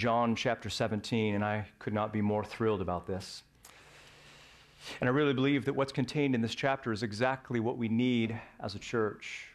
John 0.00 0.34
chapter 0.34 0.70
17, 0.70 1.34
and 1.34 1.44
I 1.44 1.66
could 1.78 1.92
not 1.92 2.10
be 2.10 2.22
more 2.22 2.42
thrilled 2.42 2.80
about 2.80 3.06
this. 3.06 3.42
And 4.98 5.10
I 5.10 5.12
really 5.12 5.34
believe 5.34 5.66
that 5.66 5.74
what's 5.74 5.92
contained 5.92 6.34
in 6.34 6.40
this 6.40 6.54
chapter 6.54 6.90
is 6.90 7.02
exactly 7.02 7.60
what 7.60 7.76
we 7.76 7.86
need 7.86 8.40
as 8.60 8.74
a 8.74 8.78
church. 8.78 9.48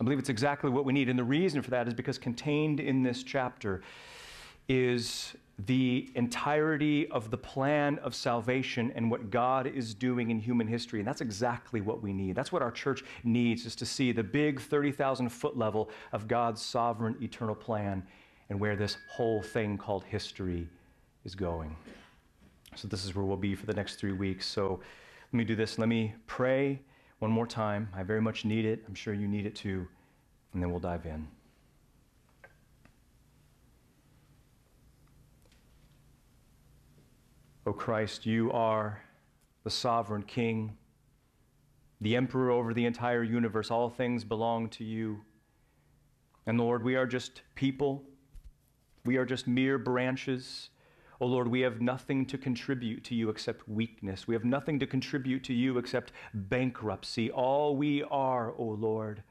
I 0.00 0.02
believe 0.02 0.18
it's 0.18 0.28
exactly 0.28 0.70
what 0.70 0.84
we 0.84 0.92
need. 0.92 1.08
And 1.08 1.16
the 1.16 1.22
reason 1.22 1.62
for 1.62 1.70
that 1.70 1.86
is 1.86 1.94
because 1.94 2.18
contained 2.18 2.80
in 2.80 3.04
this 3.04 3.22
chapter 3.22 3.82
is 4.68 5.36
the 5.66 6.10
entirety 6.16 7.06
of 7.12 7.30
the 7.30 7.38
plan 7.38 8.00
of 8.00 8.16
salvation 8.16 8.92
and 8.96 9.08
what 9.08 9.30
God 9.30 9.68
is 9.68 9.94
doing 9.94 10.32
in 10.32 10.40
human 10.40 10.66
history. 10.66 10.98
And 10.98 11.06
that's 11.06 11.20
exactly 11.20 11.80
what 11.80 12.02
we 12.02 12.12
need. 12.12 12.34
That's 12.34 12.50
what 12.50 12.60
our 12.60 12.72
church 12.72 13.04
needs 13.22 13.66
is 13.66 13.76
to 13.76 13.86
see 13.86 14.10
the 14.10 14.24
big 14.24 14.60
30,000 14.60 15.28
foot 15.28 15.56
level 15.56 15.90
of 16.10 16.26
God's 16.26 16.60
sovereign 16.60 17.14
eternal 17.22 17.54
plan 17.54 18.02
and 18.50 18.58
where 18.58 18.76
this 18.76 18.96
whole 19.08 19.42
thing 19.42 19.76
called 19.76 20.04
history 20.04 20.68
is 21.24 21.34
going. 21.34 21.76
So 22.74 22.88
this 22.88 23.04
is 23.04 23.14
where 23.14 23.24
we'll 23.24 23.36
be 23.36 23.54
for 23.54 23.66
the 23.66 23.74
next 23.74 23.96
3 23.96 24.12
weeks. 24.12 24.46
So 24.46 24.80
let 25.32 25.36
me 25.36 25.44
do 25.44 25.56
this. 25.56 25.78
Let 25.78 25.88
me 25.88 26.14
pray 26.26 26.80
one 27.18 27.30
more 27.30 27.46
time. 27.46 27.88
I 27.94 28.02
very 28.02 28.20
much 28.20 28.44
need 28.44 28.64
it. 28.64 28.84
I'm 28.86 28.94
sure 28.94 29.12
you 29.14 29.28
need 29.28 29.46
it 29.46 29.54
too. 29.54 29.86
And 30.52 30.62
then 30.62 30.70
we'll 30.70 30.80
dive 30.80 31.04
in. 31.04 31.26
O 37.66 37.72
Christ, 37.72 38.24
you 38.24 38.50
are 38.52 39.02
the 39.64 39.70
sovereign 39.70 40.22
King, 40.22 40.74
the 42.00 42.16
emperor 42.16 42.50
over 42.50 42.72
the 42.72 42.86
entire 42.86 43.22
universe. 43.22 43.70
All 43.70 43.90
things 43.90 44.24
belong 44.24 44.70
to 44.70 44.84
you. 44.84 45.20
And 46.46 46.58
Lord, 46.58 46.82
we 46.82 46.96
are 46.96 47.06
just 47.06 47.42
people, 47.56 48.02
we 49.04 49.16
are 49.16 49.24
just 49.24 49.46
mere 49.46 49.78
branches. 49.78 50.70
O 51.20 51.26
oh 51.26 51.28
Lord, 51.28 51.48
we 51.48 51.60
have 51.60 51.80
nothing 51.80 52.24
to 52.26 52.38
contribute 52.38 53.02
to 53.04 53.14
you 53.14 53.28
except 53.28 53.68
weakness. 53.68 54.28
We 54.28 54.34
have 54.34 54.44
nothing 54.44 54.78
to 54.78 54.86
contribute 54.86 55.42
to 55.44 55.54
you 55.54 55.78
except 55.78 56.12
bankruptcy. 56.32 57.30
All 57.30 57.76
we 57.76 58.04
are, 58.04 58.50
O 58.52 58.56
oh 58.58 58.76
Lord, 58.78 59.22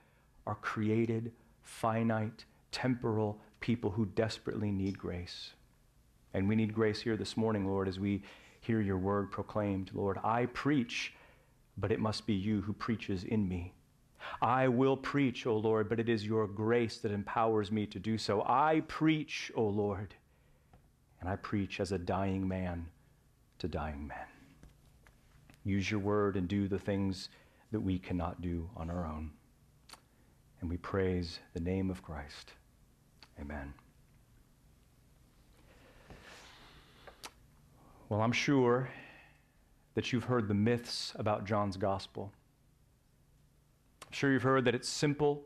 are 0.46 0.56
created, 0.56 1.32
finite, 1.62 2.46
temporal 2.72 3.40
people 3.60 3.92
who 3.92 4.06
desperately 4.06 4.72
need 4.72 4.98
grace. 4.98 5.54
And 6.34 6.48
we 6.48 6.56
need 6.56 6.74
grace 6.74 7.02
here 7.02 7.18
this 7.18 7.38
morning, 7.38 7.66
Lord, 7.66 7.88
as 7.88 8.00
we 8.00 8.22
hear 8.60 8.82
your 8.82 8.98
word 8.98 9.32
proclaimed. 9.32 9.92
Lord, 9.94 10.20
I 10.24 10.48
preach, 10.48 11.14
but 11.78 11.92
it 11.92 12.00
must 12.00 12.28
be 12.28 12.34
you 12.34 12.62
who 12.62 12.74
preaches 12.74 13.24
in 13.24 13.48
me. 13.48 13.74
I 14.42 14.68
will 14.68 14.98
preach, 14.98 15.46
O 15.46 15.58
Lord, 15.58 15.90
but 15.90 16.00
it 16.00 16.10
is 16.10 16.26
your 16.26 16.48
grace 16.48 16.98
that 17.00 17.12
empowers 17.12 17.72
me 17.72 17.86
to 17.88 18.00
do 18.00 18.18
so. 18.18 18.44
I 18.44 18.84
preach, 18.88 19.52
O 19.56 19.64
Lord, 19.64 20.14
and 21.20 21.30
I 21.30 21.36
preach 21.38 21.80
as 21.80 21.92
a 21.92 21.98
dying 21.98 22.48
man 22.48 22.88
to 23.60 23.68
dying 23.68 24.08
men. 24.08 24.18
Use 25.64 25.90
your 25.90 26.00
word 26.00 26.38
and 26.38 26.48
do 26.48 26.68
the 26.68 26.80
things 26.80 27.30
that 27.72 27.80
we 27.80 28.00
cannot 28.00 28.42
do 28.42 28.70
on 28.78 28.90
our 28.90 29.06
own. 29.06 29.32
And 30.62 30.70
we 30.70 30.78
praise 30.78 31.40
the 31.54 31.60
name 31.60 31.90
of 31.90 32.02
Christ. 32.02 32.54
Amen. 33.40 33.74
Well, 38.10 38.22
I'm 38.22 38.32
sure 38.32 38.90
that 39.96 40.14
you've 40.14 40.24
heard 40.24 40.48
the 40.48 40.54
myths 40.54 41.12
about 41.16 41.46
John's 41.46 41.76
gospel. 41.76 42.32
Sure 44.18 44.32
you've 44.32 44.42
heard 44.42 44.66
that 44.66 44.74
it's 44.74 44.90
simple 44.90 45.46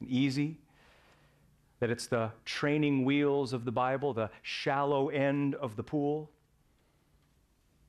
and 0.00 0.08
easy, 0.08 0.56
that 1.78 1.90
it's 1.90 2.06
the 2.06 2.30
training 2.46 3.04
wheels 3.04 3.52
of 3.52 3.66
the 3.66 3.70
Bible, 3.70 4.14
the 4.14 4.30
shallow 4.40 5.10
end 5.10 5.56
of 5.56 5.76
the 5.76 5.82
pool. 5.82 6.30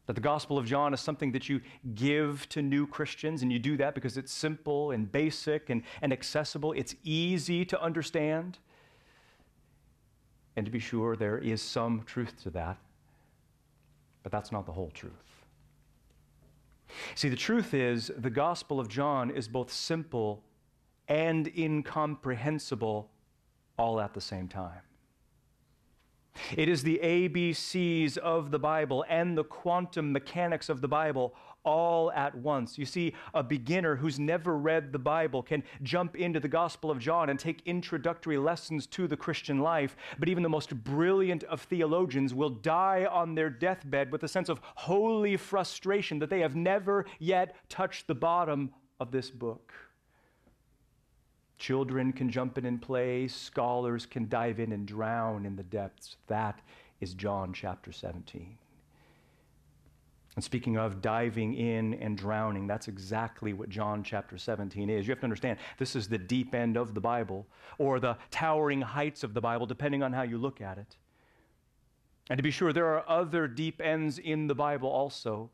That 0.08 0.16
the 0.16 0.22
Gospel 0.22 0.58
of 0.58 0.66
John 0.66 0.94
is 0.94 1.00
something 1.00 1.32
that 1.32 1.48
you 1.48 1.62
give 1.95 2.50
to 2.50 2.62
new 2.62 2.86
Christians, 2.86 3.44
and 3.44 3.54
you 3.54 3.60
do 3.60 3.78
that 3.78 3.95
because 3.95 4.17
it's 4.17 4.33
simple 4.33 4.92
and 4.92 5.10
basic 5.10 5.70
and, 5.70 5.83
and 6.02 6.11
accessible. 6.11 6.73
It's 6.73 6.95
easy 7.06 7.64
to 7.64 7.82
understand. 7.82 8.58
And 10.58 10.66
to 10.66 10.72
be 10.72 10.80
sure, 10.80 11.16
there 11.16 11.38
is 11.38 11.61
some 11.61 12.04
truth 12.06 12.44
to 12.44 12.50
that. 12.50 12.76
But 14.22 14.33
that's 14.33 14.52
not 14.52 14.66
the 14.66 14.73
whole 14.73 14.92
truth. 14.94 15.42
See, 17.15 17.30
the 17.30 17.36
truth 17.36 17.73
is, 17.73 18.11
the 18.17 18.30
Gospel 18.30 18.80
of 18.80 18.87
John 18.87 19.30
is 19.30 19.48
both 19.48 19.71
simple 19.71 20.43
and 21.08 21.48
incomprehensible 21.58 23.09
all 23.77 23.99
at 23.99 24.14
the 24.14 24.21
same 24.21 24.48
time. 24.48 24.81
It 26.55 26.67
is 26.67 26.83
the 26.83 26.99
ABCs 27.03 28.17
of 28.17 28.52
the 28.52 28.59
Bible 28.59 29.05
and 29.08 29.37
the 29.37 29.43
quantum 29.43 30.11
mechanics 30.11 30.70
of 30.70 30.82
the 30.82 30.87
Bible 30.87 31.36
all 31.64 32.12
at 32.12 32.36
once. 32.36 32.78
You 32.78 32.86
see, 32.86 33.14
a 33.34 33.44
beginner 33.44 33.96
who's 33.96 34.20
never 34.20 34.58
read 34.58 34.92
the 34.92 35.00
Bible 35.00 35.42
can 35.42 35.64
jump 35.82 36.16
into 36.16 36.40
the 36.40 36.48
Gospel 36.48 36.92
of 36.92 37.00
John 37.00 37.30
and 37.30 37.40
take 37.40 37.62
introductory 37.66 38.38
lessons 38.38 38.86
to 38.88 39.08
the 39.08 39.18
Christian 39.18 39.60
life, 39.60 39.96
but 40.20 40.30
even 40.30 40.44
the 40.44 40.50
most 40.50 40.76
brilliant 40.84 41.44
of 41.46 41.62
theologians 41.62 42.34
will 42.34 42.50
die 42.50 43.08
on 43.10 43.36
their 43.36 43.50
deathbed 43.50 44.12
with 44.12 44.24
a 44.24 44.28
sense 44.28 44.50
of 44.50 44.60
holy 44.76 45.38
frustration 45.38 46.20
that 46.20 46.30
they 46.30 46.42
have 46.42 46.56
never 46.56 47.06
yet 47.20 47.56
touched 47.70 48.08
the 48.08 48.16
bottom 48.16 48.74
of 49.00 49.12
this 49.12 49.30
book. 49.30 49.74
Children 51.58 52.12
can 52.12 52.30
jump 52.30 52.58
in 52.58 52.66
and 52.66 52.82
play, 52.82 53.28
scholars 53.28 54.06
can 54.06 54.28
dive 54.28 54.60
in 54.60 54.74
and 54.74 54.86
drown 54.86 55.45
in 55.45 55.56
the 55.56 55.64
depths. 55.64 56.18
That 56.28 56.60
is 57.00 57.14
John 57.14 57.54
chapter 57.54 57.92
17. 57.92 58.58
And 60.36 60.44
speaking 60.44 60.77
of 60.77 61.02
diving 61.02 61.54
in 61.54 61.94
and 61.95 62.17
drowning, 62.17 62.66
that's 62.66 62.88
exactly 62.88 63.54
what 63.54 63.70
John 63.70 64.04
chapter 64.04 64.38
17 64.38 64.89
is. 64.89 65.05
You 65.05 65.11
have 65.11 65.20
to 65.20 65.26
understand, 65.26 65.60
this 65.77 65.95
is 65.95 66.08
the 66.08 66.17
deep 66.17 66.55
end 66.55 66.76
of 66.76 66.95
the 66.95 67.02
Bible, 67.02 67.45
or 67.77 67.99
the 67.99 68.17
towering 68.32 68.82
heights 68.82 69.23
of 69.23 69.36
the 69.36 69.42
Bible, 69.42 69.67
depending 69.67 70.02
on 70.02 70.11
how 70.11 70.23
you 70.23 70.39
look 70.39 70.60
at 70.60 70.80
it. 70.80 70.98
And 72.30 72.38
to 72.38 72.44
be 72.44 72.52
sure, 72.52 72.73
there 72.73 72.88
are 72.88 73.08
other 73.08 73.48
deep 73.48 73.80
ends 73.80 74.17
in 74.17 74.48
the 74.48 74.55
Bible 74.55 74.89
also. 74.89 75.52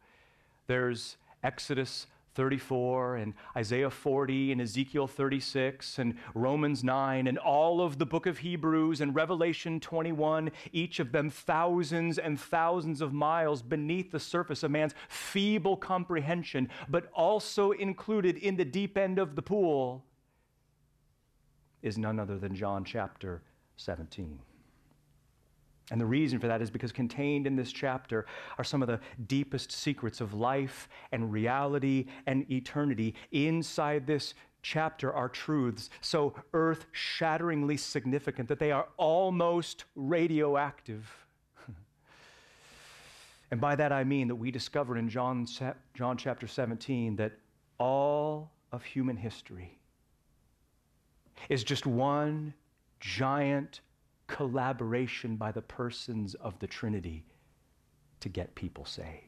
There's 0.67 1.17
Exodus 1.44 2.07
34 2.39 3.17
and 3.17 3.33
Isaiah 3.57 3.89
40 3.89 4.53
and 4.53 4.61
Ezekiel 4.61 5.07
36 5.07 6.00
and 6.00 6.16
Romans 6.33 6.85
9 6.85 7.27
and 7.27 7.38
all 7.38 7.81
of 7.81 8.00
the 8.00 8.05
book 8.05 8.27
of 8.27 8.38
Hebrews 8.38 9.01
and 9.01 9.13
Revelation 9.13 9.81
21, 9.81 10.49
each 10.72 11.01
of 11.01 11.11
them 11.11 11.29
thousands 11.29 12.17
and 12.17 12.39
thousands 12.39 13.01
of 13.01 13.11
miles 13.11 13.61
beneath 13.61 14.13
the 14.13 14.22
surface 14.22 14.63
of 14.63 14.72
man's 14.72 14.94
feeble 15.09 15.75
comprehension, 15.75 16.69
but 16.88 17.11
also 17.13 17.72
included 17.72 18.38
in 18.38 18.55
the 18.55 18.63
deep 18.63 18.97
end 18.97 19.19
of 19.19 19.35
the 19.35 19.41
pool 19.41 20.05
is 21.81 21.97
none 21.97 22.22
other 22.22 22.38
than 22.38 22.55
John 22.55 22.85
chapter 22.85 23.41
17. 23.75 24.39
And 25.91 26.00
the 26.00 26.05
reason 26.05 26.39
for 26.39 26.47
that 26.47 26.61
is 26.61 26.69
because 26.69 26.91
contained 26.91 27.47
in 27.47 27.55
this 27.55 27.72
chapter 27.72 28.25
are 28.57 28.63
some 28.63 28.81
of 28.81 28.88
the 28.88 29.00
deepest 29.27 29.72
secrets 29.72 30.22
of 30.22 30.33
life 30.33 30.88
and 31.11 31.31
reality 31.31 32.05
and 32.27 32.50
eternity. 32.51 33.16
Inside 33.31 34.05
this 34.05 34.35
chapter 34.61 35.11
are 35.13 35.29
truths 35.29 35.89
so 36.01 36.33
earth 36.53 36.85
shatteringly 36.91 37.78
significant 37.78 38.49
that 38.49 38.59
they 38.59 38.72
are 38.72 38.88
almost 38.97 39.85
radioactive. 39.95 41.09
and 43.51 43.61
by 43.61 43.75
that 43.75 43.91
I 43.91 44.03
mean 44.03 44.28
that 44.28 44.35
we 44.35 44.51
discovered 44.51 44.97
in 44.97 45.09
John, 45.09 45.47
John 45.94 46.17
chapter 46.17 46.45
17 46.45 47.16
that 47.16 47.33
all 47.79 48.51
of 48.72 48.83
human 48.83 49.16
history 49.16 49.79
is 51.47 51.63
just 51.63 51.85
one 51.85 52.53
giant 52.99 53.79
collaboration 54.29 55.35
by 55.35 55.51
the 55.51 55.62
persons 55.62 56.35
of 56.35 56.58
the 56.59 56.67
Trinity 56.67 57.26
to 58.22 58.29
get 58.29 58.55
people 58.55 58.85
saved. 58.85 59.26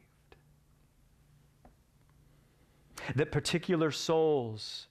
That 3.16 3.32
particular 3.32 3.90
souls 3.90 4.86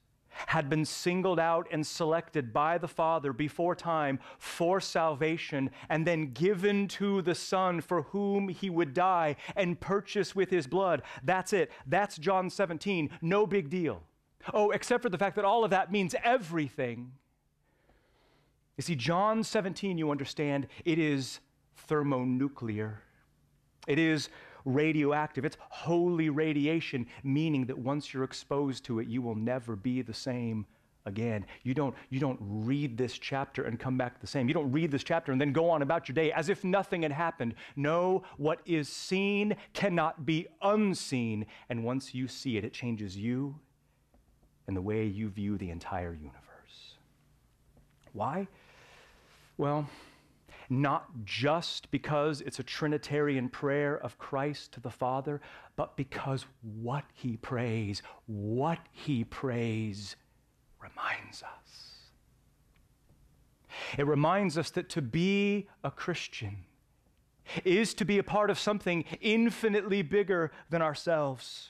had 0.48 0.69
been 0.69 0.86
singled 0.86 1.40
out 1.40 1.68
and 1.72 1.86
selected 1.86 2.54
by 2.54 2.78
the 2.78 2.88
Father 2.88 3.34
before 3.34 3.75
time 3.75 4.19
for 4.38 4.80
salvation 4.80 5.69
and 5.90 6.06
then 6.06 6.34
given 6.34 6.88
to 6.88 7.22
the 7.22 7.36
Son 7.36 7.81
for 7.81 8.04
whom 8.04 8.50
he 8.50 8.69
would 8.69 8.94
die 8.94 9.36
and 9.56 9.80
purchase 9.80 10.36
with 10.36 10.50
his 10.50 10.68
blood. 10.68 11.02
That's 11.24 11.54
it. 11.54 11.72
That's 11.86 12.18
John 12.18 12.50
17. 12.50 13.10
No 13.22 13.46
big 13.46 13.69
deal. 13.69 14.04
Oh, 14.54 14.72
except 14.72 15.04
for 15.04 15.10
the 15.10 15.18
fact 15.18 15.36
that 15.36 15.46
all 15.46 15.63
of 15.63 15.72
that 15.72 15.92
means 15.92 16.16
everything 16.24 17.12
you 18.81 18.95
see, 18.95 18.95
John 18.95 19.44
17, 19.44 20.00
you 20.00 20.10
understand, 20.10 20.66
it 20.86 20.98
is 20.98 21.39
thermonuclear. 21.88 23.04
It 23.86 24.00
is 24.00 24.30
radioactive. 24.66 25.45
It's 25.45 25.57
holy 25.69 26.31
radiation, 26.31 27.06
meaning 27.24 27.68
that 27.68 27.78
once 27.78 28.12
you're 28.12 28.24
exposed 28.24 28.83
to 28.86 29.00
it, 29.00 29.07
you 29.07 29.22
will 29.22 29.36
never 29.36 29.75
be 29.75 30.01
the 30.01 30.16
same 30.16 30.66
again. 31.06 31.45
You 31.62 31.75
don't, 31.75 31.94
you 32.10 32.19
don't 32.19 32.39
read 32.42 32.98
this 32.98 33.19
chapter 33.19 33.66
and 33.66 33.80
come 33.80 34.00
back 34.00 34.19
the 34.19 34.25
same. 34.25 34.48
You 34.48 34.56
don't 34.56 34.72
read 34.72 34.89
this 34.89 35.04
chapter 35.04 35.31
and 35.31 35.39
then 35.39 35.54
go 35.54 35.69
on 35.69 35.84
about 35.84 36.10
your 36.10 36.16
day 36.16 36.31
as 36.31 36.50
if 36.50 36.63
nothing 36.63 37.04
had 37.04 37.12
happened. 37.12 37.54
No, 37.75 38.24
what 38.38 38.62
is 38.66 38.89
seen 38.89 39.56
cannot 39.74 40.25
be 40.25 40.48
unseen. 40.63 41.45
And 41.69 41.84
once 41.84 42.16
you 42.16 42.27
see 42.27 42.57
it, 42.57 42.66
it 42.66 42.74
changes 42.74 43.16
you 43.16 43.60
and 44.66 44.75
the 44.75 44.81
way 44.81 45.06
you 45.06 45.30
view 45.30 45.60
the 45.60 45.69
entire 45.69 46.13
universe. 46.13 46.42
Why? 48.13 48.48
Well, 49.62 49.88
not 50.72 51.24
just 51.24 51.92
because 51.92 52.42
it's 52.42 52.58
a 52.58 52.63
Trinitarian 52.63 53.48
prayer 53.48 53.96
of 53.96 54.18
Christ 54.18 54.72
to 54.72 54.80
the 54.80 54.90
Father, 54.90 55.40
but 55.75 55.96
because 55.96 56.48
what 56.63 57.04
he 57.13 57.38
prays, 57.38 58.02
what 58.25 58.80
he 58.92 59.24
prays 59.24 60.16
reminds 60.81 61.44
us. 61.44 62.10
It 64.00 64.08
reminds 64.08 64.58
us 64.58 64.72
that 64.72 64.90
to 64.90 65.02
be 65.04 65.69
a 65.84 65.92
Christian 65.92 66.66
is 67.63 67.94
to 67.94 68.04
be 68.04 68.18
a 68.18 68.24
part 68.24 68.50
of 68.50 68.58
something 68.58 69.06
infinitely 69.22 70.02
bigger 70.02 70.52
than 70.72 70.81
ourselves. 70.81 71.69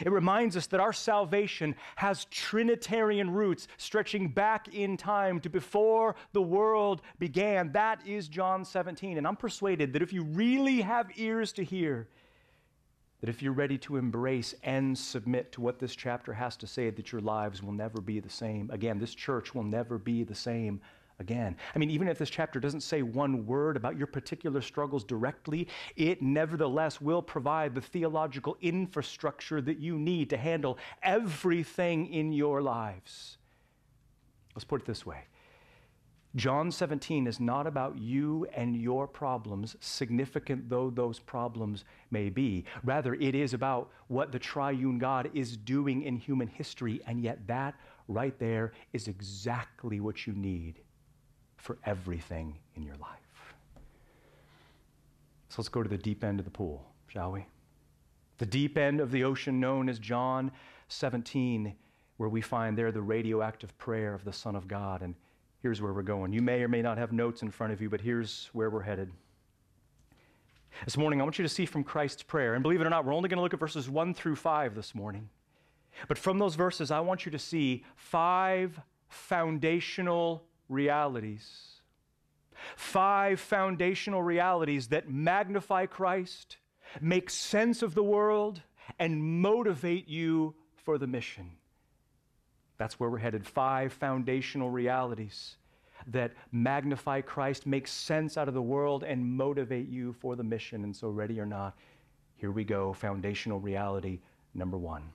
It 0.00 0.10
reminds 0.10 0.56
us 0.56 0.66
that 0.68 0.80
our 0.80 0.92
salvation 0.92 1.74
has 1.96 2.26
Trinitarian 2.26 3.30
roots 3.30 3.66
stretching 3.78 4.28
back 4.28 4.68
in 4.74 4.96
time 4.96 5.40
to 5.40 5.48
before 5.48 6.16
the 6.32 6.42
world 6.42 7.02
began. 7.18 7.72
That 7.72 8.06
is 8.06 8.28
John 8.28 8.64
17. 8.64 9.16
And 9.16 9.26
I'm 9.26 9.36
persuaded 9.36 9.92
that 9.94 10.02
if 10.02 10.12
you 10.12 10.22
really 10.22 10.82
have 10.82 11.10
ears 11.16 11.52
to 11.54 11.64
hear, 11.64 12.08
that 13.20 13.30
if 13.30 13.42
you're 13.42 13.52
ready 13.52 13.78
to 13.78 13.96
embrace 13.96 14.54
and 14.62 14.96
submit 14.96 15.52
to 15.52 15.62
what 15.62 15.78
this 15.78 15.96
chapter 15.96 16.34
has 16.34 16.56
to 16.58 16.66
say, 16.66 16.90
that 16.90 17.12
your 17.12 17.22
lives 17.22 17.62
will 17.62 17.72
never 17.72 18.00
be 18.00 18.20
the 18.20 18.28
same. 18.28 18.70
Again, 18.70 18.98
this 18.98 19.14
church 19.14 19.54
will 19.54 19.64
never 19.64 19.96
be 19.96 20.24
the 20.24 20.34
same 20.34 20.82
again. 21.18 21.56
I 21.74 21.78
mean, 21.78 21.90
even 21.90 22.08
if 22.08 22.18
this 22.18 22.30
chapter 22.30 22.60
doesn't 22.60 22.82
say 22.82 23.02
one 23.02 23.46
word 23.46 23.76
about 23.76 23.96
your 23.96 24.06
particular 24.06 24.60
struggles 24.60 25.04
directly, 25.04 25.68
it 25.96 26.20
nevertheless 26.22 27.00
will 27.00 27.22
provide 27.22 27.74
the 27.74 27.80
theological 27.80 28.56
infrastructure 28.60 29.60
that 29.62 29.78
you 29.78 29.98
need 29.98 30.30
to 30.30 30.36
handle 30.36 30.78
everything 31.02 32.12
in 32.12 32.32
your 32.32 32.60
lives. 32.62 33.38
Let's 34.54 34.64
put 34.64 34.82
it 34.82 34.86
this 34.86 35.04
way 35.04 35.24
John 36.34 36.70
17 36.70 37.26
is 37.26 37.40
not 37.40 37.66
about 37.66 37.96
you 37.96 38.46
and 38.54 38.76
your 38.76 39.06
problems, 39.06 39.74
significant 39.80 40.68
though 40.68 40.90
those 40.90 41.18
problems 41.18 41.84
may 42.10 42.28
be. 42.28 42.64
Rather, 42.84 43.14
it 43.14 43.34
is 43.34 43.54
about 43.54 43.90
what 44.08 44.32
the 44.32 44.38
triune 44.38 44.98
God 44.98 45.30
is 45.32 45.56
doing 45.56 46.02
in 46.02 46.16
human 46.16 46.48
history, 46.48 47.00
and 47.06 47.22
yet 47.22 47.46
that 47.46 47.74
right 48.06 48.38
there 48.38 48.72
is 48.92 49.08
exactly 49.08 49.98
what 49.98 50.26
you 50.26 50.34
need 50.34 50.82
for 51.56 51.78
everything 51.84 52.58
in 52.74 52.82
your 52.82 52.96
life. 52.96 53.54
So 55.48 55.56
let's 55.62 55.68
go 55.68 55.82
to 55.82 55.88
the 55.88 55.98
deep 55.98 56.22
end 56.22 56.38
of 56.38 56.44
the 56.44 56.50
pool, 56.50 56.84
shall 57.08 57.32
we? 57.32 57.46
The 58.38 58.46
deep 58.46 58.76
end 58.76 59.00
of 59.00 59.10
the 59.10 59.24
ocean 59.24 59.58
known 59.58 59.88
as 59.88 59.98
John 59.98 60.50
17, 60.88 61.74
where 62.18 62.28
we 62.28 62.40
find 62.40 62.76
there 62.76 62.92
the 62.92 63.00
radioactive 63.00 63.76
prayer 63.78 64.12
of 64.14 64.24
the 64.24 64.32
Son 64.32 64.54
of 64.54 64.68
God. 64.68 65.02
And 65.02 65.14
here's 65.62 65.80
where 65.80 65.92
we're 65.92 66.02
going. 66.02 66.32
You 66.32 66.42
may 66.42 66.62
or 66.62 66.68
may 66.68 66.82
not 66.82 66.98
have 66.98 67.12
notes 67.12 67.42
in 67.42 67.50
front 67.50 67.72
of 67.72 67.80
you, 67.80 67.88
but 67.88 68.00
here's 68.00 68.50
where 68.52 68.68
we're 68.68 68.82
headed. 68.82 69.10
This 70.84 70.98
morning, 70.98 71.20
I 71.20 71.24
want 71.24 71.38
you 71.38 71.42
to 71.42 71.48
see 71.48 71.64
from 71.64 71.82
Christ's 71.82 72.22
prayer, 72.22 72.54
and 72.54 72.62
believe 72.62 72.80
it 72.82 72.86
or 72.86 72.90
not, 72.90 73.06
we're 73.06 73.14
only 73.14 73.30
going 73.30 73.38
to 73.38 73.42
look 73.42 73.54
at 73.54 73.60
verses 73.60 73.88
1 73.88 74.12
through 74.12 74.36
5 74.36 74.74
this 74.74 74.94
morning. 74.94 75.28
But 76.08 76.18
from 76.18 76.38
those 76.38 76.54
verses, 76.54 76.90
I 76.90 77.00
want 77.00 77.24
you 77.24 77.32
to 77.32 77.38
see 77.38 77.84
five 77.94 78.78
foundational 79.08 80.44
realities. 80.68 81.80
Five 82.76 83.40
foundational 83.40 84.22
realities 84.22 84.88
that 84.88 85.08
magnify 85.08 85.86
Christ, 85.86 86.56
make 87.00 87.30
sense 87.30 87.82
of 87.82 87.94
the 87.94 88.02
world, 88.02 88.62
and 88.98 89.22
motivate 89.22 90.08
you 90.08 90.54
for 90.74 90.98
the 90.98 91.06
mission. 91.06 91.52
That's 92.78 93.00
where 93.00 93.10
we're 93.10 93.18
headed. 93.18 93.46
Five 93.46 93.92
foundational 93.92 94.70
realities 94.70 95.56
that 96.08 96.32
magnify 96.52 97.20
Christ, 97.22 97.66
make 97.66 97.88
sense 97.88 98.36
out 98.36 98.48
of 98.48 98.54
the 98.54 98.62
world, 98.62 99.02
and 99.02 99.24
motivate 99.24 99.88
you 99.88 100.12
for 100.12 100.36
the 100.36 100.44
mission. 100.44 100.84
And 100.84 100.94
so, 100.94 101.08
ready 101.08 101.40
or 101.40 101.46
not, 101.46 101.76
here 102.36 102.50
we 102.50 102.64
go. 102.64 102.92
Foundational 102.92 103.60
reality 103.60 104.20
number 104.54 104.76
one. 104.76 105.10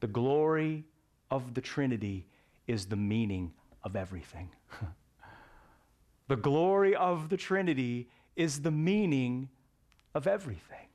The 0.00 0.06
glory 0.06 0.84
of 1.30 1.54
the 1.54 1.60
Trinity 1.60 2.26
is 2.66 2.86
the 2.86 2.96
meaning 2.96 3.52
of 3.86 3.94
everything. 3.94 4.50
the 6.28 6.36
glory 6.36 6.94
of 6.96 7.28
the 7.28 7.36
Trinity 7.36 8.08
is 8.34 8.62
the 8.62 8.70
meaning 8.72 9.48
of 10.12 10.26
everything. 10.26 10.88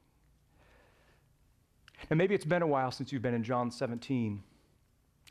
And 2.09 2.17
maybe 2.17 2.35
it's 2.35 2.45
been 2.45 2.61
a 2.61 2.67
while 2.67 2.91
since 2.91 3.13
you've 3.13 3.21
been 3.21 3.33
in 3.33 3.45
John 3.45 3.71
17, 3.71 4.43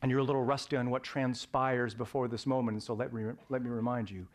and 0.01 0.11
you're 0.11 0.21
a 0.21 0.25
little 0.25 0.43
rusty 0.43 0.77
on 0.79 0.89
what 0.89 1.03
transpires 1.03 1.95
before 1.95 2.29
this 2.29 2.47
moment, 2.47 2.77
and 2.77 2.83
so 2.83 2.95
let 2.95 3.13
me, 3.13 3.25
let 3.51 3.63
me 3.63 3.69
remind 3.69 4.11
you. 4.11 4.27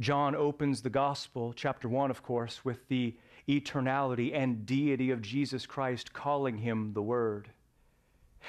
John 0.00 0.34
opens 0.34 0.82
the 0.82 0.90
gospel, 0.90 1.52
chapter 1.54 1.88
1, 1.88 2.10
of 2.10 2.24
course, 2.24 2.64
with 2.64 2.88
the 2.88 3.14
eternality 3.48 4.34
and 4.34 4.66
deity 4.66 5.12
of 5.12 5.22
Jesus 5.22 5.66
Christ 5.66 6.12
calling 6.12 6.58
him 6.58 6.94
the 6.94 7.02
Word. 7.02 7.50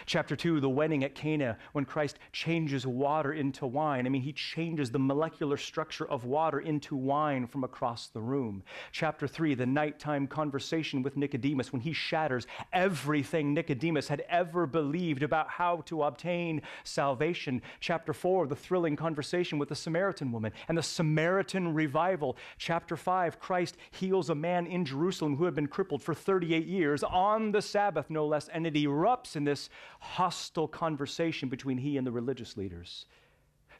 Chapter 0.05 0.35
2, 0.35 0.59
the 0.59 0.69
wedding 0.69 1.03
at 1.03 1.15
Cana, 1.15 1.57
when 1.73 1.85
Christ 1.85 2.19
changes 2.31 2.85
water 2.85 3.33
into 3.33 3.65
wine. 3.65 4.05
I 4.05 4.09
mean, 4.09 4.21
he 4.21 4.33
changes 4.33 4.91
the 4.91 4.99
molecular 4.99 5.57
structure 5.57 6.07
of 6.09 6.25
water 6.25 6.59
into 6.59 6.95
wine 6.95 7.47
from 7.47 7.63
across 7.63 8.07
the 8.07 8.21
room. 8.21 8.63
Chapter 8.91 9.27
3, 9.27 9.55
the 9.55 9.65
nighttime 9.65 10.27
conversation 10.27 11.03
with 11.03 11.17
Nicodemus, 11.17 11.71
when 11.73 11.81
he 11.81 11.93
shatters 11.93 12.47
everything 12.73 13.53
Nicodemus 13.53 14.07
had 14.07 14.23
ever 14.29 14.67
believed 14.67 15.23
about 15.23 15.49
how 15.49 15.77
to 15.85 16.03
obtain 16.03 16.61
salvation. 16.83 17.61
Chapter 17.79 18.13
4, 18.13 18.47
the 18.47 18.55
thrilling 18.55 18.95
conversation 18.95 19.57
with 19.57 19.69
the 19.69 19.75
Samaritan 19.75 20.31
woman 20.31 20.51
and 20.67 20.77
the 20.77 20.83
Samaritan 20.83 21.73
revival. 21.73 22.37
Chapter 22.57 22.95
5, 22.95 23.39
Christ 23.39 23.77
heals 23.91 24.29
a 24.29 24.35
man 24.35 24.67
in 24.67 24.85
Jerusalem 24.85 25.35
who 25.35 25.45
had 25.45 25.55
been 25.55 25.67
crippled 25.67 26.01
for 26.01 26.13
38 26.13 26.65
years 26.65 27.03
on 27.03 27.51
the 27.51 27.61
Sabbath, 27.61 28.09
no 28.09 28.25
less, 28.25 28.47
and 28.47 28.65
it 28.67 28.73
erupts 28.73 29.35
in 29.35 29.43
this 29.43 29.69
hostile 29.99 30.67
conversation 30.67 31.49
between 31.49 31.77
he 31.77 31.97
and 31.97 32.05
the 32.05 32.11
religious 32.11 32.57
leaders. 32.57 33.05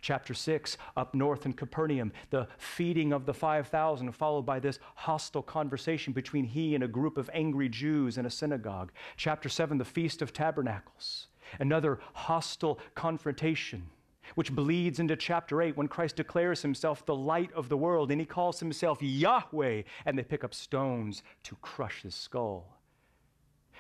Chapter 0.02 0.34
6, 0.34 0.78
up 0.96 1.16
north 1.16 1.46
in 1.46 1.54
Capernaum, 1.54 2.12
the 2.30 2.48
feeding 2.58 3.12
of 3.12 3.26
the 3.26 3.34
5,000, 3.34 4.12
followed 4.12 4.44
by 4.46 4.60
this 4.60 4.80
hostile 4.96 5.42
conversation 5.42 6.14
between 6.14 6.46
he 6.46 6.76
and 6.76 6.84
a 6.84 6.88
group 6.88 7.18
of 7.18 7.30
angry 7.34 7.68
Jews 7.68 8.18
in 8.18 8.26
a 8.26 8.30
synagogue. 8.30 8.92
Chapter 9.16 9.50
7, 9.50 9.78
the 9.78 9.86
Feast 9.86 10.22
of 10.22 10.34
Tabernacles, 10.34 11.28
another 11.60 12.00
hostile 12.14 12.80
confrontation 12.96 13.90
which 14.36 14.54
bleeds 14.54 15.00
into 15.00 15.16
chapter 15.16 15.62
8 15.62 15.78
when 15.78 15.88
Christ 15.88 16.18
declares 16.18 16.62
himself 16.62 17.06
the 17.06 17.16
light 17.16 17.52
of 17.54 17.70
the 17.70 17.78
world 17.78 18.12
and 18.12 18.20
he 18.20 18.26
calls 18.26 18.60
himself 18.60 19.02
Yahweh, 19.02 19.84
and 20.06 20.18
they 20.18 20.24
pick 20.24 20.44
up 20.44 20.54
stones 20.54 21.24
to 21.44 21.56
crush 21.62 22.02
his 22.02 22.14
skull 22.14 22.77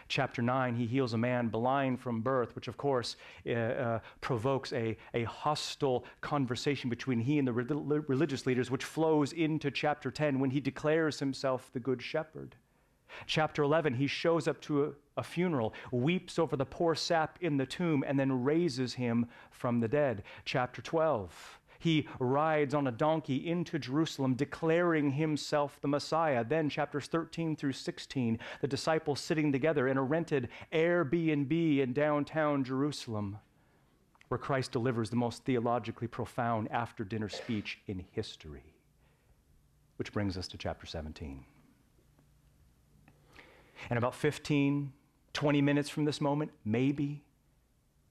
chapter 0.07 0.41
9, 0.41 0.75
he 0.75 0.85
heals 0.85 1.13
a 1.13 1.17
man 1.17 1.47
blind 1.47 1.99
from 1.99 2.21
birth, 2.21 2.55
which 2.55 2.67
of 2.67 2.77
course 2.77 3.15
uh, 3.45 3.51
uh, 3.51 3.99
provokes 4.21 4.73
a, 4.73 4.97
a 5.13 5.23
hostile 5.23 6.05
conversation 6.21 6.89
between 6.89 7.19
he 7.19 7.39
and 7.39 7.47
the 7.47 7.53
re- 7.53 8.01
religious 8.07 8.45
leaders, 8.45 8.71
which 8.71 8.83
flows 8.83 9.33
into 9.33 9.71
chapter 9.71 10.11
10 10.11 10.39
when 10.39 10.49
he 10.49 10.59
declares 10.59 11.19
himself 11.19 11.69
the 11.73 11.79
good 11.79 12.01
shepherd. 12.01 12.55
Chapter 13.25 13.63
11, 13.63 13.93
he 13.95 14.07
shows 14.07 14.47
up 14.47 14.61
to 14.61 14.85
a, 14.85 14.91
a, 15.17 15.23
funeral, 15.23 15.73
weeps 15.91 16.37
over 16.37 16.55
the 16.55 16.65
poor 16.65 16.93
sap 16.93 17.37
in 17.41 17.57
the 17.57 17.65
tomb, 17.65 18.03
and 18.05 18.19
then 18.19 18.43
raises 18.43 18.93
him 18.93 19.25
from 19.49 19.79
the 19.79 19.87
dead. 19.87 20.23
Chapter 20.45 20.81
12, 20.81 21.59
he 21.79 22.07
rides 22.19 22.74
on 22.74 22.88
a 22.88 22.91
donkey 22.91 23.48
into 23.48 23.79
Jerusalem, 23.79 24.34
declaring 24.34 25.12
himself 25.12 25.79
the 25.81 25.88
Messiah. 25.88 26.43
Then, 26.43 26.69
chapters 26.69 27.07
13 27.07 27.55
through 27.55 27.74
16, 27.74 28.39
the 28.62 28.67
disciples 28.67 29.19
sitting 29.19 29.51
together 29.51 29.88
in 29.88 29.98
a 29.98 30.03
rented 30.03 30.50
Airbnb 30.72 31.79
in 31.79 31.93
downtown 31.93 32.63
Jerusalem, 32.63 33.39
where 34.27 34.38
Christ 34.38 34.72
delivers 34.72 35.10
the 35.10 35.15
most 35.15 35.46
theologically 35.46 36.07
profound 36.07 36.67
after 36.72 37.03
dinner 37.03 37.29
speech 37.29 37.79
in 37.88 38.05
history. 38.12 38.74
Which 39.98 40.13
brings 40.13 40.38
us 40.38 40.48
to 40.50 40.57
chapter 40.57 40.86
17. 40.86 41.43
And 43.89 43.98
about 43.98 44.15
15, 44.15 44.91
20 45.34 45.62
minutes 45.62 45.89
from 45.89 46.05
this 46.05 46.19
moment, 46.19 46.51
maybe, 46.65 47.24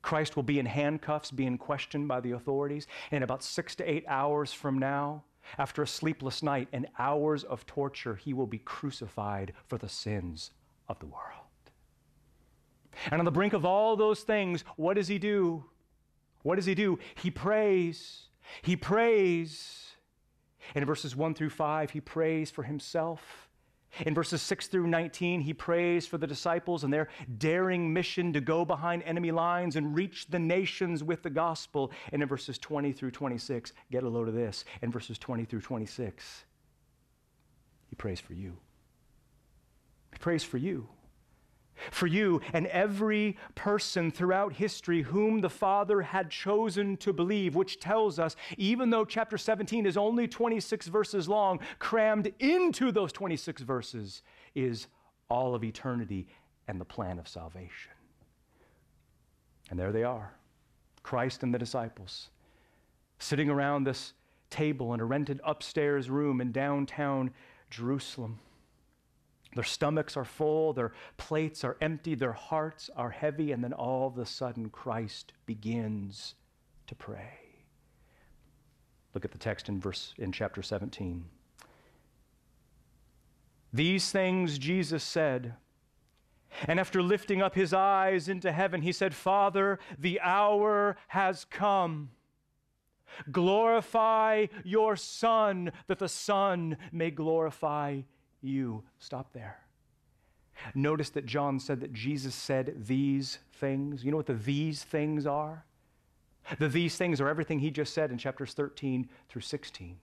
Christ 0.06 0.36
will 0.36 0.44
be 0.44 0.60
in 0.60 0.66
handcuffs, 0.66 1.32
being 1.32 1.58
questioned 1.58 2.06
by 2.06 2.20
the 2.20 2.30
authorities. 2.30 2.86
And 3.10 3.25
about 3.25 3.42
six 3.42 3.75
to 3.75 3.90
eight 3.90 4.04
hours 4.06 4.52
from 4.52 4.78
now, 4.78 5.25
after 5.58 5.82
a 5.82 5.86
sleepless 5.86 6.44
night 6.44 6.68
and 6.72 6.86
hours 6.96 7.42
of 7.42 7.66
torture, 7.66 8.14
he 8.14 8.32
will 8.32 8.46
be 8.46 8.58
crucified 8.58 9.52
for 9.66 9.78
the 9.78 9.88
sins 9.88 10.52
of 10.88 11.00
the 11.00 11.06
world. 11.06 11.48
And 13.10 13.20
on 13.20 13.25
the 13.25 13.32
brink 13.32 13.52
of 13.52 13.64
all 13.64 13.96
those 13.96 14.20
things, 14.20 14.62
what 14.76 14.94
does 14.94 15.08
he 15.08 15.18
do? 15.18 15.64
What 16.44 16.54
does 16.54 16.66
he 16.66 16.76
do? 16.76 17.00
He 17.16 17.32
prays. 17.32 18.28
He 18.62 18.76
prays. 18.76 19.88
In 20.76 20.84
verses 20.84 21.16
1 21.16 21.34
through 21.34 21.50
5, 21.50 21.90
he 21.90 22.00
prays 22.00 22.48
for 22.52 22.62
himself. 22.62 23.45
In 24.04 24.14
verses 24.14 24.42
6 24.42 24.66
through 24.66 24.86
19, 24.88 25.40
he 25.40 25.54
prays 25.54 26.06
for 26.06 26.18
the 26.18 26.26
disciples 26.26 26.84
and 26.84 26.92
their 26.92 27.08
daring 27.38 27.92
mission 27.92 28.32
to 28.32 28.40
go 28.40 28.64
behind 28.64 29.02
enemy 29.04 29.30
lines 29.30 29.76
and 29.76 29.96
reach 29.96 30.26
the 30.28 30.38
nations 30.38 31.02
with 31.02 31.22
the 31.22 31.30
gospel. 31.30 31.90
And 32.12 32.22
in 32.22 32.28
verses 32.28 32.58
20 32.58 32.92
through 32.92 33.12
26, 33.12 33.72
get 33.90 34.04
a 34.04 34.08
load 34.08 34.28
of 34.28 34.34
this. 34.34 34.64
In 34.82 34.90
verses 34.90 35.18
20 35.18 35.44
through 35.44 35.62
26, 35.62 36.44
he 37.88 37.96
prays 37.96 38.20
for 38.20 38.34
you. 38.34 38.56
He 40.12 40.18
prays 40.18 40.44
for 40.44 40.58
you 40.58 40.88
for 41.90 42.06
you 42.06 42.40
and 42.52 42.66
every 42.68 43.37
person 43.54 44.11
throughout 44.11 44.54
history 44.54 45.02
whom 45.02 45.40
the 45.40 45.50
Father 45.50 46.02
had 46.02 46.30
chosen 46.30 46.97
to 46.99 47.12
believe, 47.12 47.54
which 47.54 47.80
tells 47.80 48.18
us, 48.18 48.37
even 48.56 48.90
though 48.90 49.04
chapter 49.04 49.38
17 49.38 49.87
is 49.87 49.97
only 49.97 50.28
26 50.28 50.87
verses 50.88 51.28
long, 51.28 51.61
crammed 51.78 52.33
into 52.38 52.92
those 52.92 53.12
26 53.12 53.62
verses 53.62 54.23
is 54.54 54.87
all 55.28 55.54
of 55.54 55.64
eternity 55.64 56.26
and 56.68 56.80
the 56.80 56.85
plan 56.85 57.18
of 57.18 57.28
salvation. 57.28 57.92
And 59.71 59.78
there 59.78 59.92
they 59.92 60.04
are, 60.04 60.35
Christ 61.02 61.42
and 61.42 61.52
the 61.52 61.59
disciples, 61.59 62.30
sitting 63.18 63.50
around 63.50 63.85
this 63.85 64.12
table 64.50 64.95
in 64.95 65.00
a 65.00 65.04
rented 65.04 65.40
upstairs 65.45 66.09
room 66.09 66.40
in 66.40 66.52
downtown 66.52 67.33
Jerusalem. 67.71 68.38
Their 69.56 69.64
stomachs 69.64 70.18
are 70.18 70.25
full, 70.25 70.75
their 70.75 70.92
plates 71.16 71.64
are 71.64 71.78
empty, 71.80 72.14
their 72.14 72.34
hearts 72.34 72.90
are 72.94 73.08
heavy, 73.08 73.52
and 73.52 73.64
then 73.64 73.72
all 73.72 74.06
of 74.06 74.18
a 74.18 74.26
sudden 74.26 74.68
Christ 74.68 75.32
begins 75.46 76.34
to 76.88 76.94
pray. 76.94 77.38
Look 79.14 79.25
at 79.25 79.32
the 79.32 79.38
text 79.38 79.70
in 79.70 79.80
verse 79.80 80.12
in 80.18 80.30
chapter 80.30 80.60
17. 80.60 81.25
These 83.72 84.12
things 84.12 84.58
Jesus 84.58 85.02
said, 85.02 85.54
and 86.68 86.78
after 86.78 87.02
lifting 87.02 87.40
up 87.40 87.54
his 87.54 87.72
eyes 87.72 88.28
into 88.28 88.52
heaven, 88.52 88.82
he 88.82 88.92
said, 88.92 89.14
Father, 89.14 89.78
the 89.98 90.20
hour 90.20 90.98
has 91.08 91.46
come. 91.46 92.10
Glorify 93.32 94.46
your 94.64 94.96
Son, 94.96 95.72
that 95.86 95.98
the 95.98 96.08
Son 96.10 96.76
may 96.92 97.10
glorify 97.10 98.02
you. 98.46 98.82
Stop 98.98 99.32
there. 99.32 99.58
Notice 100.74 101.10
that 101.10 101.26
John 101.26 101.60
said 101.60 101.80
that 101.80 101.92
Jesus 101.92 102.34
said 102.34 102.74
these 102.86 103.38
things. 103.54 104.04
You 104.04 104.10
know 104.10 104.16
what 104.16 104.26
the 104.26 104.34
these 104.34 104.82
things 104.82 105.26
are? 105.26 105.64
The 106.58 106.68
these 106.68 106.96
things 106.96 107.20
are 107.20 107.28
everything 107.28 107.58
he 107.58 107.70
just 107.70 107.92
said 107.92 108.10
in 108.10 108.18
chapters 108.18 108.54
13 108.54 109.08
through 109.28 109.42
16. 109.42 109.96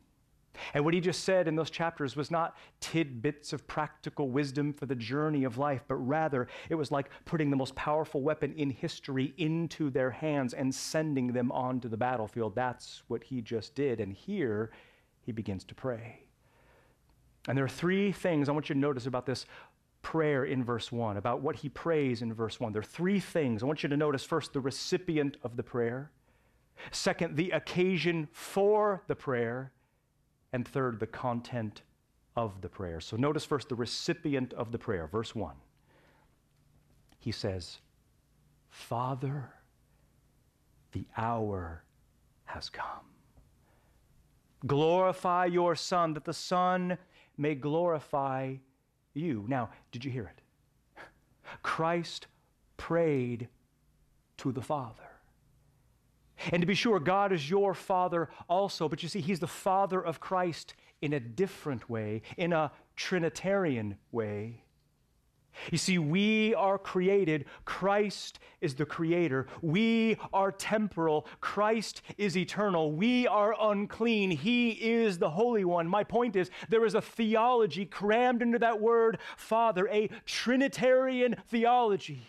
And 0.73 0.85
what 0.85 0.93
he 0.93 0.99
just 0.99 1.23
said 1.23 1.47
in 1.47 1.55
those 1.55 1.71
chapters 1.71 2.15
was 2.15 2.29
not 2.29 2.55
tidbits 2.79 3.53
of 3.53 3.65
practical 3.67 4.29
wisdom 4.29 4.73
for 4.73 4.85
the 4.85 4.95
journey 4.95 5.45
of 5.45 5.57
life, 5.57 5.83
but 5.87 5.95
rather 5.95 6.47
it 6.69 6.75
was 6.75 6.91
like 6.91 7.09
putting 7.25 7.49
the 7.49 7.55
most 7.55 7.73
powerful 7.75 8.21
weapon 8.21 8.53
in 8.53 8.69
history 8.69 9.33
into 9.37 9.89
their 9.89 10.11
hands 10.11 10.53
and 10.53 10.73
sending 10.73 11.33
them 11.33 11.51
onto 11.51 11.89
the 11.89 11.97
battlefield. 11.97 12.55
That's 12.55 13.03
what 13.07 13.23
he 13.23 13.41
just 13.41 13.73
did. 13.73 13.99
And 13.99 14.13
here 14.13 14.71
he 15.21 15.31
begins 15.31 15.63
to 15.65 15.75
pray. 15.75 16.22
And 17.47 17.57
there 17.57 17.65
are 17.65 17.69
three 17.69 18.11
things 18.11 18.47
I 18.47 18.51
want 18.51 18.69
you 18.69 18.75
to 18.75 18.79
notice 18.79 19.05
about 19.05 19.25
this 19.25 19.45
prayer 20.01 20.45
in 20.45 20.63
verse 20.63 20.91
1, 20.91 21.17
about 21.17 21.41
what 21.41 21.55
he 21.55 21.69
prays 21.69 22.21
in 22.21 22.33
verse 22.33 22.59
1. 22.59 22.73
There 22.73 22.81
are 22.81 22.83
three 22.83 23.19
things. 23.19 23.63
I 23.63 23.65
want 23.65 23.83
you 23.83 23.89
to 23.89 23.97
notice 23.97 24.23
first 24.23 24.53
the 24.53 24.59
recipient 24.59 25.37
of 25.43 25.55
the 25.57 25.63
prayer, 25.63 26.11
second, 26.91 27.35
the 27.35 27.51
occasion 27.51 28.27
for 28.31 29.03
the 29.07 29.15
prayer, 29.15 29.71
and 30.51 30.67
third, 30.67 30.99
the 30.99 31.07
content 31.07 31.81
of 32.35 32.61
the 32.61 32.69
prayer. 32.69 32.99
So 32.99 33.17
notice 33.17 33.45
first 33.45 33.69
the 33.69 33.75
recipient 33.75 34.53
of 34.53 34.71
the 34.71 34.77
prayer, 34.77 35.07
verse 35.07 35.33
1. 35.33 35.55
He 37.19 37.31
says, 37.31 37.79
Father, 38.69 39.53
the 40.91 41.05
hour 41.17 41.83
has 42.45 42.69
come. 42.69 43.05
Glorify 44.65 45.45
your 45.45 45.75
Son, 45.75 46.13
that 46.13 46.25
the 46.25 46.33
Son 46.33 46.97
may 47.37 47.55
glorify 47.55 48.55
you. 49.13 49.45
Now, 49.47 49.69
did 49.91 50.05
you 50.05 50.11
hear 50.11 50.31
it? 50.35 50.41
Christ 51.61 52.27
prayed 52.77 53.47
to 54.37 54.51
the 54.51 54.61
Father. 54.61 55.03
And 56.51 56.61
to 56.61 56.65
be 56.65 56.73
sure, 56.73 56.99
God 56.99 57.31
is 57.31 57.49
your 57.49 57.73
Father 57.73 58.29
also, 58.49 58.89
but 58.89 59.03
you 59.03 59.09
see, 59.09 59.21
He's 59.21 59.39
the 59.39 59.47
Father 59.47 60.01
of 60.01 60.19
Christ 60.19 60.73
in 61.01 61.13
a 61.13 61.19
different 61.19 61.89
way, 61.89 62.21
in 62.37 62.53
a 62.53 62.71
Trinitarian 62.95 63.97
way. 64.11 64.62
You 65.71 65.77
see, 65.77 65.97
we 65.97 66.55
are 66.55 66.77
created. 66.77 67.45
Christ 67.65 68.39
is 68.61 68.75
the 68.75 68.85
creator. 68.85 69.47
We 69.61 70.17
are 70.33 70.51
temporal. 70.51 71.27
Christ 71.41 72.01
is 72.17 72.35
eternal. 72.37 72.91
We 72.91 73.27
are 73.27 73.55
unclean. 73.59 74.31
He 74.31 74.71
is 74.71 75.17
the 75.17 75.29
Holy 75.29 75.65
One. 75.65 75.87
My 75.87 76.03
point 76.03 76.35
is, 76.35 76.49
there 76.69 76.85
is 76.85 76.95
a 76.95 77.01
theology 77.01 77.85
crammed 77.85 78.41
into 78.41 78.59
that 78.59 78.79
word, 78.79 79.19
Father, 79.37 79.87
a 79.89 80.09
Trinitarian 80.25 81.35
theology. 81.47 82.23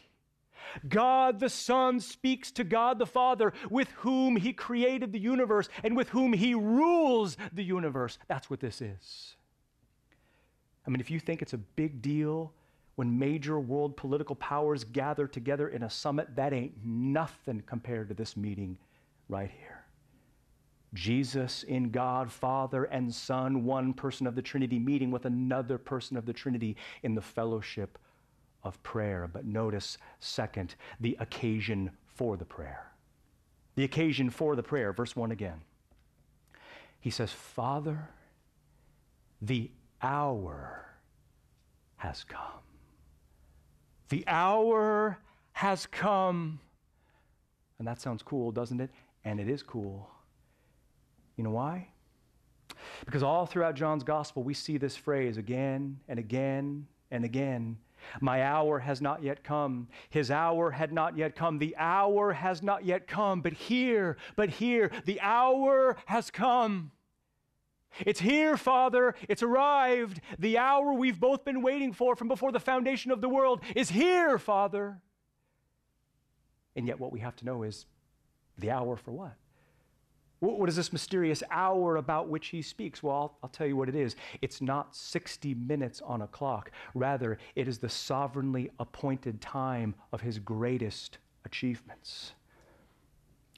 God 0.88 1.40
the 1.40 1.48
Son 1.48 2.00
speaks 2.00 2.50
to 2.52 2.64
God 2.64 2.98
the 2.98 3.06
Father, 3.06 3.52
with 3.70 3.88
whom 3.98 4.36
He 4.36 4.52
created 4.52 5.12
the 5.12 5.18
universe 5.18 5.68
and 5.82 5.96
with 5.96 6.08
whom 6.10 6.32
He 6.32 6.54
rules 6.54 7.36
the 7.52 7.64
universe. 7.64 8.18
That's 8.28 8.50
what 8.50 8.60
this 8.60 8.80
is. 8.80 9.36
I 10.86 10.90
mean, 10.90 11.00
if 11.00 11.10
you 11.10 11.20
think 11.20 11.42
it's 11.42 11.52
a 11.52 11.58
big 11.58 12.02
deal, 12.02 12.52
when 12.96 13.18
major 13.18 13.58
world 13.58 13.96
political 13.96 14.36
powers 14.36 14.84
gather 14.84 15.26
together 15.26 15.68
in 15.68 15.82
a 15.82 15.90
summit, 15.90 16.36
that 16.36 16.52
ain't 16.52 16.74
nothing 16.84 17.62
compared 17.66 18.08
to 18.08 18.14
this 18.14 18.36
meeting 18.36 18.78
right 19.28 19.50
here. 19.50 19.84
Jesus 20.94 21.64
in 21.64 21.90
God, 21.90 22.30
Father 22.30 22.84
and 22.84 23.12
Son, 23.12 23.64
one 23.64 23.92
person 23.92 24.26
of 24.26 24.36
the 24.36 24.42
Trinity, 24.42 24.78
meeting 24.78 25.10
with 25.10 25.24
another 25.24 25.76
person 25.76 26.16
of 26.16 26.24
the 26.24 26.32
Trinity 26.32 26.76
in 27.02 27.14
the 27.14 27.20
fellowship 27.20 27.98
of 28.62 28.80
prayer. 28.84 29.28
But 29.30 29.44
notice, 29.44 29.98
second, 30.20 30.76
the 31.00 31.16
occasion 31.18 31.90
for 32.06 32.36
the 32.36 32.44
prayer. 32.44 32.92
The 33.74 33.84
occasion 33.84 34.30
for 34.30 34.54
the 34.54 34.62
prayer, 34.62 34.92
verse 34.92 35.16
1 35.16 35.32
again. 35.32 35.60
He 37.00 37.10
says, 37.10 37.32
Father, 37.32 38.08
the 39.42 39.70
hour 40.00 40.86
has 41.96 42.22
come. 42.24 42.62
The 44.08 44.24
hour 44.26 45.18
has 45.52 45.86
come. 45.86 46.60
And 47.78 47.88
that 47.88 48.00
sounds 48.00 48.22
cool, 48.22 48.52
doesn't 48.52 48.80
it? 48.80 48.90
And 49.24 49.40
it 49.40 49.48
is 49.48 49.62
cool. 49.62 50.08
You 51.36 51.44
know 51.44 51.50
why? 51.50 51.88
Because 53.04 53.22
all 53.22 53.46
throughout 53.46 53.74
John's 53.74 54.04
gospel, 54.04 54.42
we 54.42 54.54
see 54.54 54.78
this 54.78 54.96
phrase 54.96 55.36
again 55.36 55.98
and 56.08 56.18
again 56.18 56.86
and 57.10 57.24
again. 57.24 57.78
My 58.20 58.42
hour 58.42 58.78
has 58.78 59.00
not 59.00 59.22
yet 59.22 59.42
come. 59.42 59.88
His 60.10 60.30
hour 60.30 60.70
had 60.70 60.92
not 60.92 61.16
yet 61.16 61.34
come. 61.34 61.58
The 61.58 61.74
hour 61.78 62.32
has 62.32 62.62
not 62.62 62.84
yet 62.84 63.06
come. 63.06 63.40
But 63.40 63.54
here, 63.54 64.18
but 64.36 64.50
here, 64.50 64.90
the 65.06 65.20
hour 65.20 65.96
has 66.06 66.30
come. 66.30 66.90
It's 68.00 68.20
here, 68.20 68.56
Father. 68.56 69.14
It's 69.28 69.42
arrived. 69.42 70.20
The 70.38 70.58
hour 70.58 70.92
we've 70.92 71.20
both 71.20 71.44
been 71.44 71.62
waiting 71.62 71.92
for 71.92 72.16
from 72.16 72.28
before 72.28 72.52
the 72.52 72.60
foundation 72.60 73.10
of 73.10 73.20
the 73.20 73.28
world 73.28 73.60
is 73.74 73.90
here, 73.90 74.38
Father. 74.38 75.00
And 76.76 76.86
yet, 76.86 76.98
what 76.98 77.12
we 77.12 77.20
have 77.20 77.36
to 77.36 77.44
know 77.44 77.62
is 77.62 77.86
the 78.58 78.70
hour 78.70 78.96
for 78.96 79.12
what? 79.12 79.34
What 80.40 80.68
is 80.68 80.76
this 80.76 80.92
mysterious 80.92 81.42
hour 81.50 81.96
about 81.96 82.28
which 82.28 82.48
he 82.48 82.60
speaks? 82.60 83.02
Well, 83.02 83.14
I'll, 83.14 83.38
I'll, 83.44 83.48
tell 83.48 83.66
you 83.66 83.76
what 83.76 83.88
it 83.88 83.94
is. 83.94 84.14
It's 84.42 84.60
not 84.60 84.94
60 84.94 85.54
minutes 85.54 86.02
on 86.02 86.20
a 86.20 86.26
clock. 86.26 86.70
Rather, 86.94 87.38
it 87.54 87.66
is 87.66 87.78
the 87.78 87.88
sovereignly 87.88 88.70
appointed 88.78 89.40
time 89.40 89.94
of 90.12 90.20
his 90.20 90.38
greatest 90.38 91.16
achievements. 91.46 92.32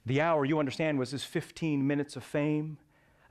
The 0.04 0.20
hour, 0.20 0.44
you 0.44 0.60
understand, 0.60 0.98
was 0.98 1.10
his 1.10 1.24
15 1.24 1.84
minutes 1.84 2.14
of 2.14 2.22
fame 2.22 2.78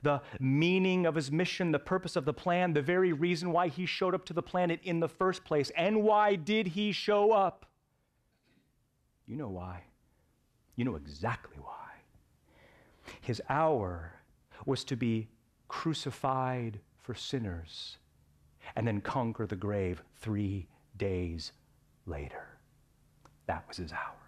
the 0.02 0.20
meaning 0.40 1.06
of 1.06 1.14
his 1.14 1.30
mission, 1.30 1.72
the 1.72 1.78
purpose 1.78 2.16
of 2.16 2.24
the 2.24 2.32
plan, 2.32 2.72
the 2.72 2.82
very 2.82 3.12
reason 3.12 3.52
why 3.52 3.68
he 3.68 3.86
showed 3.86 4.14
up 4.14 4.24
to 4.26 4.32
the 4.32 4.42
planet 4.42 4.80
in 4.82 5.00
the 5.00 5.08
first 5.08 5.44
place. 5.44 5.70
And 5.76 6.02
why 6.02 6.36
did 6.36 6.68
he 6.68 6.92
show 6.92 7.32
up? 7.32 7.66
You 9.26 9.36
know 9.36 9.48
why. 9.48 9.84
You 10.76 10.84
know 10.84 10.96
exactly 10.96 11.56
why. 11.60 11.72
His 13.20 13.42
hour 13.48 14.12
was 14.64 14.84
to 14.84 14.96
be 14.96 15.28
crucified 15.68 16.80
for 17.00 17.14
sinners 17.14 17.98
and 18.74 18.86
then 18.86 19.00
conquer 19.00 19.46
the 19.46 19.56
grave 19.56 20.02
three 20.16 20.66
days 20.96 21.52
later. 22.04 22.58
That 23.46 23.64
was 23.68 23.76
his 23.76 23.92
hour. 23.92 24.25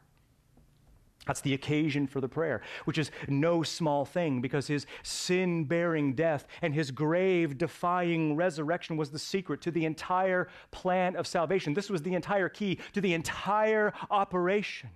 That's 1.29 1.43
the 1.43 1.53
occasion 1.53 2.07
for 2.07 2.23
the 2.23 2.29
prayer, 2.29 2.63
which 2.87 2.97
is 2.97 3.11
no 3.29 3.63
small 3.63 4.07
thing 4.07 4.41
because 4.41 4.67
his 4.67 4.87
sin 5.03 5.67
bearing 5.67 6.15
death 6.15 6.47
and 6.63 6.75
his 6.75 6.91
grave 6.91 7.59
defying 7.59 8.35
resurrection 8.35 8.97
was 8.97 9.11
the 9.11 9.19
secret 9.19 9.61
to 9.61 9.71
the 9.71 9.85
entire 9.85 10.49
plan 10.71 11.17
of 11.17 11.27
salvation. 11.27 11.75
This 11.75 11.91
was 11.91 12.01
the 12.01 12.15
entire 12.15 12.49
key 12.49 12.79
to 12.95 13.03
the 13.03 13.13
entire 13.13 13.93
operation. 14.11 14.89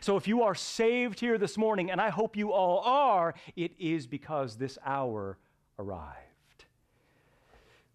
So 0.00 0.16
if 0.16 0.26
you 0.26 0.42
are 0.42 0.54
saved 0.54 1.20
here 1.20 1.36
this 1.36 1.58
morning, 1.58 1.90
and 1.90 2.00
I 2.00 2.08
hope 2.08 2.36
you 2.36 2.52
all 2.52 2.80
are, 2.80 3.34
it 3.54 3.72
is 3.78 4.06
because 4.06 4.56
this 4.56 4.78
hour 4.82 5.36
arrived. 5.78 6.64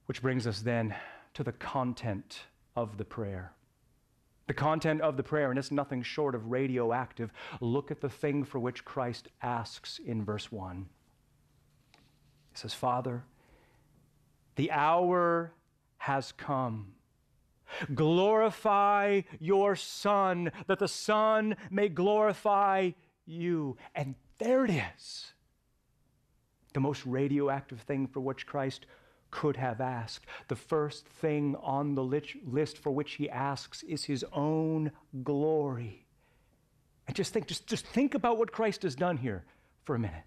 Which 0.06 0.22
brings 0.22 0.46
us 0.46 0.62
then 0.62 0.94
to 1.34 1.44
the 1.44 1.52
content 1.52 2.42
of 2.76 2.98
the 2.98 3.06
prayer. 3.06 3.54
The 4.52 4.56
content 4.56 5.00
of 5.00 5.16
the 5.16 5.24
prayer, 5.24 5.50
and 5.50 5.58
it's 5.58 5.72
nothing 5.72 6.04
short 6.04 6.36
of 6.36 6.52
radioactive. 6.52 7.32
Look 7.62 7.90
at 7.90 8.02
the 8.02 8.10
thing 8.10 8.44
for 8.44 8.60
which 8.60 8.84
Christ 8.84 9.30
asks 9.42 9.98
in 9.98 10.26
verse 10.26 10.52
1. 10.52 10.90
He 11.94 11.98
says, 12.58 12.74
Father, 12.74 13.24
the 14.58 14.70
hour 14.72 15.54
has 16.00 16.34
come. 16.34 16.88
Glorify 17.96 19.22
your 19.40 19.78
Son, 19.78 20.52
that 20.68 20.80
the 20.80 20.88
Son 20.90 21.56
may 21.70 21.88
glorify 21.88 22.92
you. 23.26 23.78
And 23.96 24.16
there 24.38 24.66
it 24.66 24.72
is. 24.98 25.32
The 26.74 26.82
most 26.82 27.06
radioactive 27.06 27.80
thing 27.80 28.06
for 28.06 28.20
which 28.20 28.46
Christ 28.46 28.86
could 29.32 29.58
have 29.58 29.82
asked. 29.82 30.26
The 30.48 30.56
first 30.56 31.08
thing 31.08 31.56
on 31.62 31.96
the 31.96 32.04
list 32.04 32.78
for 32.78 32.92
which 32.92 33.14
he 33.14 33.30
asks 33.30 33.84
is 33.84 34.06
his 34.06 34.26
own 34.34 34.92
glory. 35.24 36.06
And 37.08 37.16
just 37.16 37.34
think, 37.34 37.48
just, 37.48 37.66
just 37.68 37.86
think 37.88 38.14
about 38.14 38.38
what 38.38 38.52
Christ 38.52 38.84
has 38.84 38.96
done 38.96 39.18
here 39.18 39.44
for 39.84 39.96
a 39.96 40.00
minute. 40.00 40.24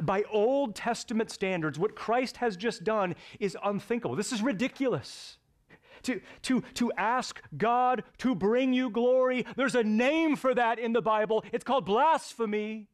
By 0.00 0.24
Old 0.30 0.74
Testament 0.74 1.30
standards, 1.30 1.78
what 1.78 1.94
Christ 1.94 2.38
has 2.38 2.56
just 2.56 2.84
done 2.84 3.14
is 3.38 3.56
unthinkable. 3.64 4.16
This 4.16 4.32
is 4.32 4.42
ridiculous. 4.42 5.38
To, 6.02 6.20
to, 6.42 6.62
to 6.74 6.92
ask 6.92 7.40
God 7.56 8.04
to 8.18 8.34
bring 8.34 8.72
you 8.72 8.90
glory, 8.90 9.44
there's 9.56 9.74
a 9.74 9.82
name 9.82 10.36
for 10.36 10.54
that 10.54 10.78
in 10.78 10.92
the 10.92 11.02
Bible. 11.02 11.44
It's 11.52 11.64
called 11.64 11.84
blasphemy. 11.84 12.88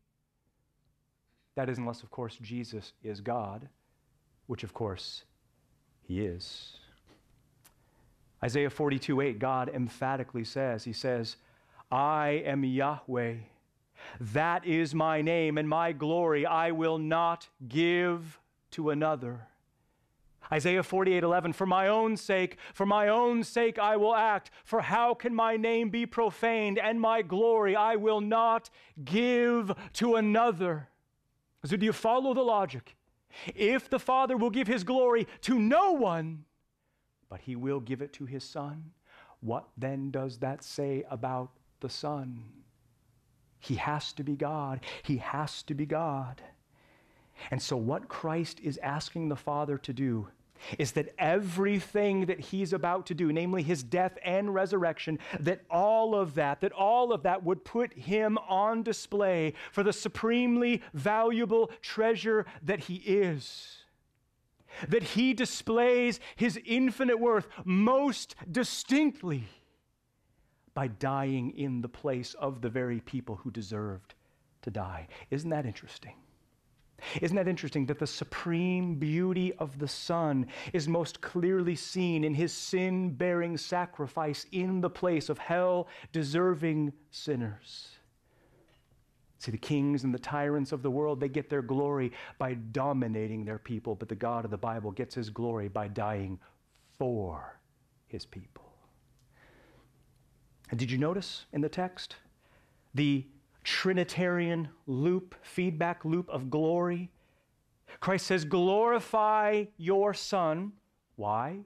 That 1.55 1.69
is, 1.69 1.79
unless, 1.79 2.03
of 2.03 2.11
course, 2.11 2.39
Jesus 2.41 2.93
is 3.03 3.21
God, 3.21 3.69
which, 4.47 4.65
of 4.65 4.73
course, 4.73 5.25
he 6.13 6.27
is. 6.27 6.73
Isaiah 8.45 8.71
42 8.71 9.21
8, 9.21 9.39
God 9.39 9.71
emphatically 9.73 10.45
says, 10.45 10.85
He 10.85 10.93
says, 10.93 11.37
I 11.91 12.43
am 12.45 12.65
Yahweh. 12.65 13.37
That 14.21 14.67
is 14.67 14.95
my 14.95 15.23
name, 15.23 15.57
and 15.59 15.69
my 15.69 15.93
glory 15.93 16.45
I 16.45 16.73
will 16.73 16.99
not 16.99 17.49
give 17.69 18.41
to 18.73 18.91
another. 18.91 19.47
Isaiah 20.53 20.83
48 20.83 21.23
11, 21.23 21.53
for 21.55 21.67
my 21.67 21.89
own 21.89 22.17
sake, 22.17 22.59
for 22.75 22.85
my 22.85 23.09
own 23.09 23.43
sake 23.45 23.79
I 23.79 23.97
will 23.97 24.15
act. 24.15 24.51
For 24.65 24.83
how 24.83 25.15
can 25.15 25.35
my 25.35 25.57
name 25.57 25.89
be 25.89 26.05
profaned, 26.05 26.79
and 26.79 27.01
my 27.01 27.23
glory 27.23 27.75
I 27.75 27.97
will 27.97 28.21
not 28.21 28.69
give 29.03 29.73
to 29.95 30.17
another? 30.17 30.89
So, 31.65 31.77
do 31.77 31.87
you 31.87 31.93
follow 31.93 32.35
the 32.35 32.43
logic? 32.43 32.97
If 33.55 33.89
the 33.89 33.99
Father 33.99 34.37
will 34.37 34.51
give 34.51 34.67
his 34.67 34.85
glory 34.85 35.27
to 35.43 35.59
no 35.59 35.93
one, 35.93 36.45
but 37.29 37.41
he 37.41 37.57
will 37.57 37.81
give 37.81 38.03
it 38.03 38.13
to 38.15 38.27
his 38.27 38.45
Son, 38.45 38.93
what 39.41 39.69
then 39.77 40.11
does 40.11 40.39
that 40.39 40.63
say 40.63 41.05
about 41.11 41.51
the 41.81 41.89
Son? 41.89 42.45
He 43.59 43.77
has 43.77 44.13
to 44.15 44.25
be 44.25 44.37
God. 44.37 44.81
He 45.03 45.19
has 45.19 45.63
to 45.65 45.75
be 45.75 45.87
God. 45.87 46.43
And 47.51 47.63
so, 47.63 47.77
what 47.77 48.09
Christ 48.09 48.61
is 48.61 48.79
asking 48.83 49.29
the 49.29 49.37
Father 49.37 49.79
to 49.79 49.93
do 49.93 50.29
is 50.79 50.93
that 50.93 51.15
everything 51.19 52.27
that 52.27 52.41
he's 52.41 52.73
about 52.73 53.07
to 53.07 53.15
do, 53.15 53.33
namely 53.33 53.63
his 53.63 53.83
death 53.83 54.19
and 54.25 54.55
resurrection, 54.55 55.19
that 55.41 55.63
all 55.71 56.15
of 56.15 56.35
that, 56.35 56.61
that 56.61 56.73
all 56.73 57.13
of 57.13 57.23
that 57.23 57.43
would 57.43 57.65
put 57.65 57.93
him 57.95 58.39
on 58.49 58.83
display 58.83 59.55
for 59.71 59.83
the 59.83 59.93
supremely 59.93 60.83
valuable 60.95 61.71
treasure 61.81 62.47
that 62.63 62.81
he 62.81 62.97
is. 62.97 63.79
That 64.89 65.03
he 65.03 65.35
displays 65.35 66.19
his 66.37 66.59
infinite 66.65 67.21
worth 67.21 67.47
most 67.65 68.35
distinctly 68.51 69.45
by 70.75 70.87
dying 70.89 71.51
in 71.51 71.83
the 71.83 71.89
place 71.89 72.35
of 72.35 72.63
the 72.63 72.71
very 72.71 73.01
people 73.01 73.37
who 73.37 73.51
deserved 73.51 74.15
to 74.63 74.71
die. 74.71 75.09
Isn't 75.31 75.51
that 75.51 75.67
interesting? 75.67 76.15
Isn't 77.21 77.37
that 77.37 77.49
interesting 77.49 77.87
that 77.87 77.99
the 77.99 78.07
supreme 78.07 78.95
beauty 78.95 79.53
of 79.55 79.79
the 79.79 79.89
Son 79.89 80.47
is 80.73 80.89
most 80.89 81.21
clearly 81.21 81.75
seen 81.75 82.25
in 82.25 82.35
his 82.35 82.53
sin 82.53 83.11
bearing 83.11 83.57
sacrifice 83.57 84.47
in 84.53 84.81
the 84.81 84.91
place 84.91 85.29
of 85.29 85.39
hell 85.39 85.89
deserving 86.13 86.93
sinners? 87.11 87.89
See, 89.39 89.51
the 89.51 89.59
kings 89.59 90.05
and 90.05 90.15
the 90.15 90.21
tyrants 90.21 90.71
of 90.71 90.83
the 90.83 90.91
world, 90.91 91.19
they 91.19 91.29
get 91.29 91.51
their 91.51 91.63
glory 91.63 92.13
by 92.39 92.55
dominating 92.55 93.45
their 93.45 93.59
people, 93.59 93.97
but 93.97 94.09
the 94.09 94.15
God 94.15 94.45
of 94.45 94.53
the 94.53 94.57
Bible 94.57 94.93
gets 94.93 95.17
his 95.17 95.31
glory 95.31 95.67
by 95.67 95.89
dying 95.89 96.39
for 96.97 97.59
his 98.07 98.25
people. 98.25 98.73
And 100.71 100.79
did 100.79 100.93
you 100.93 100.99
notice 100.99 101.47
in 101.53 101.61
the 101.61 101.69
text 101.69 102.17
the 102.95 103.27
Trinitarian 103.65 104.69
loop, 104.87 105.35
feedback 105.43 106.05
loop 106.05 106.29
of 106.29 106.51
glory. 106.51 107.11
Christ 108.01 108.27
says, 108.27 108.45
Glorify 108.45 109.65
your 109.77 110.15
Son. 110.15 110.73
Why? 111.17 111.61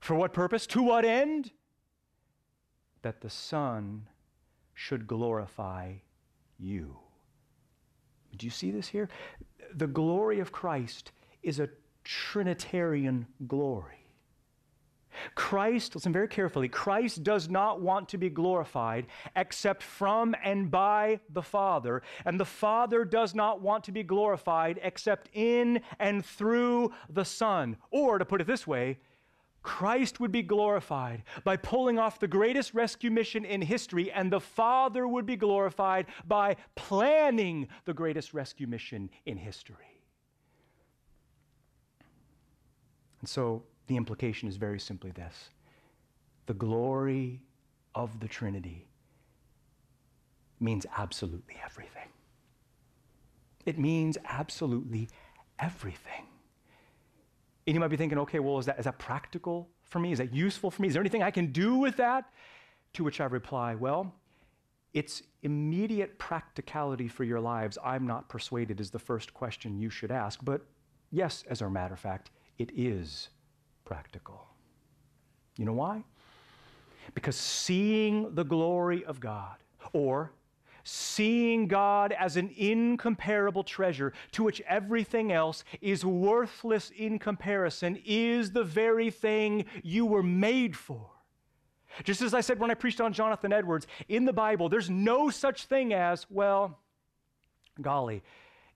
For 0.00 0.14
what 0.14 0.32
purpose? 0.32 0.66
To 0.68 0.82
what 0.82 1.04
end? 1.04 1.52
That 3.02 3.20
the 3.20 3.30
Son 3.30 4.08
should 4.74 5.06
glorify 5.06 5.94
you. 6.58 6.98
Do 8.36 8.46
you 8.46 8.50
see 8.50 8.70
this 8.70 8.88
here? 8.88 9.08
The 9.74 9.86
glory 9.86 10.40
of 10.40 10.52
Christ 10.52 11.12
is 11.42 11.60
a 11.60 11.68
Trinitarian 12.02 13.26
glory. 13.46 14.03
Christ, 15.34 15.94
listen 15.94 16.12
very 16.12 16.28
carefully, 16.28 16.68
Christ 16.68 17.22
does 17.22 17.48
not 17.48 17.80
want 17.80 18.08
to 18.10 18.18
be 18.18 18.30
glorified 18.30 19.06
except 19.36 19.82
from 19.82 20.34
and 20.44 20.70
by 20.70 21.20
the 21.30 21.42
Father, 21.42 22.02
and 22.24 22.38
the 22.38 22.44
Father 22.44 23.04
does 23.04 23.34
not 23.34 23.60
want 23.60 23.84
to 23.84 23.92
be 23.92 24.02
glorified 24.02 24.78
except 24.82 25.28
in 25.32 25.80
and 25.98 26.24
through 26.24 26.92
the 27.08 27.24
Son. 27.24 27.76
Or, 27.90 28.18
to 28.18 28.24
put 28.24 28.40
it 28.40 28.46
this 28.46 28.66
way, 28.66 28.98
Christ 29.62 30.20
would 30.20 30.30
be 30.30 30.42
glorified 30.42 31.24
by 31.42 31.56
pulling 31.56 31.98
off 31.98 32.20
the 32.20 32.28
greatest 32.28 32.74
rescue 32.74 33.10
mission 33.10 33.44
in 33.46 33.62
history, 33.62 34.12
and 34.12 34.30
the 34.30 34.40
Father 34.40 35.08
would 35.08 35.24
be 35.24 35.36
glorified 35.36 36.06
by 36.26 36.56
planning 36.74 37.68
the 37.86 37.94
greatest 37.94 38.34
rescue 38.34 38.66
mission 38.66 39.10
in 39.24 39.38
history. 39.38 40.02
And 43.20 43.28
so, 43.28 43.62
the 43.86 43.96
implication 43.96 44.48
is 44.48 44.56
very 44.56 44.80
simply 44.80 45.10
this 45.10 45.50
the 46.46 46.54
glory 46.54 47.40
of 47.94 48.20
the 48.20 48.28
Trinity 48.28 48.86
means 50.60 50.86
absolutely 50.96 51.56
everything. 51.64 52.08
It 53.64 53.78
means 53.78 54.18
absolutely 54.26 55.08
everything. 55.58 56.26
And 57.66 57.74
you 57.74 57.80
might 57.80 57.88
be 57.88 57.96
thinking, 57.96 58.18
okay, 58.18 58.40
well, 58.40 58.58
is 58.58 58.66
that, 58.66 58.78
is 58.78 58.84
that 58.84 58.98
practical 58.98 59.68
for 59.82 59.98
me? 59.98 60.12
Is 60.12 60.18
that 60.18 60.34
useful 60.34 60.70
for 60.70 60.82
me? 60.82 60.88
Is 60.88 60.94
there 60.94 61.00
anything 61.00 61.22
I 61.22 61.30
can 61.30 61.50
do 61.50 61.76
with 61.76 61.96
that? 61.96 62.26
To 62.94 63.04
which 63.04 63.20
I 63.20 63.24
reply, 63.24 63.74
well, 63.74 64.14
its 64.92 65.22
immediate 65.42 66.18
practicality 66.18 67.08
for 67.08 67.24
your 67.24 67.40
lives, 67.40 67.78
I'm 67.82 68.06
not 68.06 68.28
persuaded, 68.28 68.80
is 68.80 68.90
the 68.90 68.98
first 68.98 69.34
question 69.34 69.78
you 69.78 69.90
should 69.90 70.10
ask. 70.10 70.40
But 70.44 70.62
yes, 71.10 71.42
as 71.48 71.62
a 71.62 71.70
matter 71.70 71.94
of 71.94 72.00
fact, 72.00 72.30
it 72.58 72.70
is 72.76 73.28
practical. 73.84 74.46
You 75.56 75.64
know 75.64 75.72
why? 75.72 76.04
Because 77.14 77.36
seeing 77.36 78.34
the 78.34 78.44
glory 78.44 79.04
of 79.04 79.20
God, 79.20 79.56
or 79.92 80.32
seeing 80.84 81.66
God 81.66 82.12
as 82.12 82.36
an 82.36 82.50
incomparable 82.56 83.64
treasure 83.64 84.12
to 84.32 84.42
which 84.42 84.60
everything 84.62 85.32
else 85.32 85.64
is 85.80 86.04
worthless 86.04 86.90
in 86.96 87.18
comparison, 87.18 87.98
is 88.04 88.52
the 88.52 88.64
very 88.64 89.10
thing 89.10 89.64
you 89.82 90.04
were 90.06 90.22
made 90.22 90.76
for. 90.76 91.10
Just 92.02 92.22
as 92.22 92.34
I 92.34 92.40
said 92.40 92.58
when 92.58 92.70
I 92.70 92.74
preached 92.74 93.00
on 93.00 93.12
Jonathan 93.12 93.52
Edwards, 93.52 93.86
in 94.08 94.24
the 94.24 94.32
Bible, 94.32 94.68
there's 94.68 94.90
no 94.90 95.30
such 95.30 95.66
thing 95.66 95.92
as, 95.94 96.26
well, 96.28 96.80
golly, 97.80 98.22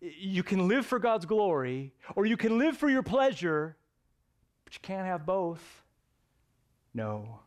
you 0.01 0.42
can 0.42 0.68
live 0.68 0.87
for 0.87 0.99
God's 0.99 1.27
glory 1.27 1.92
or 2.14 2.27
you 2.27 2.37
can 2.37 2.59
live 2.59 2.77
for 2.77 2.88
your 2.88 3.03
pleasure, 3.03 3.77
but 4.68 4.74
you 4.74 4.81
can't 4.83 5.07
have 5.07 5.24
both. 5.24 5.83
No. 6.92 7.40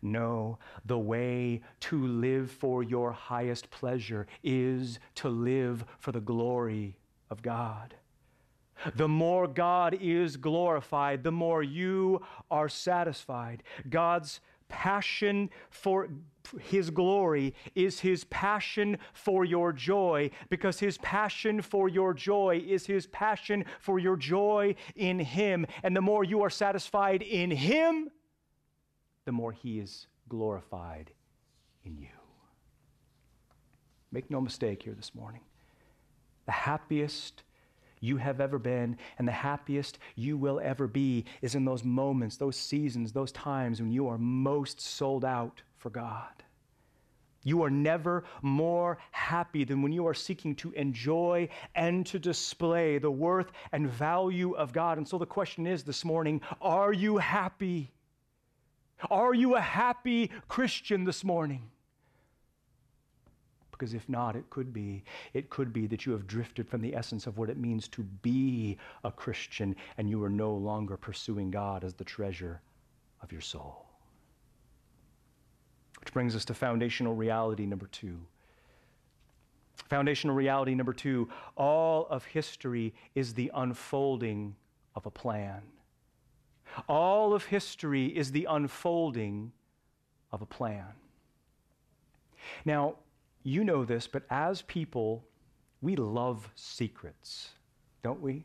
No, 0.00 0.58
the 0.84 0.98
way 0.98 1.62
to 1.80 2.06
live 2.06 2.48
for 2.48 2.84
your 2.84 3.10
highest 3.10 3.72
pleasure 3.72 4.28
is 4.44 5.00
to 5.16 5.28
live 5.28 5.84
for 5.98 6.12
the 6.12 6.20
glory 6.20 6.96
of 7.28 7.42
God. 7.42 7.96
The 8.94 9.08
more 9.08 9.48
God 9.48 9.98
is 10.00 10.36
glorified, 10.36 11.24
the 11.24 11.32
more 11.32 11.64
you 11.64 12.22
are 12.52 12.68
satisfied. 12.68 13.64
God's 13.90 14.40
passion 14.74 15.50
for 15.70 16.08
his 16.58 16.90
glory 16.90 17.54
is 17.76 18.00
his 18.00 18.24
passion 18.24 18.98
for 19.12 19.44
your 19.44 19.72
joy 19.72 20.28
because 20.50 20.80
his 20.80 20.98
passion 20.98 21.62
for 21.62 21.88
your 21.88 22.12
joy 22.12 22.60
is 22.66 22.84
his 22.84 23.06
passion 23.06 23.64
for 23.78 24.00
your 24.00 24.16
joy 24.16 24.74
in 24.96 25.20
him. 25.20 25.64
And 25.84 25.96
the 25.96 26.00
more 26.00 26.24
you 26.24 26.42
are 26.42 26.50
satisfied 26.50 27.22
in 27.22 27.52
him, 27.52 28.10
the 29.26 29.32
more 29.32 29.52
he 29.52 29.78
is 29.78 30.08
glorified 30.28 31.12
in 31.84 31.96
you. 31.96 32.08
Make 34.10 34.28
no 34.28 34.40
mistake 34.40 34.82
here 34.82 34.94
this 34.94 35.14
morning. 35.14 35.42
The 36.46 36.52
happiest 36.52 37.44
you 38.04 38.18
have 38.18 38.40
ever 38.40 38.58
been 38.58 38.96
and 39.18 39.26
the 39.26 39.32
happiest 39.32 39.98
you 40.14 40.36
will 40.36 40.60
ever 40.62 40.86
be 40.86 41.24
is 41.40 41.54
in 41.54 41.64
those 41.64 41.82
moments, 41.82 42.36
those 42.36 42.56
seasons, 42.56 43.12
those 43.12 43.32
times 43.32 43.80
when 43.80 43.90
you 43.90 44.06
are 44.08 44.18
most 44.18 44.80
sold 44.80 45.24
out 45.24 45.62
for 45.76 45.90
God. 45.90 46.44
You 47.42 47.62
are 47.62 47.70
never 47.70 48.24
more 48.40 48.98
happy 49.10 49.64
than 49.64 49.82
when 49.82 49.92
you 49.92 50.06
are 50.06 50.14
seeking 50.14 50.54
to 50.56 50.72
enjoy 50.72 51.48
and 51.74 52.06
to 52.06 52.18
display 52.18 52.98
the 52.98 53.10
worth 53.10 53.52
and 53.72 53.88
value 53.88 54.52
of 54.52 54.72
God. 54.72 54.96
And 54.96 55.06
so 55.06 55.18
the 55.18 55.26
question 55.26 55.66
is 55.66 55.82
this 55.82 56.04
morning 56.04 56.40
are 56.60 56.92
you 56.92 57.18
happy? 57.18 57.92
Are 59.10 59.34
you 59.34 59.56
a 59.56 59.60
happy 59.60 60.30
Christian 60.48 61.04
this 61.04 61.22
morning? 61.22 61.70
Because 63.78 63.92
if 63.92 64.08
not, 64.08 64.36
it 64.36 64.48
could 64.50 64.72
be. 64.72 65.02
It 65.32 65.50
could 65.50 65.72
be 65.72 65.88
that 65.88 66.06
you 66.06 66.12
have 66.12 66.28
drifted 66.28 66.68
from 66.68 66.80
the 66.80 66.94
essence 66.94 67.26
of 67.26 67.38
what 67.38 67.50
it 67.50 67.58
means 67.58 67.88
to 67.88 68.02
be 68.02 68.78
a 69.02 69.10
Christian 69.10 69.74
and 69.98 70.08
you 70.08 70.22
are 70.22 70.30
no 70.30 70.54
longer 70.54 70.96
pursuing 70.96 71.50
God 71.50 71.82
as 71.82 71.92
the 71.94 72.04
treasure 72.04 72.60
of 73.20 73.32
your 73.32 73.40
soul. 73.40 73.86
Which 75.98 76.12
brings 76.12 76.36
us 76.36 76.44
to 76.46 76.54
foundational 76.54 77.14
reality 77.14 77.66
number 77.66 77.86
two. 77.86 78.20
Foundational 79.88 80.36
reality 80.36 80.74
number 80.76 80.92
two 80.92 81.28
all 81.56 82.06
of 82.06 82.24
history 82.26 82.94
is 83.16 83.34
the 83.34 83.50
unfolding 83.54 84.54
of 84.94 85.04
a 85.06 85.10
plan. 85.10 85.62
All 86.88 87.34
of 87.34 87.46
history 87.46 88.06
is 88.06 88.30
the 88.30 88.46
unfolding 88.48 89.50
of 90.30 90.42
a 90.42 90.46
plan. 90.46 90.92
Now, 92.64 92.96
you 93.44 93.62
know 93.62 93.84
this, 93.84 94.06
but 94.06 94.24
as 94.30 94.62
people, 94.62 95.22
we 95.82 95.94
love 95.96 96.50
secrets, 96.56 97.50
don't 98.02 98.20
we? 98.20 98.44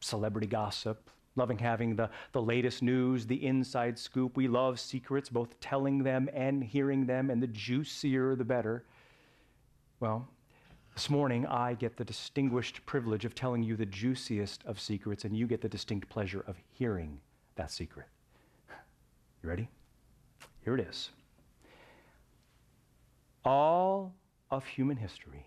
Celebrity 0.00 0.46
gossip, 0.46 1.10
loving 1.36 1.58
having 1.58 1.94
the, 1.94 2.10
the 2.32 2.42
latest 2.42 2.82
news, 2.82 3.26
the 3.26 3.46
inside 3.46 3.98
scoop. 3.98 4.36
We 4.36 4.48
love 4.48 4.80
secrets, 4.80 5.28
both 5.28 5.60
telling 5.60 6.02
them 6.02 6.30
and 6.32 6.64
hearing 6.64 7.06
them, 7.06 7.30
and 7.30 7.42
the 7.42 7.46
juicier 7.46 8.34
the 8.34 8.44
better. 8.44 8.84
Well, 10.00 10.26
this 10.94 11.10
morning 11.10 11.46
I 11.46 11.74
get 11.74 11.96
the 11.96 12.04
distinguished 12.04 12.84
privilege 12.86 13.26
of 13.26 13.34
telling 13.34 13.62
you 13.62 13.76
the 13.76 13.86
juiciest 13.86 14.64
of 14.64 14.80
secrets, 14.80 15.24
and 15.24 15.36
you 15.36 15.46
get 15.46 15.60
the 15.60 15.68
distinct 15.68 16.08
pleasure 16.08 16.44
of 16.46 16.56
hearing 16.70 17.20
that 17.56 17.70
secret. 17.70 18.06
You 19.42 19.48
ready? 19.50 19.68
Here 20.64 20.74
it 20.74 20.80
is. 20.80 21.10
All 23.44 24.14
of 24.52 24.66
human 24.66 24.98
history 24.98 25.46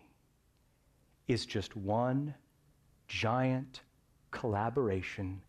is 1.27 1.45
just 1.45 1.77
one 1.77 2.33
giant 3.07 3.81
collaboration 4.31 5.41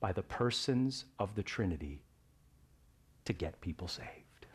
by 0.00 0.12
the 0.12 0.24
persons 0.24 1.06
of 1.20 1.34
the 1.36 1.42
Trinity 1.42 2.02
to 3.24 3.32
get 3.32 3.60
people 3.60 3.86
saved. 3.86 4.46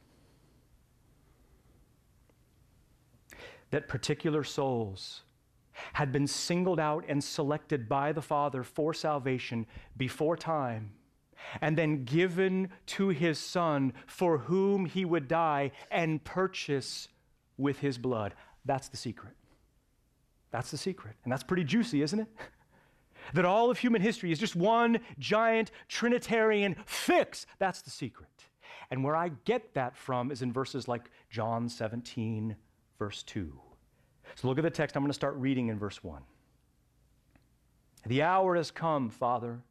That 3.71 3.87
particular 3.87 4.43
souls 4.43 5.21
had 5.93 6.11
been 6.11 6.27
singled 6.27 6.79
out 6.79 7.05
and 7.07 7.23
selected 7.23 7.87
by 7.87 8.11
the 8.11 8.21
Father 8.21 8.63
for 8.63 8.93
salvation 8.93 9.65
before 9.95 10.35
time, 10.35 10.91
and 11.61 11.77
then 11.77 12.03
given 12.03 12.69
to 12.85 13.09
his 13.09 13.39
Son 13.39 13.93
for 14.05 14.37
whom 14.37 14.85
he 14.85 15.05
would 15.05 15.29
die 15.29 15.71
and 15.89 16.21
purchase 16.25 17.07
with 17.57 17.79
his 17.79 17.97
blood. 17.97 18.33
That's 18.65 18.87
the 18.87 18.97
secret. 18.97 19.33
That's 20.51 20.71
the 20.71 20.77
secret. 20.77 21.15
And 21.23 21.31
that's 21.31 21.43
pretty 21.43 21.63
juicy, 21.63 22.01
isn't 22.01 22.19
it? 22.19 22.27
that 23.33 23.45
all 23.45 23.69
of 23.69 23.77
human 23.77 24.01
history 24.01 24.31
is 24.31 24.39
just 24.39 24.55
one 24.55 24.99
giant 25.19 25.71
Trinitarian 25.87 26.75
fix. 26.85 27.45
That's 27.59 27.81
the 27.81 27.89
secret. 27.89 28.29
And 28.89 29.03
where 29.03 29.15
I 29.15 29.29
get 29.45 29.73
that 29.73 29.95
from 29.95 30.31
is 30.31 30.41
in 30.41 30.51
verses 30.51 30.87
like 30.87 31.09
John 31.29 31.69
17, 31.69 32.55
verse 32.99 33.23
2. 33.23 33.57
So 34.35 34.47
look 34.47 34.57
at 34.57 34.63
the 34.63 34.69
text. 34.69 34.95
I'm 34.95 35.03
going 35.03 35.09
to 35.09 35.13
start 35.13 35.35
reading 35.35 35.69
in 35.69 35.79
verse 35.79 36.03
1. 36.03 36.21
The 38.05 38.21
hour 38.21 38.55
has 38.55 38.71
come, 38.71 39.09
Father. 39.09 39.61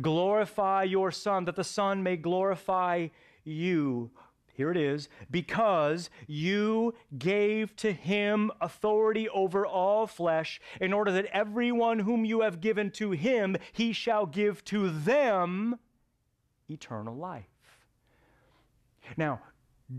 Glorify 0.00 0.84
your 0.84 1.10
Son, 1.10 1.44
that 1.44 1.56
the 1.56 1.64
Son 1.64 2.02
may 2.02 2.16
glorify 2.16 3.08
you. 3.44 4.10
Here 4.56 4.70
it 4.70 4.76
is. 4.78 5.10
Because 5.30 6.08
you 6.26 6.94
gave 7.18 7.76
to 7.76 7.92
him 7.92 8.50
authority 8.60 9.28
over 9.28 9.66
all 9.66 10.06
flesh, 10.06 10.60
in 10.80 10.94
order 10.94 11.12
that 11.12 11.26
everyone 11.26 11.98
whom 11.98 12.24
you 12.24 12.40
have 12.40 12.62
given 12.62 12.90
to 12.92 13.10
him, 13.10 13.58
he 13.72 13.92
shall 13.92 14.24
give 14.24 14.64
to 14.64 14.88
them 14.88 15.78
eternal 16.70 17.14
life. 17.14 17.44
Now, 19.18 19.40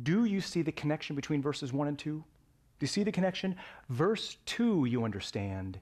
do 0.03 0.25
you 0.25 0.41
see 0.41 0.63
the 0.63 0.71
connection 0.71 1.15
between 1.15 1.41
verses 1.41 1.71
1 1.71 1.87
and 1.87 1.99
2? 1.99 2.09
Do 2.09 2.23
you 2.79 2.87
see 2.87 3.03
the 3.03 3.11
connection? 3.11 3.55
Verse 3.89 4.37
2, 4.47 4.85
you 4.85 5.03
understand, 5.03 5.79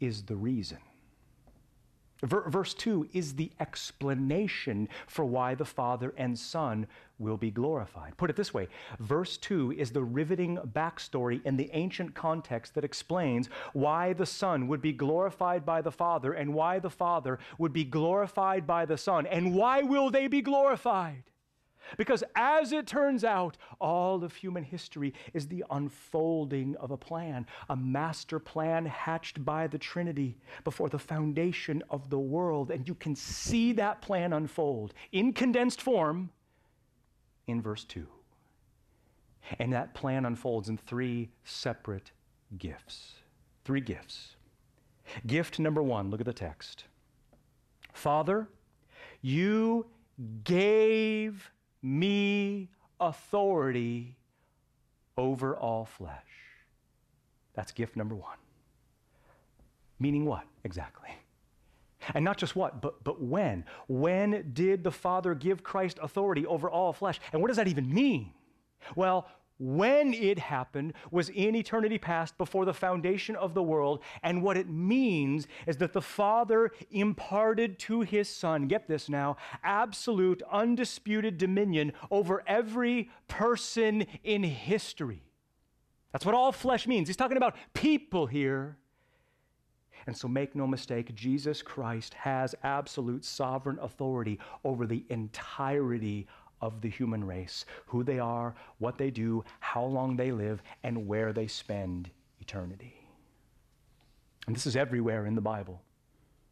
is 0.00 0.24
the 0.24 0.36
reason. 0.36 0.78
Verse 2.22 2.74
2 2.74 3.08
is 3.12 3.34
the 3.34 3.50
explanation 3.60 4.88
for 5.06 5.24
why 5.24 5.54
the 5.54 5.64
Father 5.64 6.14
and 6.16 6.38
Son 6.38 6.86
will 7.18 7.36
be 7.36 7.50
glorified. 7.50 8.16
Put 8.16 8.30
it 8.30 8.36
this 8.36 8.54
way 8.54 8.68
verse 8.98 9.36
2 9.36 9.72
is 9.72 9.90
the 9.90 10.02
riveting 10.02 10.58
backstory 10.74 11.44
in 11.44 11.56
the 11.56 11.70
ancient 11.72 12.14
context 12.14 12.74
that 12.74 12.84
explains 12.84 13.48
why 13.72 14.12
the 14.12 14.26
Son 14.26 14.68
would 14.68 14.82
be 14.82 14.92
glorified 14.92 15.64
by 15.64 15.82
the 15.82 15.92
Father 15.92 16.32
and 16.32 16.54
why 16.54 16.78
the 16.78 16.90
Father 16.90 17.38
would 17.58 17.72
be 17.72 17.84
glorified 17.84 18.66
by 18.66 18.84
the 18.84 18.98
Son. 18.98 19.26
And 19.26 19.54
why 19.54 19.82
will 19.82 20.10
they 20.10 20.26
be 20.26 20.42
glorified? 20.42 21.24
Because 21.96 22.24
as 22.34 22.72
it 22.72 22.86
turns 22.86 23.24
out, 23.24 23.56
all 23.80 24.22
of 24.24 24.34
human 24.34 24.64
history 24.64 25.14
is 25.32 25.46
the 25.46 25.64
unfolding 25.70 26.76
of 26.76 26.90
a 26.90 26.96
plan, 26.96 27.46
a 27.68 27.76
master 27.76 28.38
plan 28.38 28.86
hatched 28.86 29.44
by 29.44 29.66
the 29.66 29.78
Trinity 29.78 30.38
before 30.64 30.88
the 30.88 30.98
foundation 30.98 31.82
of 31.90 32.10
the 32.10 32.18
world. 32.18 32.70
And 32.70 32.86
you 32.88 32.94
can 32.94 33.14
see 33.14 33.72
that 33.72 34.00
plan 34.00 34.32
unfold 34.32 34.94
in 35.12 35.32
condensed 35.32 35.80
form 35.80 36.30
in 37.46 37.60
verse 37.60 37.84
2. 37.84 38.06
And 39.58 39.72
that 39.72 39.94
plan 39.94 40.24
unfolds 40.24 40.68
in 40.68 40.78
three 40.78 41.30
separate 41.44 42.12
gifts. 42.56 43.14
Three 43.64 43.80
gifts. 43.80 44.36
Gift 45.26 45.58
number 45.58 45.82
one, 45.82 46.10
look 46.10 46.20
at 46.20 46.26
the 46.26 46.32
text. 46.32 46.84
Father, 47.92 48.48
you 49.20 49.86
gave 50.44 51.50
me 51.84 52.70
authority 52.98 54.16
over 55.16 55.56
all 55.56 55.84
flesh. 55.84 56.22
That's 57.54 57.70
gift 57.72 57.94
number 57.94 58.14
one. 58.14 58.38
Meaning 60.00 60.24
what 60.24 60.44
exactly? 60.64 61.10
And 62.14 62.24
not 62.24 62.36
just 62.36 62.56
what, 62.56 62.82
but, 62.82 63.02
but 63.04 63.22
when. 63.22 63.64
When 63.86 64.50
did 64.52 64.84
the 64.84 64.90
Father 64.90 65.34
give 65.34 65.62
Christ 65.62 65.98
authority 66.02 66.44
over 66.46 66.68
all 66.68 66.92
flesh? 66.92 67.20
And 67.32 67.40
what 67.40 67.48
does 67.48 67.56
that 67.56 67.68
even 67.68 67.92
mean? 67.92 68.32
Well, 68.96 69.28
when 69.58 70.12
it 70.12 70.38
happened 70.38 70.92
was 71.10 71.28
in 71.28 71.54
eternity 71.54 71.98
past 71.98 72.36
before 72.38 72.64
the 72.64 72.74
foundation 72.74 73.36
of 73.36 73.54
the 73.54 73.62
world. 73.62 74.02
And 74.22 74.42
what 74.42 74.56
it 74.56 74.68
means 74.68 75.46
is 75.66 75.76
that 75.78 75.92
the 75.92 76.02
Father 76.02 76.72
imparted 76.90 77.78
to 77.80 78.00
his 78.00 78.28
Son, 78.28 78.66
get 78.66 78.88
this 78.88 79.08
now, 79.08 79.36
absolute, 79.62 80.42
undisputed 80.50 81.38
dominion 81.38 81.92
over 82.10 82.42
every 82.46 83.10
person 83.28 84.06
in 84.22 84.42
history. 84.42 85.22
That's 86.12 86.26
what 86.26 86.34
all 86.34 86.52
flesh 86.52 86.86
means. 86.86 87.08
He's 87.08 87.16
talking 87.16 87.36
about 87.36 87.56
people 87.72 88.26
here. 88.26 88.76
And 90.06 90.16
so 90.16 90.28
make 90.28 90.54
no 90.54 90.66
mistake, 90.66 91.14
Jesus 91.14 91.62
Christ 91.62 92.14
has 92.14 92.54
absolute 92.62 93.24
sovereign 93.24 93.78
authority 93.80 94.38
over 94.62 94.86
the 94.86 95.04
entirety 95.08 96.26
of 96.60 96.80
the 96.80 96.88
human 96.88 97.24
race 97.24 97.64
who 97.86 98.02
they 98.02 98.18
are, 98.18 98.54
what 98.78 98.98
they 98.98 99.10
do, 99.10 99.44
how 99.60 99.84
long 99.84 100.16
they 100.16 100.32
live, 100.32 100.62
and 100.82 101.06
where 101.06 101.32
they 101.32 101.46
spend 101.46 102.10
eternity. 102.40 102.94
And 104.46 104.54
this 104.54 104.66
is 104.66 104.76
everywhere 104.76 105.26
in 105.26 105.34
the 105.34 105.40
Bible. 105.40 105.80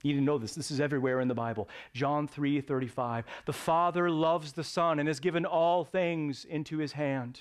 You 0.02 0.14
need 0.14 0.20
to 0.20 0.24
know 0.24 0.38
this. 0.38 0.54
This 0.54 0.70
is 0.70 0.80
everywhere 0.80 1.20
in 1.20 1.28
the 1.28 1.34
Bible. 1.34 1.68
John 1.94 2.26
3 2.26 2.60
35. 2.60 3.24
The 3.46 3.52
Father 3.52 4.10
loves 4.10 4.52
the 4.52 4.64
Son 4.64 4.98
and 4.98 5.06
has 5.06 5.20
given 5.20 5.44
all 5.44 5.84
things 5.84 6.44
into 6.44 6.78
his 6.78 6.92
hand. 6.92 7.40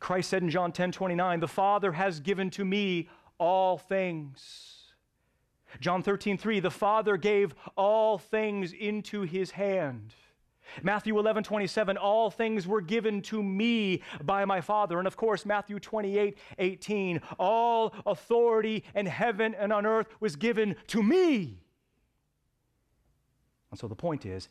Christ 0.00 0.30
said 0.30 0.42
in 0.42 0.50
John 0.50 0.72
10 0.72 0.92
29, 0.92 1.40
The 1.40 1.48
Father 1.48 1.92
has 1.92 2.20
given 2.20 2.50
to 2.50 2.64
me 2.64 3.08
all 3.38 3.78
things. 3.78 4.74
John 5.80 6.02
13 6.02 6.38
3, 6.38 6.60
the 6.60 6.70
Father 6.70 7.16
gave 7.16 7.54
all 7.76 8.18
things 8.18 8.72
into 8.72 9.22
his 9.22 9.52
hand. 9.52 10.14
Matthew 10.82 11.18
11, 11.18 11.44
27, 11.44 11.96
all 11.96 12.30
things 12.30 12.66
were 12.66 12.80
given 12.80 13.22
to 13.22 13.42
me 13.42 14.02
by 14.22 14.44
my 14.44 14.60
Father. 14.60 14.98
And 14.98 15.06
of 15.06 15.16
course, 15.16 15.46
Matthew 15.46 15.78
28, 15.78 16.38
18, 16.58 17.20
all 17.38 17.94
authority 18.06 18.84
in 18.94 19.06
heaven 19.06 19.54
and 19.54 19.72
on 19.72 19.86
earth 19.86 20.06
was 20.20 20.36
given 20.36 20.76
to 20.88 21.02
me. 21.02 21.58
And 23.70 23.78
so 23.78 23.88
the 23.88 23.96
point 23.96 24.24
is, 24.24 24.48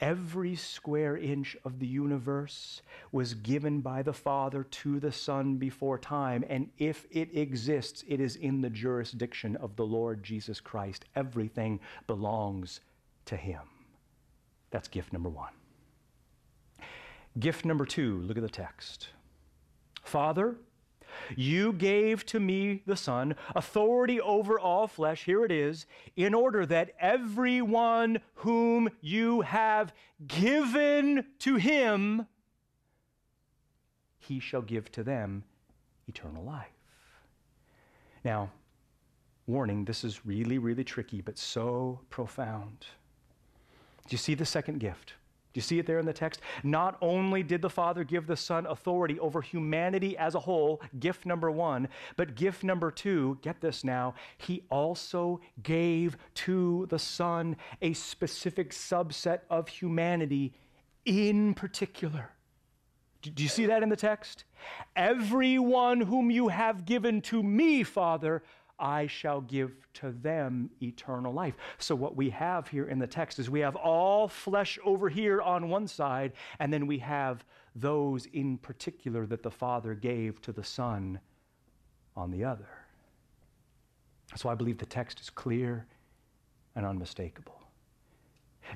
every 0.00 0.54
square 0.54 1.16
inch 1.16 1.56
of 1.64 1.78
the 1.78 1.86
universe 1.86 2.82
was 3.10 3.34
given 3.34 3.80
by 3.80 4.02
the 4.02 4.12
Father 4.12 4.64
to 4.64 5.00
the 5.00 5.12
Son 5.12 5.56
before 5.56 5.98
time. 5.98 6.44
And 6.48 6.70
if 6.78 7.06
it 7.10 7.36
exists, 7.36 8.04
it 8.06 8.20
is 8.20 8.36
in 8.36 8.60
the 8.60 8.70
jurisdiction 8.70 9.56
of 9.56 9.76
the 9.76 9.86
Lord 9.86 10.22
Jesus 10.22 10.60
Christ. 10.60 11.04
Everything 11.16 11.80
belongs 12.06 12.80
to 13.26 13.36
Him. 13.36 13.60
That's 14.74 14.88
gift 14.88 15.12
number 15.12 15.28
one. 15.28 15.52
Gift 17.38 17.64
number 17.64 17.86
two, 17.86 18.18
look 18.22 18.36
at 18.36 18.42
the 18.42 18.48
text. 18.48 19.10
Father, 20.02 20.56
you 21.36 21.72
gave 21.72 22.26
to 22.26 22.40
me, 22.40 22.82
the 22.84 22.96
Son, 22.96 23.36
authority 23.54 24.20
over 24.20 24.58
all 24.58 24.88
flesh, 24.88 25.26
here 25.26 25.44
it 25.44 25.52
is, 25.52 25.86
in 26.16 26.34
order 26.34 26.66
that 26.66 26.90
everyone 26.98 28.18
whom 28.34 28.90
you 29.00 29.42
have 29.42 29.94
given 30.26 31.24
to 31.38 31.54
him, 31.54 32.26
he 34.18 34.40
shall 34.40 34.62
give 34.62 34.90
to 34.90 35.04
them 35.04 35.44
eternal 36.08 36.42
life. 36.42 36.74
Now, 38.24 38.50
warning, 39.46 39.84
this 39.84 40.02
is 40.02 40.26
really, 40.26 40.58
really 40.58 40.82
tricky, 40.82 41.20
but 41.20 41.38
so 41.38 42.00
profound. 42.10 42.86
Do 44.08 44.14
you 44.14 44.18
see 44.18 44.34
the 44.34 44.44
second 44.46 44.80
gift? 44.80 45.14
Do 45.54 45.58
you 45.58 45.62
see 45.62 45.78
it 45.78 45.86
there 45.86 46.00
in 46.00 46.06
the 46.06 46.12
text? 46.12 46.40
Not 46.64 46.98
only 47.00 47.44
did 47.44 47.62
the 47.62 47.70
Father 47.70 48.02
give 48.02 48.26
the 48.26 48.36
Son 48.36 48.66
authority 48.66 49.20
over 49.20 49.40
humanity 49.40 50.18
as 50.18 50.34
a 50.34 50.40
whole, 50.40 50.82
gift 50.98 51.26
number 51.26 51.48
one, 51.48 51.88
but 52.16 52.34
gift 52.34 52.64
number 52.64 52.90
two, 52.90 53.38
get 53.40 53.60
this 53.60 53.84
now, 53.84 54.14
he 54.36 54.64
also 54.68 55.40
gave 55.62 56.16
to 56.34 56.86
the 56.90 56.98
Son 56.98 57.56
a 57.80 57.92
specific 57.92 58.72
subset 58.72 59.40
of 59.48 59.68
humanity 59.68 60.52
in 61.04 61.54
particular. 61.54 62.30
Do 63.22 63.42
you 63.42 63.48
see 63.48 63.66
that 63.66 63.82
in 63.82 63.88
the 63.88 63.96
text? 63.96 64.44
Everyone 64.96 66.00
whom 66.00 66.32
you 66.32 66.48
have 66.48 66.84
given 66.84 67.22
to 67.22 67.42
me, 67.42 67.84
Father, 67.84 68.42
I 68.78 69.06
shall 69.06 69.40
give 69.40 69.72
to 69.94 70.10
them 70.10 70.70
eternal 70.82 71.32
life. 71.32 71.54
So, 71.78 71.94
what 71.94 72.16
we 72.16 72.30
have 72.30 72.68
here 72.68 72.88
in 72.88 72.98
the 72.98 73.06
text 73.06 73.38
is 73.38 73.48
we 73.48 73.60
have 73.60 73.76
all 73.76 74.28
flesh 74.28 74.78
over 74.84 75.08
here 75.08 75.40
on 75.40 75.68
one 75.68 75.86
side, 75.86 76.32
and 76.58 76.72
then 76.72 76.86
we 76.86 76.98
have 76.98 77.44
those 77.76 78.26
in 78.26 78.58
particular 78.58 79.26
that 79.26 79.42
the 79.42 79.50
Father 79.50 79.94
gave 79.94 80.40
to 80.42 80.52
the 80.52 80.64
Son 80.64 81.20
on 82.16 82.30
the 82.30 82.44
other. 82.44 82.68
So, 84.36 84.48
I 84.48 84.54
believe 84.54 84.78
the 84.78 84.86
text 84.86 85.20
is 85.20 85.30
clear 85.30 85.86
and 86.74 86.84
unmistakable. 86.84 87.60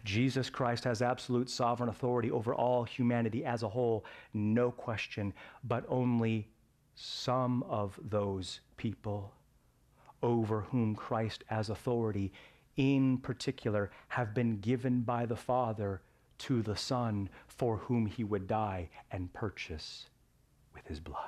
Jesus 0.05 0.51
Christ 0.51 0.85
has 0.85 1.03
absolute 1.03 1.51
sovereign 1.51 1.89
authority 1.89 2.31
over 2.31 2.55
all 2.55 2.85
humanity 2.85 3.45
as 3.45 3.63
a 3.63 3.69
whole, 3.69 4.05
no 4.35 4.71
question, 4.71 5.33
but 5.65 5.85
only 5.89 6.49
some 6.95 7.63
of 7.65 7.99
those 8.03 8.61
people 8.77 9.33
over 10.23 10.63
whom 10.63 10.95
Christ 10.95 11.45
as 11.51 11.71
authority 11.71 12.33
in 12.77 13.19
particular 13.19 13.91
have 14.09 14.35
been 14.35 14.61
given 14.61 15.01
by 15.03 15.27
the 15.27 15.37
Father 15.37 16.01
to 16.39 16.63
the 16.63 16.77
Son 16.77 17.29
for 17.47 17.77
whom 17.77 18.07
he 18.07 18.25
would 18.25 18.47
die 18.47 18.89
and 19.11 19.33
purchase 19.33 20.07
with 20.75 20.87
his 20.87 21.01
blood. 21.01 21.19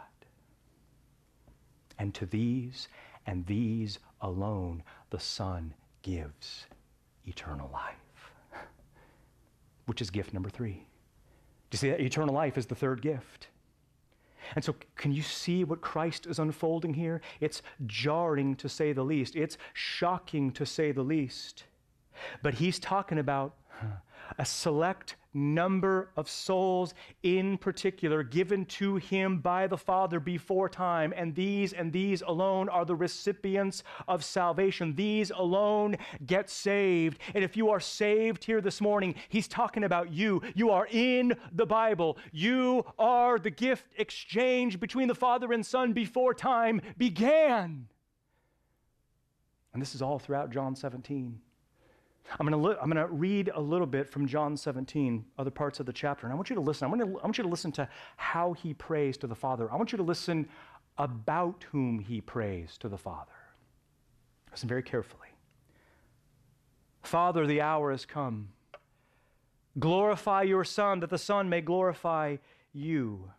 And 1.99 2.15
to 2.15 2.27
these 2.27 2.89
and 3.27 3.45
these 3.47 3.99
alone 4.21 4.83
the 5.11 5.21
Son 5.21 5.75
gives 6.03 6.67
eternal 7.27 7.69
life, 7.73 8.65
which 9.87 10.01
is 10.01 10.11
gift 10.11 10.33
number 10.33 10.49
three. 10.49 10.87
Do 11.71 11.77
you 11.77 11.79
see 11.79 11.91
that? 11.91 12.01
Eternal 12.01 12.35
life 12.35 12.57
is 12.57 12.67
the 12.67 12.75
third 12.75 13.03
gift. 13.03 13.49
And 14.55 14.65
so, 14.65 14.75
can 14.97 15.13
you 15.13 15.23
see 15.23 15.65
what 15.65 15.81
Christ 15.81 16.27
is 16.27 16.39
unfolding 16.39 16.95
here? 16.95 17.21
It's 17.41 17.63
jarring 17.87 18.57
to 18.57 18.69
say 18.69 18.93
the 18.93 19.05
least, 19.05 19.37
it's 19.37 19.59
shocking 19.73 20.53
to 20.53 20.67
say 20.67 20.93
the 20.93 21.03
least. 21.03 21.65
But 22.43 22.55
he's 22.55 22.79
talking 22.79 23.19
about 23.19 23.55
a 24.39 24.45
select 24.45 25.17
number 25.33 26.11
of 26.17 26.29
souls 26.29 26.95
in 27.23 27.57
particular 27.57 28.23
given 28.23 28.65
to 28.65 28.97
him 28.97 29.39
by 29.39 29.67
the 29.67 29.77
Father 29.77 30.19
before 30.19 30.69
time, 30.69 31.13
and 31.17 31.35
these 31.35 31.73
and 31.73 31.93
these 31.93 32.23
alone 32.23 32.69
are 32.69 32.85
the 32.85 32.95
recipients 32.95 33.83
of 34.09 34.25
salvation. 34.25 34.95
These 34.95 35.31
alone 35.31 35.97
get 36.27 36.51
saved. 36.51 37.19
And 37.35 37.45
if 37.45 37.57
you 37.57 37.71
are 37.71 37.81
saved 37.81 38.45
here 38.45 38.61
this 38.61 38.81
morning, 38.81 39.15
he's 39.29 39.49
talking 39.49 39.85
about 39.85 40.13
you. 40.13 40.43
You 40.55 40.71
are 40.71 40.89
in 40.91 41.37
the 41.53 41.67
Bible. 41.67 42.19
You 42.33 42.85
are 42.99 43.39
the 43.39 43.51
gift 43.51 43.87
exchange 43.99 44.81
between 44.81 45.09
the 45.09 45.15
Father 45.15 45.53
and 45.53 45.65
Son 45.65 45.93
before 45.93 46.35
time 46.35 46.81
began. 46.97 47.87
And 49.73 49.81
this 49.81 49.95
is 49.95 50.03
all 50.03 50.19
throughout 50.19 50.51
John 50.51 50.75
17. 50.75 51.41
I'm 52.39 52.47
going 52.47 52.61
to 52.61 52.69
li- 52.69 52.77
I'm 52.81 52.91
going 52.91 53.05
to 53.05 53.13
read 53.13 53.51
a 53.55 53.61
little 53.61 53.87
bit 53.87 54.09
from 54.09 54.27
John 54.27 54.57
17, 54.57 55.25
other 55.39 55.51
parts 55.51 55.81
of 55.81 55.87
the 55.87 55.93
chapter, 55.93 56.27
and 56.27 56.33
I 56.33 56.37
want 56.37 56.49
you 56.49 56.55
to 56.55 56.61
listen. 56.61 56.87
I 56.87 56.89
want, 56.89 57.03
to, 57.03 57.21
I 57.21 57.25
want 57.25 57.39
you 57.39 57.45
to 57.45 57.51
listen 57.51 57.73
to 57.73 57.89
how 58.17 58.53
he 58.53 58.75
prays 58.75 59.17
to 59.19 59.27
the 59.27 59.35
Father. 59.35 59.71
I 59.71 59.77
want 59.77 59.93
you 59.93 59.99
to 59.99 60.05
listen 60.05 60.49
about 60.99 61.65
whom 61.73 61.99
he 61.99 62.21
prays 62.21 62.77
to 62.79 62.89
the 62.89 62.99
Father. 62.99 63.33
Listen 64.51 64.69
very 64.69 64.83
carefully. 64.83 65.29
Father, 67.03 67.47
the 67.47 67.61
hour 67.61 67.91
has 67.91 68.05
come. 68.05 68.51
Glorify 69.79 70.43
your 70.43 70.65
Son, 70.65 71.01
that 71.01 71.11
the 71.11 71.19
Son 71.19 71.49
may 71.49 71.61
glorify 71.61 72.37
you 72.73 73.31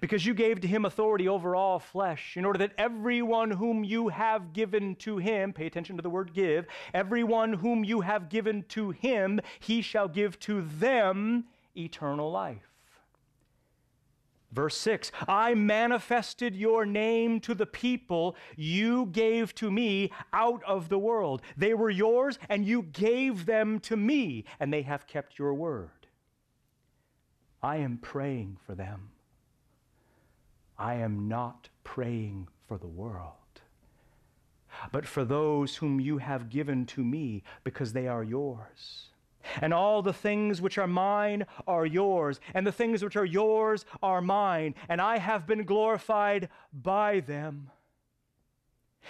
because 0.00 0.26
you 0.26 0.34
gave 0.34 0.60
to 0.60 0.68
him 0.68 0.84
authority 0.84 1.28
over 1.28 1.54
all 1.54 1.78
flesh, 1.78 2.36
in 2.36 2.44
order 2.44 2.58
that 2.58 2.72
everyone 2.78 3.50
whom 3.50 3.84
you 3.84 4.08
have 4.08 4.52
given 4.52 4.94
to 4.96 5.18
him, 5.18 5.52
pay 5.52 5.66
attention 5.66 5.96
to 5.96 6.02
the 6.02 6.10
word 6.10 6.32
give, 6.32 6.66
everyone 6.94 7.54
whom 7.54 7.84
you 7.84 8.00
have 8.00 8.28
given 8.28 8.64
to 8.68 8.90
him, 8.90 9.40
he 9.60 9.82
shall 9.82 10.08
give 10.08 10.38
to 10.40 10.62
them 10.62 11.44
eternal 11.76 12.30
life. 12.30 12.68
Verse 14.50 14.76
6 14.78 15.12
I 15.26 15.54
manifested 15.54 16.56
your 16.56 16.86
name 16.86 17.40
to 17.40 17.54
the 17.54 17.66
people 17.66 18.34
you 18.56 19.06
gave 19.06 19.54
to 19.56 19.70
me 19.70 20.10
out 20.32 20.62
of 20.64 20.88
the 20.88 20.98
world. 20.98 21.42
They 21.56 21.74
were 21.74 21.90
yours, 21.90 22.38
and 22.48 22.66
you 22.66 22.82
gave 22.82 23.46
them 23.46 23.78
to 23.80 23.96
me, 23.96 24.44
and 24.58 24.72
they 24.72 24.82
have 24.82 25.06
kept 25.06 25.38
your 25.38 25.54
word. 25.54 25.90
I 27.62 27.76
am 27.76 27.98
praying 27.98 28.58
for 28.64 28.74
them. 28.74 29.10
I 30.78 30.94
am 30.94 31.28
not 31.28 31.68
praying 31.82 32.48
for 32.66 32.78
the 32.78 32.86
world, 32.86 33.32
but 34.92 35.06
for 35.06 35.24
those 35.24 35.76
whom 35.76 35.98
you 35.98 36.18
have 36.18 36.50
given 36.50 36.86
to 36.86 37.02
me 37.02 37.42
because 37.64 37.92
they 37.92 38.06
are 38.06 38.22
yours. 38.22 39.06
And 39.60 39.72
all 39.72 40.02
the 40.02 40.12
things 40.12 40.60
which 40.60 40.78
are 40.78 40.86
mine 40.86 41.46
are 41.66 41.86
yours, 41.86 42.38
and 42.54 42.66
the 42.66 42.72
things 42.72 43.02
which 43.02 43.16
are 43.16 43.24
yours 43.24 43.84
are 44.02 44.20
mine, 44.20 44.74
and 44.88 45.00
I 45.00 45.18
have 45.18 45.46
been 45.46 45.64
glorified 45.64 46.48
by 46.72 47.20
them. 47.20 47.70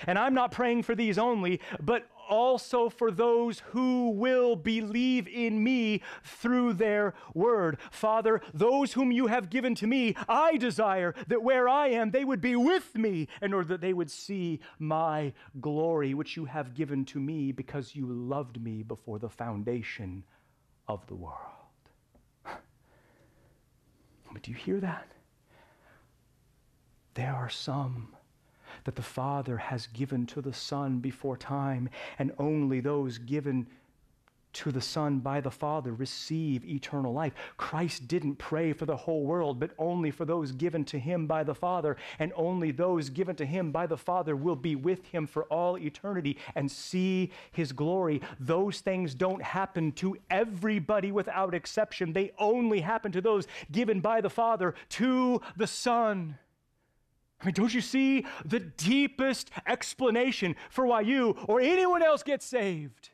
And 0.06 0.18
I'm 0.18 0.34
not 0.34 0.52
praying 0.52 0.84
for 0.84 0.94
these 0.94 1.18
only, 1.18 1.60
but 1.80 2.08
also 2.28 2.88
for 2.88 3.10
those 3.10 3.60
who 3.70 4.10
will 4.10 4.56
believe 4.56 5.26
in 5.28 5.62
me 5.62 6.02
through 6.22 6.74
their 6.74 7.14
word. 7.34 7.78
Father, 7.90 8.40
those 8.52 8.92
whom 8.92 9.10
you 9.10 9.26
have 9.26 9.50
given 9.50 9.74
to 9.76 9.86
me, 9.86 10.14
I 10.28 10.56
desire 10.56 11.14
that 11.26 11.42
where 11.42 11.68
I 11.68 11.88
am, 11.88 12.10
they 12.10 12.24
would 12.24 12.40
be 12.40 12.56
with 12.56 12.94
me 12.94 13.28
in 13.42 13.52
order 13.52 13.68
that 13.68 13.80
they 13.80 13.92
would 13.92 14.10
see 14.10 14.60
my 14.78 15.32
glory, 15.60 16.14
which 16.14 16.36
you 16.36 16.44
have 16.44 16.74
given 16.74 17.04
to 17.06 17.20
me 17.20 17.52
because 17.52 17.94
you 17.94 18.06
loved 18.06 18.60
me 18.62 18.82
before 18.82 19.18
the 19.18 19.28
foundation 19.28 20.24
of 20.86 21.06
the 21.06 21.14
world. 21.14 21.36
But 24.30 24.42
do 24.42 24.50
you 24.50 24.56
hear 24.56 24.78
that? 24.80 25.08
There 27.14 27.34
are 27.34 27.48
some 27.48 28.14
that 28.88 28.96
the 28.96 29.02
Father 29.02 29.58
has 29.58 29.86
given 29.88 30.24
to 30.24 30.40
the 30.40 30.54
Son 30.54 30.98
before 30.98 31.36
time, 31.36 31.90
and 32.18 32.32
only 32.38 32.80
those 32.80 33.18
given 33.18 33.66
to 34.54 34.72
the 34.72 34.80
Son 34.80 35.18
by 35.18 35.42
the 35.42 35.50
Father 35.50 35.92
receive 35.92 36.64
eternal 36.64 37.12
life. 37.12 37.34
Christ 37.58 38.08
didn't 38.08 38.36
pray 38.36 38.72
for 38.72 38.86
the 38.86 38.96
whole 38.96 39.26
world, 39.26 39.60
but 39.60 39.72
only 39.78 40.10
for 40.10 40.24
those 40.24 40.52
given 40.52 40.86
to 40.86 40.98
him 40.98 41.26
by 41.26 41.44
the 41.44 41.54
Father, 41.54 41.98
and 42.18 42.32
only 42.34 42.70
those 42.70 43.10
given 43.10 43.36
to 43.36 43.44
him 43.44 43.72
by 43.72 43.86
the 43.86 43.98
Father 43.98 44.34
will 44.34 44.56
be 44.56 44.74
with 44.74 45.04
him 45.08 45.26
for 45.26 45.44
all 45.52 45.76
eternity 45.76 46.38
and 46.54 46.70
see 46.70 47.30
his 47.52 47.72
glory. 47.72 48.22
Those 48.40 48.80
things 48.80 49.14
don't 49.14 49.42
happen 49.42 49.92
to 49.96 50.16
everybody 50.30 51.12
without 51.12 51.52
exception, 51.52 52.14
they 52.14 52.32
only 52.38 52.80
happen 52.80 53.12
to 53.12 53.20
those 53.20 53.46
given 53.70 54.00
by 54.00 54.22
the 54.22 54.30
Father 54.30 54.74
to 54.88 55.42
the 55.58 55.66
Son. 55.66 56.38
I 57.40 57.46
mean, 57.46 57.54
don't 57.54 57.72
you 57.72 57.80
see 57.80 58.26
the 58.44 58.60
deepest 58.60 59.50
explanation 59.66 60.56
for 60.70 60.86
why 60.86 61.02
you 61.02 61.36
or 61.46 61.60
anyone 61.60 62.02
else 62.02 62.22
gets 62.22 62.44
saved? 62.44 63.10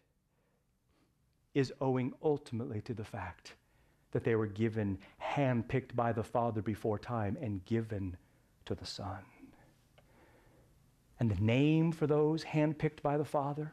is 1.54 1.72
owing 1.80 2.12
ultimately 2.22 2.80
to 2.82 2.92
the 2.92 3.04
fact 3.04 3.54
that 4.10 4.24
they 4.24 4.34
were 4.34 4.46
given, 4.46 4.98
handpicked 5.22 5.94
by 5.94 6.12
the 6.12 6.22
Father 6.22 6.60
before 6.60 6.98
time, 6.98 7.36
and 7.40 7.64
given 7.64 8.16
to 8.64 8.74
the 8.74 8.86
Son. 8.86 9.18
And 11.18 11.30
the 11.30 11.40
name 11.40 11.92
for 11.92 12.06
those 12.06 12.44
handpicked 12.44 13.02
by 13.02 13.16
the 13.16 13.24
Father, 13.24 13.72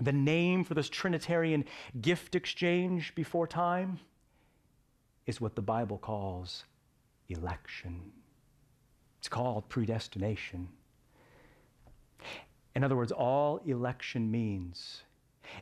the 0.00 0.12
name 0.12 0.64
for 0.64 0.74
this 0.74 0.88
Trinitarian 0.88 1.64
gift 2.00 2.34
exchange 2.34 3.14
before 3.14 3.46
time, 3.46 3.98
is 5.26 5.40
what 5.40 5.56
the 5.56 5.62
Bible 5.62 5.98
calls 5.98 6.64
election. 7.28 8.12
It's 9.24 9.28
called 9.30 9.66
predestination. 9.70 10.68
In 12.76 12.84
other 12.84 12.94
words, 12.94 13.10
all 13.10 13.58
election 13.64 14.30
means 14.30 15.00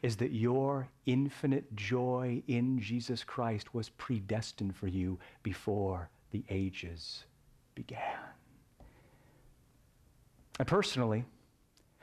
is 0.02 0.16
that 0.16 0.32
your 0.32 0.88
infinite 1.06 1.72
joy 1.76 2.42
in 2.48 2.80
Jesus 2.80 3.22
Christ 3.22 3.72
was 3.72 3.90
predestined 3.90 4.74
for 4.74 4.88
you 4.88 5.16
before 5.44 6.10
the 6.32 6.42
ages 6.50 7.22
began. 7.76 8.18
And 10.58 10.66
personally, 10.66 11.24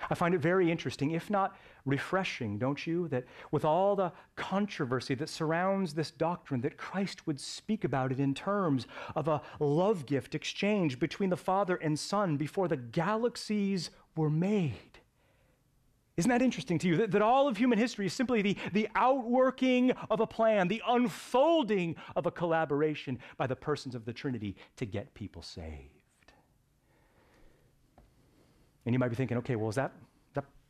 I 0.10 0.16
find 0.16 0.34
it 0.34 0.40
very 0.40 0.72
interesting, 0.72 1.12
if 1.12 1.30
not 1.30 1.58
refreshing, 1.90 2.58
don't 2.58 2.86
you, 2.86 3.08
that 3.10 3.26
with 3.52 3.66
all 3.66 3.96
the 3.96 4.12
controversy 4.36 5.16
that 5.16 5.30
surrounds 5.30 5.94
this 5.94 6.12
doctrine, 6.12 6.62
that 6.62 6.78
Christ 6.78 7.28
would 7.28 7.40
speak 7.40 7.84
about 7.84 8.12
it 8.12 8.20
in 8.20 8.34
terms 8.34 8.88
of 9.16 9.28
a 9.28 9.42
love 9.60 10.06
gift 10.06 10.36
exchange 10.36 11.00
between 11.00 11.30
the 11.30 11.38
Father 11.38 11.76
and 11.76 11.98
Son 11.98 12.38
before 12.38 12.68
the 12.68 12.78
galaxies 12.78 13.90
were 14.16 14.30
made. 14.30 15.00
Isn't 16.18 16.30
that 16.30 16.42
interesting 16.42 16.78
to 16.80 16.88
you? 16.90 16.98
That, 16.98 17.12
that, 17.12 17.22
all 17.22 17.48
of 17.48 17.56
human 17.56 17.80
history 17.80 18.06
is 18.06 18.12
simply 18.12 18.42
the, 18.42 18.58
the 18.74 18.90
outworking 18.94 19.92
of 20.12 20.20
a 20.20 20.28
plan, 20.28 20.68
the 20.68 20.84
unfolding 20.86 21.96
of 22.18 22.26
a 22.26 22.32
collaboration 22.32 23.20
by 23.38 23.48
the 23.48 23.56
persons 23.56 23.96
of 23.96 24.04
the 24.04 24.12
Trinity 24.12 24.58
to 24.76 24.86
get 24.86 25.14
people 25.14 25.42
saved. 25.42 26.00
And 28.86 28.94
you 28.94 29.00
might 29.00 29.08
be 29.08 29.16
thinking, 29.16 29.38
okay, 29.38 29.56
well, 29.56 29.70
is 29.70 29.76
that 29.76 29.94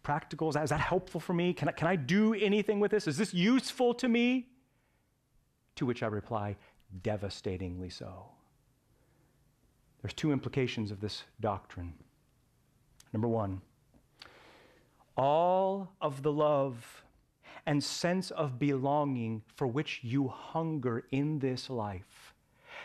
practical? 0.04 0.50
Is 0.50 0.56
that, 0.56 0.64
is 0.64 0.70
that 0.70 0.80
helpful 0.80 1.20
for 1.20 1.34
me? 1.34 1.54
Can 1.54 1.70
I, 1.70 1.72
can 1.72 1.88
I 1.88 1.96
do 1.96 2.34
anything 2.34 2.80
with 2.80 2.92
this? 2.92 3.08
Is 3.08 3.18
this 3.18 3.34
useful 3.34 3.94
to 3.96 4.08
me? 4.08 4.48
To 5.76 5.86
which 5.86 6.04
I 6.04 6.08
reply, 6.08 6.58
devastatingly 7.04 7.90
so. 7.90 8.26
There's 10.02 10.14
two 10.14 10.32
implications 10.32 10.92
of 10.92 11.02
this 11.02 11.24
doctrine. 11.40 11.94
Number 13.14 13.28
one, 13.28 13.62
all 15.18 15.92
of 16.02 16.24
the 16.24 16.32
love 16.32 17.04
and 17.66 17.84
sense 17.84 18.32
of 18.32 18.58
belonging 18.58 19.42
for 19.56 19.68
which 19.68 20.00
you 20.04 20.28
hunger 20.28 21.06
in 21.12 21.40
this 21.40 21.70
life 21.70 22.34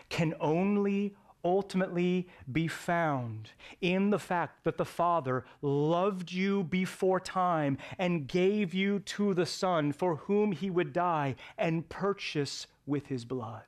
can 0.09 0.35
only 0.41 1.15
ultimately 1.45 2.27
be 2.51 2.67
found 2.67 3.51
in 3.81 4.11
the 4.11 4.19
fact 4.19 4.65
that 4.65 4.79
the 4.79 4.85
Father 4.85 5.45
loved 5.63 6.33
you 6.33 6.65
before 6.65 7.21
time 7.21 7.79
and 7.99 8.27
gave 8.27 8.73
you 8.73 8.99
to 9.01 9.35
the 9.35 9.47
Son 9.47 9.93
for 9.93 10.17
whom 10.17 10.53
he 10.53 10.71
would 10.71 10.93
die 10.93 11.37
and 11.59 11.89
purchase 11.89 12.67
with 12.87 13.07
his 13.07 13.25
blood. 13.25 13.63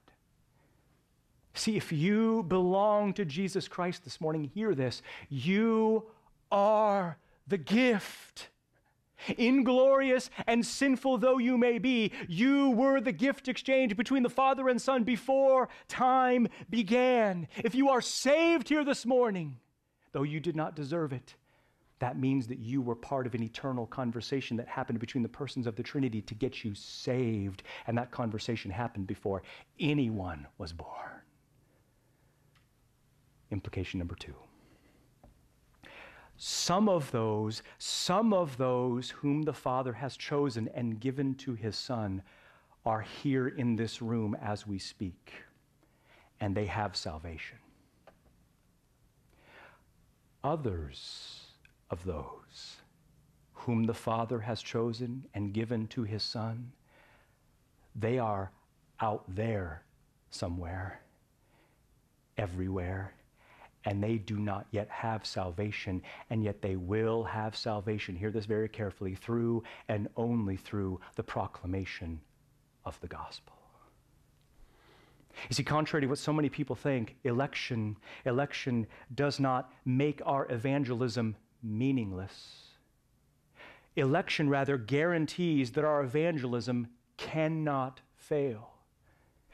See, 1.54 1.76
if 1.76 1.90
you 1.90 2.42
belong 2.42 3.14
to 3.14 3.24
Jesus 3.24 3.66
Christ 3.66 4.04
this 4.04 4.20
morning, 4.20 4.44
hear 4.44 4.74
this. 4.74 5.00
You 5.28 6.04
are 6.52 7.16
the 7.46 7.58
gift. 7.58 8.50
Inglorious 9.36 10.30
and 10.46 10.64
sinful 10.64 11.18
though 11.18 11.38
you 11.38 11.58
may 11.58 11.78
be, 11.78 12.12
you 12.28 12.70
were 12.70 13.00
the 13.00 13.12
gift 13.12 13.48
exchange 13.48 13.96
between 13.96 14.22
the 14.22 14.30
Father 14.30 14.68
and 14.68 14.80
Son 14.80 15.04
before 15.04 15.68
time 15.88 16.48
began. 16.70 17.48
If 17.64 17.74
you 17.74 17.88
are 17.88 18.00
saved 18.00 18.68
here 18.68 18.84
this 18.84 19.06
morning, 19.06 19.58
though 20.12 20.22
you 20.22 20.40
did 20.40 20.56
not 20.56 20.76
deserve 20.76 21.12
it, 21.12 21.34
that 21.98 22.18
means 22.18 22.46
that 22.48 22.58
you 22.58 22.82
were 22.82 22.94
part 22.94 23.26
of 23.26 23.34
an 23.34 23.42
eternal 23.42 23.86
conversation 23.86 24.56
that 24.58 24.68
happened 24.68 25.00
between 25.00 25.22
the 25.22 25.28
persons 25.28 25.66
of 25.66 25.76
the 25.76 25.82
Trinity 25.82 26.20
to 26.22 26.34
get 26.34 26.62
you 26.62 26.74
saved. 26.74 27.62
And 27.86 27.96
that 27.96 28.10
conversation 28.10 28.70
happened 28.70 29.06
before 29.06 29.42
anyone 29.80 30.46
was 30.58 30.72
born. 30.72 31.22
Implication 33.50 33.98
number 33.98 34.14
two 34.14 34.34
some 36.36 36.88
of 36.88 37.10
those, 37.10 37.62
some 37.78 38.32
of 38.32 38.56
those 38.56 39.10
whom 39.10 39.42
the 39.42 39.52
Father 39.52 39.94
has 39.94 40.16
chosen 40.16 40.68
and 40.74 41.00
given 41.00 41.34
to 41.36 41.54
his 41.54 41.76
Son 41.76 42.22
are 42.84 43.00
here 43.00 43.48
in 43.48 43.76
this 43.76 44.02
room 44.02 44.36
as 44.40 44.66
we 44.66 44.78
speak, 44.78 45.32
and 46.40 46.54
they 46.54 46.66
have 46.66 46.94
salvation. 46.96 47.58
Others 50.44 51.46
of 51.90 52.04
those 52.04 52.76
whom 53.52 53.84
the 53.84 53.94
Father 53.94 54.40
has 54.40 54.62
chosen 54.62 55.26
and 55.34 55.52
given 55.52 55.88
to 55.88 56.04
his 56.04 56.22
Son, 56.22 56.70
they 57.96 58.18
are 58.18 58.52
out 59.00 59.24
there 59.26 59.82
somewhere, 60.30 61.00
everywhere, 62.36 63.14
and 63.86 64.02
they 64.02 64.18
do 64.18 64.36
not 64.36 64.66
yet 64.72 64.88
have 64.90 65.24
salvation, 65.24 66.02
and 66.28 66.42
yet 66.42 66.60
they 66.60 66.76
will 66.76 67.22
have 67.22 67.56
salvation. 67.56 68.16
Hear 68.16 68.32
this 68.32 68.44
very 68.44 68.68
carefully 68.68 69.14
through 69.14 69.62
and 69.88 70.08
only 70.16 70.56
through 70.56 71.00
the 71.14 71.22
proclamation 71.22 72.20
of 72.84 73.00
the 73.00 73.06
gospel. 73.06 73.54
You 75.48 75.54
see, 75.54 75.64
contrary 75.64 76.02
to 76.02 76.08
what 76.08 76.18
so 76.18 76.32
many 76.32 76.48
people 76.48 76.74
think, 76.74 77.16
election, 77.24 77.96
election 78.24 78.86
does 79.14 79.38
not 79.38 79.72
make 79.84 80.20
our 80.26 80.50
evangelism 80.50 81.36
meaningless. 81.62 82.64
Election 83.94 84.48
rather 84.48 84.78
guarantees 84.78 85.72
that 85.72 85.84
our 85.84 86.02
evangelism 86.02 86.88
cannot 87.16 88.00
fail. 88.16 88.75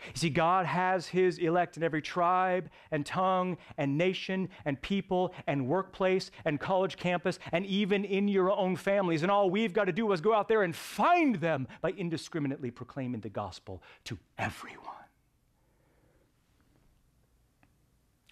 You 0.07 0.13
see, 0.15 0.31
God 0.31 0.67
has 0.67 1.07
His 1.07 1.39
elect 1.39 1.77
in 1.77 1.83
every 1.83 2.03
tribe 2.03 2.71
and 2.91 3.05
tongue 3.05 3.57
and 3.77 3.97
nation 3.97 4.49
and 4.65 4.81
people 4.83 5.35
and 5.47 5.67
workplace 5.67 6.31
and 6.45 6.59
college 6.59 6.97
campus 6.97 7.39
and 7.53 7.65
even 7.67 8.05
in 8.05 8.29
your 8.29 8.51
own 8.51 8.77
families. 8.77 9.23
And 9.23 9.31
all 9.31 9.51
we've 9.51 9.73
got 9.73 9.85
to 9.85 9.93
do 9.93 10.11
is 10.13 10.21
go 10.21 10.35
out 10.35 10.49
there 10.49 10.63
and 10.63 10.75
find 10.75 11.37
them 11.37 11.69
by 11.81 11.91
indiscriminately 11.91 12.71
proclaiming 12.71 13.21
the 13.21 13.29
gospel 13.29 13.83
to 14.05 14.19
everyone. 14.39 14.89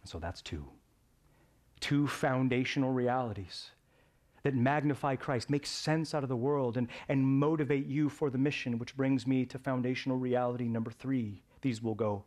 So 0.04 0.18
that's 0.18 0.42
two. 0.42 0.66
Two 1.78 2.06
foundational 2.06 2.90
realities 2.90 3.70
that 4.42 4.54
magnify 4.54 5.16
Christ, 5.16 5.50
make 5.50 5.66
sense 5.66 6.14
out 6.14 6.22
of 6.22 6.28
the 6.28 6.36
world, 6.36 6.76
and, 6.76 6.88
and 7.08 7.24
motivate 7.24 7.86
you 7.86 8.08
for 8.08 8.30
the 8.30 8.38
mission, 8.38 8.78
which 8.78 8.96
brings 8.96 9.26
me 9.26 9.44
to 9.46 9.58
foundational 9.58 10.16
reality 10.16 10.66
number 10.66 10.90
three 10.90 11.42
these 11.62 11.82
will 11.82 11.94
go 11.94 12.24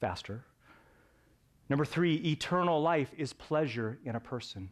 faster. 0.00 0.44
Number 1.68 1.84
three, 1.84 2.16
eternal 2.16 2.80
life 2.80 3.12
is 3.16 3.32
pleasure 3.32 3.98
in 4.04 4.16
a 4.16 4.20
person. 4.20 4.70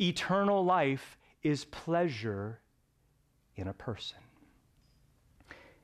Eternal 0.00 0.64
life 0.64 1.16
is 1.42 1.64
pleasure 1.64 2.60
in 3.56 3.68
a 3.68 3.72
person. 3.72 4.18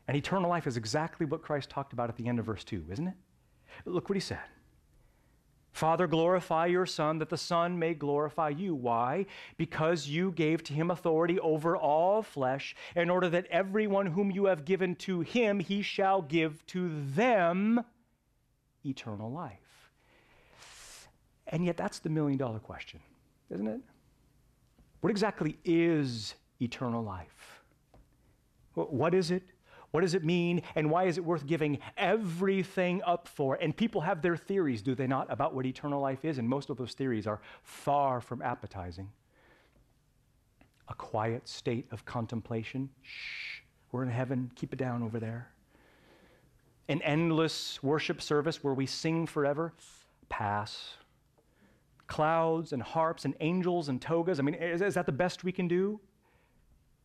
And 0.06 0.16
eternal 0.16 0.50
life 0.50 0.66
is 0.66 0.76
exactly 0.76 1.26
what 1.26 1.42
Christ 1.42 1.70
talked 1.70 1.92
about 1.92 2.08
at 2.08 2.16
the 2.16 2.28
end 2.28 2.38
of 2.38 2.44
verse 2.44 2.64
2, 2.64 2.84
isn't 2.90 3.08
it? 3.08 3.14
Look 3.84 4.08
what 4.08 4.16
he 4.16 4.20
said. 4.20 4.38
Father, 5.74 6.06
glorify 6.06 6.66
your 6.66 6.86
Son, 6.86 7.18
that 7.18 7.28
the 7.28 7.36
Son 7.36 7.76
may 7.76 7.94
glorify 7.94 8.48
you. 8.48 8.76
Why? 8.76 9.26
Because 9.56 10.06
you 10.06 10.30
gave 10.30 10.62
to 10.64 10.72
him 10.72 10.88
authority 10.88 11.40
over 11.40 11.76
all 11.76 12.22
flesh, 12.22 12.76
in 12.94 13.10
order 13.10 13.28
that 13.30 13.48
everyone 13.50 14.06
whom 14.06 14.30
you 14.30 14.44
have 14.44 14.64
given 14.64 14.94
to 14.94 15.22
him, 15.22 15.58
he 15.58 15.82
shall 15.82 16.22
give 16.22 16.64
to 16.68 16.92
them 17.10 17.84
eternal 18.86 19.32
life? 19.32 19.90
And 21.48 21.64
yet, 21.64 21.76
that's 21.76 21.98
the 21.98 22.08
million 22.08 22.38
dollar 22.38 22.60
question, 22.60 23.00
isn't 23.50 23.66
it? 23.66 23.80
What 25.00 25.10
exactly 25.10 25.58
is 25.64 26.36
eternal 26.60 27.02
life? 27.02 27.60
What 28.74 29.12
is 29.12 29.32
it? 29.32 29.42
What 29.94 30.00
does 30.00 30.14
it 30.14 30.24
mean? 30.24 30.62
And 30.74 30.90
why 30.90 31.04
is 31.04 31.18
it 31.18 31.24
worth 31.24 31.46
giving 31.46 31.78
everything 31.96 33.00
up 33.04 33.28
for? 33.28 33.54
And 33.54 33.76
people 33.76 34.00
have 34.00 34.22
their 34.22 34.36
theories, 34.36 34.82
do 34.82 34.96
they 34.96 35.06
not, 35.06 35.32
about 35.32 35.54
what 35.54 35.66
eternal 35.66 36.00
life 36.00 36.24
is? 36.24 36.38
And 36.38 36.48
most 36.48 36.68
of 36.68 36.76
those 36.76 36.94
theories 36.94 37.28
are 37.28 37.40
far 37.62 38.20
from 38.20 38.42
appetizing. 38.42 39.08
A 40.88 40.94
quiet 40.94 41.48
state 41.48 41.86
of 41.92 42.04
contemplation. 42.04 42.90
Shh, 43.02 43.60
we're 43.92 44.02
in 44.02 44.10
heaven. 44.10 44.50
Keep 44.56 44.72
it 44.72 44.80
down 44.80 45.04
over 45.04 45.20
there. 45.20 45.52
An 46.88 47.00
endless 47.02 47.80
worship 47.80 48.20
service 48.20 48.64
where 48.64 48.74
we 48.74 48.86
sing 48.86 49.28
forever. 49.28 49.74
Pass. 50.28 50.94
Clouds 52.08 52.72
and 52.72 52.82
harps 52.82 53.26
and 53.26 53.36
angels 53.38 53.88
and 53.88 54.02
togas. 54.02 54.40
I 54.40 54.42
mean, 54.42 54.56
is, 54.56 54.82
is 54.82 54.94
that 54.94 55.06
the 55.06 55.12
best 55.12 55.44
we 55.44 55.52
can 55.52 55.68
do? 55.68 56.00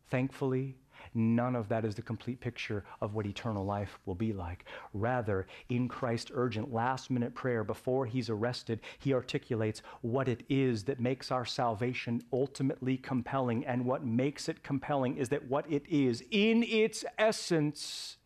Thankfully, 0.08 0.79
None 1.14 1.56
of 1.56 1.70
that 1.70 1.86
is 1.86 1.96
the 1.96 2.02
complete 2.02 2.40
picture 2.40 2.84
of 3.02 3.16
what 3.16 3.26
eternal 3.26 3.66
life 3.66 4.00
will 4.06 4.16
be 4.16 4.34
like. 4.34 4.66
Rather, 4.94 5.48
in 5.70 5.88
Christ's 5.88 6.32
urgent 6.34 6.74
last 6.74 7.10
minute 7.10 7.34
prayer 7.34 7.64
before 7.64 8.06
he's 8.06 8.30
arrested, 8.30 8.82
he 9.00 9.14
articulates 9.14 9.82
what 10.02 10.28
it 10.28 10.44
is 10.50 10.84
that 10.86 11.00
makes 11.00 11.32
our 11.32 11.46
salvation 11.46 12.22
ultimately 12.32 12.98
compelling. 12.98 13.66
And 13.66 13.86
what 13.86 14.06
makes 14.06 14.50
it 14.50 14.64
compelling 14.64 15.18
is 15.18 15.30
that 15.30 15.48
what 15.50 15.70
it 15.72 15.84
is, 15.90 16.24
in 16.32 16.64
its 16.64 17.04
essence, 17.18 18.18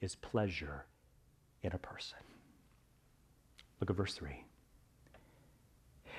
is 0.00 0.14
pleasure 0.14 0.86
in 1.62 1.72
a 1.72 1.78
person. 1.78 2.18
Look 3.80 3.90
at 3.90 3.96
verse 3.96 4.14
3. 4.14 4.44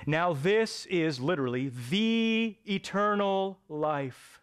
Now, 0.06 0.34
this 0.34 0.86
is 0.88 1.20
literally 1.20 1.72
the 1.90 2.56
eternal 2.66 3.60
life 3.68 4.42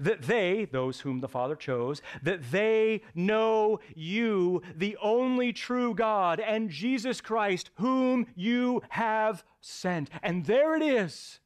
that 0.00 0.22
they, 0.22 0.66
those 0.70 1.00
whom 1.00 1.20
the 1.20 1.28
Father 1.28 1.56
chose, 1.56 2.02
that 2.22 2.50
they 2.50 3.02
know 3.14 3.80
you, 3.94 4.62
the 4.74 4.96
only 5.02 5.52
true 5.52 5.94
God, 5.94 6.40
and 6.40 6.70
Jesus 6.70 7.20
Christ, 7.20 7.70
whom 7.74 8.26
you 8.34 8.82
have 8.90 9.44
sent. 9.60 10.10
And 10.22 10.44
there 10.46 10.74
it 10.76 10.82
is. 10.82 11.40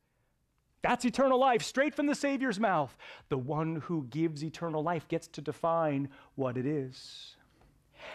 That's 0.83 1.05
eternal 1.05 1.39
life, 1.39 1.63
straight 1.63 1.95
from 1.95 2.07
the 2.07 2.15
Savior's 2.15 2.61
mouth. 2.61 2.97
The 3.29 3.39
one 3.39 3.77
who 3.77 4.05
gives 4.05 4.45
eternal 4.45 4.83
life 4.83 5.09
gets 5.09 5.27
to 5.29 5.41
define 5.41 6.09
what 6.37 6.57
it 6.57 6.65
is. 6.65 7.35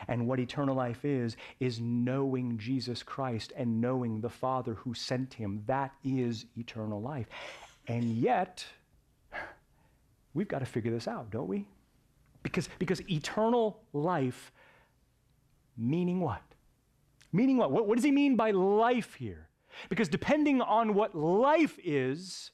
And 0.08 0.26
what 0.26 0.40
eternal 0.40 0.76
life 0.76 1.04
is, 1.04 1.36
is 1.60 1.82
knowing 1.82 2.58
Jesus 2.58 3.04
Christ 3.04 3.52
and 3.58 3.82
knowing 3.82 4.22
the 4.22 4.30
Father 4.30 4.76
who 4.76 4.94
sent 4.94 5.34
him. 5.34 5.64
That 5.66 5.92
is 6.04 6.46
eternal 6.58 7.02
life. 7.02 7.28
And 7.88 8.06
yet, 8.06 8.64
We've 10.34 10.48
got 10.48 10.60
to 10.60 10.66
figure 10.66 10.92
this 10.92 11.08
out, 11.08 11.30
don't 11.32 11.48
we? 11.48 11.68
Because, 12.44 12.70
because 12.80 13.02
eternal 13.10 13.82
life, 13.94 14.52
meaning 15.78 16.20
what? 16.20 16.42
Meaning 17.32 17.58
what? 17.58 17.72
what? 17.72 17.88
What 17.88 17.96
does 17.96 18.06
he 18.06 18.12
mean 18.12 18.36
by 18.36 18.52
life 18.52 19.16
here? 19.16 19.50
Because 19.90 20.10
depending 20.10 20.62
on 20.62 20.94
what 20.94 21.16
life 21.16 21.78
is, 21.84 22.52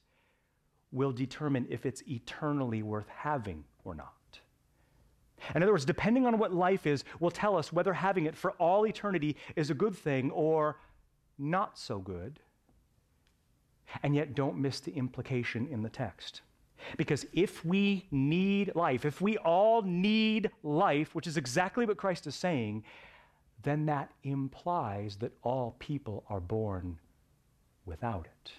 will 0.91 1.11
determine 1.11 1.67
if 1.69 1.85
it's 1.85 2.01
eternally 2.07 2.83
worth 2.83 3.09
having 3.09 3.63
or 3.83 3.95
not. 3.95 4.13
In 5.55 5.61
other 5.61 5.71
words, 5.71 5.85
depending 5.85 6.25
on 6.25 6.37
what 6.37 6.53
life 6.53 6.87
is, 6.87 7.03
will 7.19 7.31
tell 7.31 7.55
us 7.55 7.71
whether 7.71 7.93
having 7.93 8.25
it 8.25 8.35
for 8.35 8.51
all 8.53 8.85
eternity 8.85 9.35
is 9.55 9.69
a 9.69 9.75
good 9.75 9.95
thing 9.95 10.31
or 10.31 10.77
not 11.37 11.77
so 11.77 11.99
good. 11.99 12.39
And 14.03 14.15
yet, 14.15 14.35
don't 14.35 14.57
miss 14.57 14.79
the 14.79 14.91
implication 14.91 15.67
in 15.67 15.81
the 15.81 15.89
text. 15.89 16.41
Because 16.95 17.25
if 17.33 17.63
we 17.65 18.07
need 18.11 18.75
life, 18.75 19.05
if 19.05 19.21
we 19.21 19.37
all 19.37 19.81
need 19.81 20.51
life, 20.63 21.15
which 21.15 21.27
is 21.27 21.37
exactly 21.37 21.85
what 21.85 21.97
Christ 21.97 22.27
is 22.27 22.35
saying, 22.35 22.83
then 23.63 23.85
that 23.87 24.11
implies 24.23 25.17
that 25.17 25.31
all 25.43 25.75
people 25.79 26.23
are 26.29 26.39
born 26.39 26.99
without 27.85 28.25
it. 28.25 28.51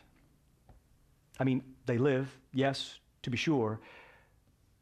I 1.41 1.45
mean, 1.45 1.63
they 1.87 1.99
live, 1.99 2.37
yes, 2.53 2.99
to 3.23 3.31
be 3.31 3.37
sure, 3.37 3.81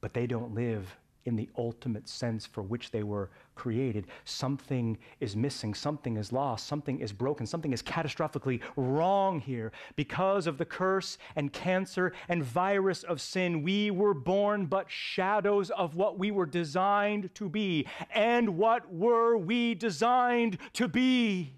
but 0.01 0.15
they 0.15 0.27
don't 0.27 0.55
live 0.55 0.97
in 1.27 1.37
the 1.37 1.49
ultimate 1.59 2.09
sense 2.09 2.47
for 2.47 2.63
which 2.63 2.91
they 2.91 3.03
were 3.03 3.31
created. 3.55 4.07
Something 4.25 4.97
is 5.21 5.35
missing, 5.35 5.75
something 5.75 6.17
is 6.17 6.33
lost, 6.33 6.67
something 6.67 7.01
is 7.01 7.13
broken, 7.13 7.47
something 7.47 7.73
is 7.73 7.83
catastrophically 7.83 8.61
wrong 8.77 9.41
here. 9.41 9.73
Because 9.97 10.47
of 10.47 10.59
the 10.59 10.65
curse 10.65 11.19
and 11.35 11.53
cancer 11.53 12.13
and 12.29 12.45
virus 12.45 13.03
of 13.03 13.21
sin, 13.21 13.63
we 13.63 13.91
were 13.91 14.15
born 14.15 14.67
but 14.67 14.91
shadows 14.91 15.71
of 15.71 15.97
what 15.97 16.19
we 16.19 16.31
were 16.31 16.47
designed 16.47 17.35
to 17.35 17.49
be. 17.49 17.87
And 18.15 18.57
what 18.57 18.93
were 18.93 19.37
we 19.37 19.75
designed 19.75 20.59
to 20.75 20.87
be? 20.87 21.55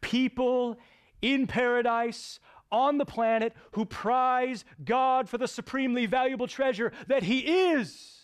People 0.00 0.78
in 1.22 1.46
paradise 1.46 2.40
on 2.70 2.98
the 2.98 3.04
planet 3.04 3.54
who 3.72 3.84
prize 3.84 4.64
God 4.84 5.28
for 5.28 5.38
the 5.38 5.48
supremely 5.48 6.06
valuable 6.06 6.46
treasure 6.46 6.92
that 7.06 7.22
He 7.22 7.40
is. 7.40 8.17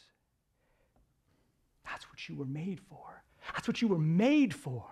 That's 1.85 2.09
what 2.11 2.29
you 2.29 2.37
were 2.37 2.47
made 2.47 2.81
for. 2.81 3.23
That's 3.55 3.69
what 3.69 3.83
you 3.83 3.89
were 3.89 3.99
made 3.99 4.55
for. 4.55 4.85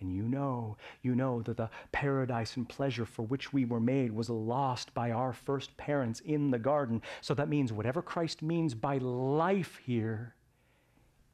And 0.00 0.12
you 0.12 0.24
know, 0.24 0.76
you 1.02 1.14
know 1.14 1.40
that 1.42 1.56
the 1.56 1.70
paradise 1.90 2.56
and 2.56 2.68
pleasure 2.68 3.06
for 3.06 3.22
which 3.22 3.52
we 3.52 3.64
were 3.64 3.80
made 3.80 4.12
was 4.12 4.28
lost 4.28 4.92
by 4.92 5.10
our 5.10 5.32
first 5.32 5.74
parents 5.78 6.20
in 6.20 6.50
the 6.50 6.58
garden. 6.58 7.00
So 7.22 7.32
that 7.34 7.48
means 7.48 7.72
whatever 7.72 8.02
Christ 8.02 8.42
means 8.42 8.74
by 8.74 8.98
life 8.98 9.80
here 9.84 10.34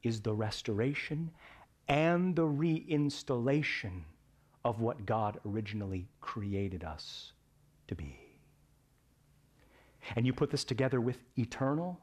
is 0.02 0.20
the 0.20 0.32
restoration 0.32 1.30
and 1.88 2.36
the 2.36 2.46
reinstallation 2.46 4.02
of 4.64 4.80
what 4.80 5.06
God 5.06 5.40
originally 5.44 6.08
created 6.20 6.84
us 6.84 7.32
to 7.88 7.96
be. 7.96 8.20
And 10.14 10.24
you 10.24 10.32
put 10.32 10.50
this 10.50 10.64
together 10.64 11.00
with 11.00 11.18
eternal 11.36 12.00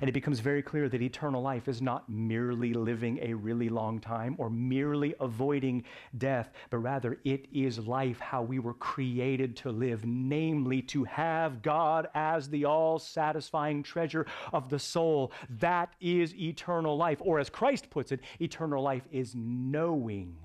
and 0.00 0.08
it 0.08 0.12
becomes 0.12 0.40
very 0.40 0.62
clear 0.62 0.88
that 0.88 1.02
eternal 1.02 1.42
life 1.42 1.68
is 1.68 1.80
not 1.82 2.08
merely 2.08 2.72
living 2.72 3.18
a 3.22 3.34
really 3.34 3.68
long 3.68 4.00
time 4.00 4.34
or 4.38 4.50
merely 4.50 5.14
avoiding 5.20 5.84
death, 6.16 6.50
but 6.70 6.78
rather 6.78 7.18
it 7.24 7.46
is 7.52 7.78
life 7.78 8.18
how 8.20 8.42
we 8.42 8.58
were 8.58 8.74
created 8.74 9.56
to 9.56 9.70
live, 9.70 10.04
namely 10.04 10.82
to 10.82 11.04
have 11.04 11.62
God 11.62 12.08
as 12.14 12.48
the 12.48 12.64
all 12.64 12.98
satisfying 12.98 13.82
treasure 13.82 14.26
of 14.52 14.68
the 14.68 14.78
soul. 14.78 15.32
That 15.48 15.92
is 16.00 16.34
eternal 16.34 16.96
life. 16.96 17.18
Or 17.20 17.38
as 17.38 17.50
Christ 17.50 17.90
puts 17.90 18.12
it, 18.12 18.20
eternal 18.40 18.82
life 18.82 19.06
is 19.10 19.34
knowing 19.34 20.36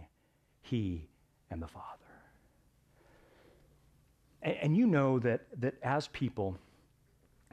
He 0.62 1.10
and 1.50 1.62
the 1.62 1.68
Father. 1.68 1.86
And, 4.42 4.56
and 4.62 4.78
you 4.78 4.88
know 4.88 5.20
that, 5.20 5.42
that 5.60 5.76
as 5.84 6.08
people, 6.10 6.58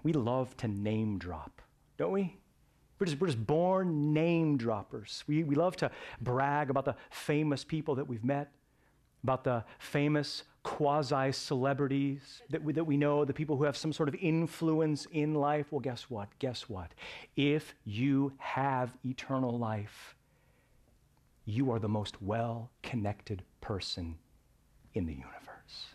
we 0.03 0.13
love 0.13 0.57
to 0.59 0.69
name 0.69 1.19
drop 1.19 1.63
don't 1.97 2.13
we? 2.13 2.37
We're 2.99 3.07
just, 3.07 3.21
we're 3.21 3.27
just 3.27 3.47
born 3.47 4.13
name 4.15 4.57
droppers. 4.57 5.23
We, 5.27 5.45
we 5.45 5.55
love 5.55 5.77
to 5.77 5.91
brag 6.21 6.71
about 6.71 6.87
the 6.87 6.97
famous 7.11 7.63
people 7.65 7.95
that 7.97 8.09
we've 8.09 8.25
met, 8.25 8.53
about 9.23 9.45
the 9.45 9.65
famous 9.79 10.45
quasi 10.63 11.31
celebrities 11.33 12.43
that 12.51 12.63
we, 12.63 12.73
that 12.73 12.85
we 12.85 12.97
know, 12.97 13.25
the 13.25 13.35
people 13.35 13.57
who 13.57 13.65
have 13.65 13.77
some 13.77 13.93
sort 13.93 14.09
of 14.09 14.15
influence 14.17 15.07
in 15.13 15.35
life. 15.35 15.71
Well, 15.71 15.81
guess 15.81 16.05
what? 16.09 16.29
Guess 16.39 16.69
what? 16.69 16.93
If 17.37 17.75
you 17.85 18.33
have 18.39 18.97
eternal 19.05 19.59
life, 19.59 20.17
you 21.45 21.71
are 21.71 21.79
the 21.79 21.89
most 21.89 22.21
well 22.23 22.71
connected 22.83 23.43
person 23.61 24.17
in 24.95 25.07
the 25.07 25.13
universe. 25.13 25.87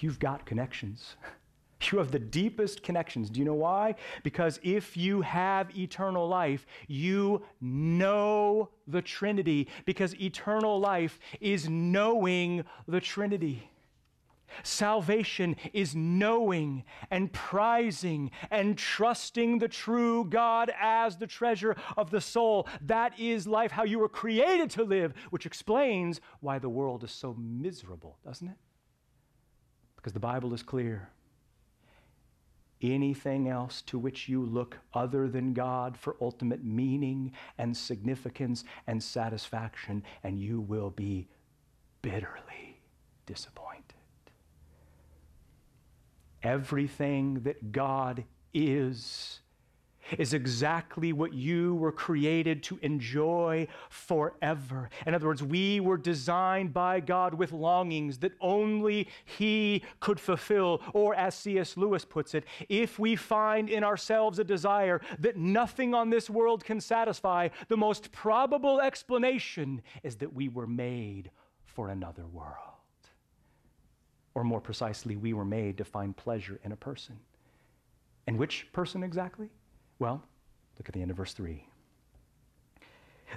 You've 0.00 0.18
got 0.18 0.44
connections. 0.44 1.16
You 1.92 1.98
have 1.98 2.10
the 2.10 2.18
deepest 2.18 2.82
connections. 2.82 3.30
Do 3.30 3.38
you 3.38 3.46
know 3.46 3.54
why? 3.54 3.94
Because 4.22 4.58
if 4.62 4.96
you 4.96 5.22
have 5.22 5.76
eternal 5.76 6.26
life, 6.26 6.66
you 6.88 7.42
know 7.60 8.70
the 8.86 9.02
Trinity, 9.02 9.68
because 9.84 10.14
eternal 10.20 10.80
life 10.80 11.18
is 11.40 11.68
knowing 11.68 12.64
the 12.88 13.00
Trinity. 13.00 13.70
Salvation 14.62 15.56
is 15.72 15.94
knowing 15.94 16.84
and 17.10 17.32
prizing 17.32 18.30
and 18.50 18.78
trusting 18.78 19.58
the 19.58 19.68
true 19.68 20.24
God 20.24 20.72
as 20.80 21.16
the 21.16 21.26
treasure 21.26 21.76
of 21.96 22.10
the 22.10 22.20
soul. 22.20 22.66
That 22.80 23.18
is 23.18 23.46
life, 23.46 23.70
how 23.70 23.84
you 23.84 23.98
were 23.98 24.08
created 24.08 24.70
to 24.70 24.84
live, 24.84 25.12
which 25.30 25.46
explains 25.46 26.20
why 26.40 26.58
the 26.58 26.70
world 26.70 27.04
is 27.04 27.10
so 27.10 27.34
miserable, 27.34 28.18
doesn't 28.24 28.48
it? 28.48 28.56
Because 29.96 30.14
the 30.14 30.20
Bible 30.20 30.54
is 30.54 30.62
clear 30.62 31.10
anything 32.82 33.48
else 33.48 33.82
to 33.82 33.98
which 33.98 34.28
you 34.28 34.44
look 34.44 34.78
other 34.94 35.28
than 35.28 35.52
God 35.52 35.96
for 35.96 36.16
ultimate 36.20 36.64
meaning 36.64 37.32
and 37.58 37.76
significance 37.76 38.64
and 38.86 39.02
satisfaction, 39.02 40.02
and 40.22 40.38
you 40.38 40.60
will 40.60 40.90
be 40.90 41.28
bitterly 42.02 42.80
disappointed. 43.26 43.82
Everything 46.42 47.40
that 47.40 47.72
God 47.72 48.24
is 48.54 49.40
is 50.18 50.34
exactly 50.34 51.12
what 51.12 51.32
you 51.32 51.74
were 51.76 51.92
created 51.92 52.62
to 52.64 52.78
enjoy 52.82 53.66
forever. 53.88 54.88
In 55.06 55.14
other 55.14 55.26
words, 55.26 55.42
we 55.42 55.80
were 55.80 55.96
designed 55.96 56.72
by 56.72 57.00
God 57.00 57.34
with 57.34 57.52
longings 57.52 58.18
that 58.18 58.32
only 58.40 59.08
He 59.24 59.82
could 60.00 60.20
fulfill. 60.20 60.82
Or, 60.92 61.14
as 61.14 61.34
C.S. 61.34 61.76
Lewis 61.76 62.04
puts 62.04 62.34
it, 62.34 62.44
if 62.68 62.98
we 62.98 63.16
find 63.16 63.68
in 63.68 63.84
ourselves 63.84 64.38
a 64.38 64.44
desire 64.44 65.00
that 65.18 65.36
nothing 65.36 65.94
on 65.94 66.10
this 66.10 66.30
world 66.30 66.64
can 66.64 66.80
satisfy, 66.80 67.48
the 67.68 67.76
most 67.76 68.12
probable 68.12 68.80
explanation 68.80 69.82
is 70.02 70.16
that 70.16 70.32
we 70.32 70.48
were 70.48 70.66
made 70.66 71.30
for 71.64 71.88
another 71.88 72.26
world. 72.26 72.54
Or, 74.34 74.44
more 74.44 74.60
precisely, 74.60 75.16
we 75.16 75.32
were 75.32 75.44
made 75.44 75.78
to 75.78 75.84
find 75.84 76.14
pleasure 76.14 76.60
in 76.62 76.72
a 76.72 76.76
person. 76.76 77.18
And 78.26 78.38
which 78.38 78.66
person 78.72 79.02
exactly? 79.02 79.48
Well, 79.98 80.22
look 80.78 80.88
at 80.88 80.94
the 80.94 81.02
end 81.02 81.10
of 81.10 81.16
verse 81.16 81.32
3. 81.32 81.66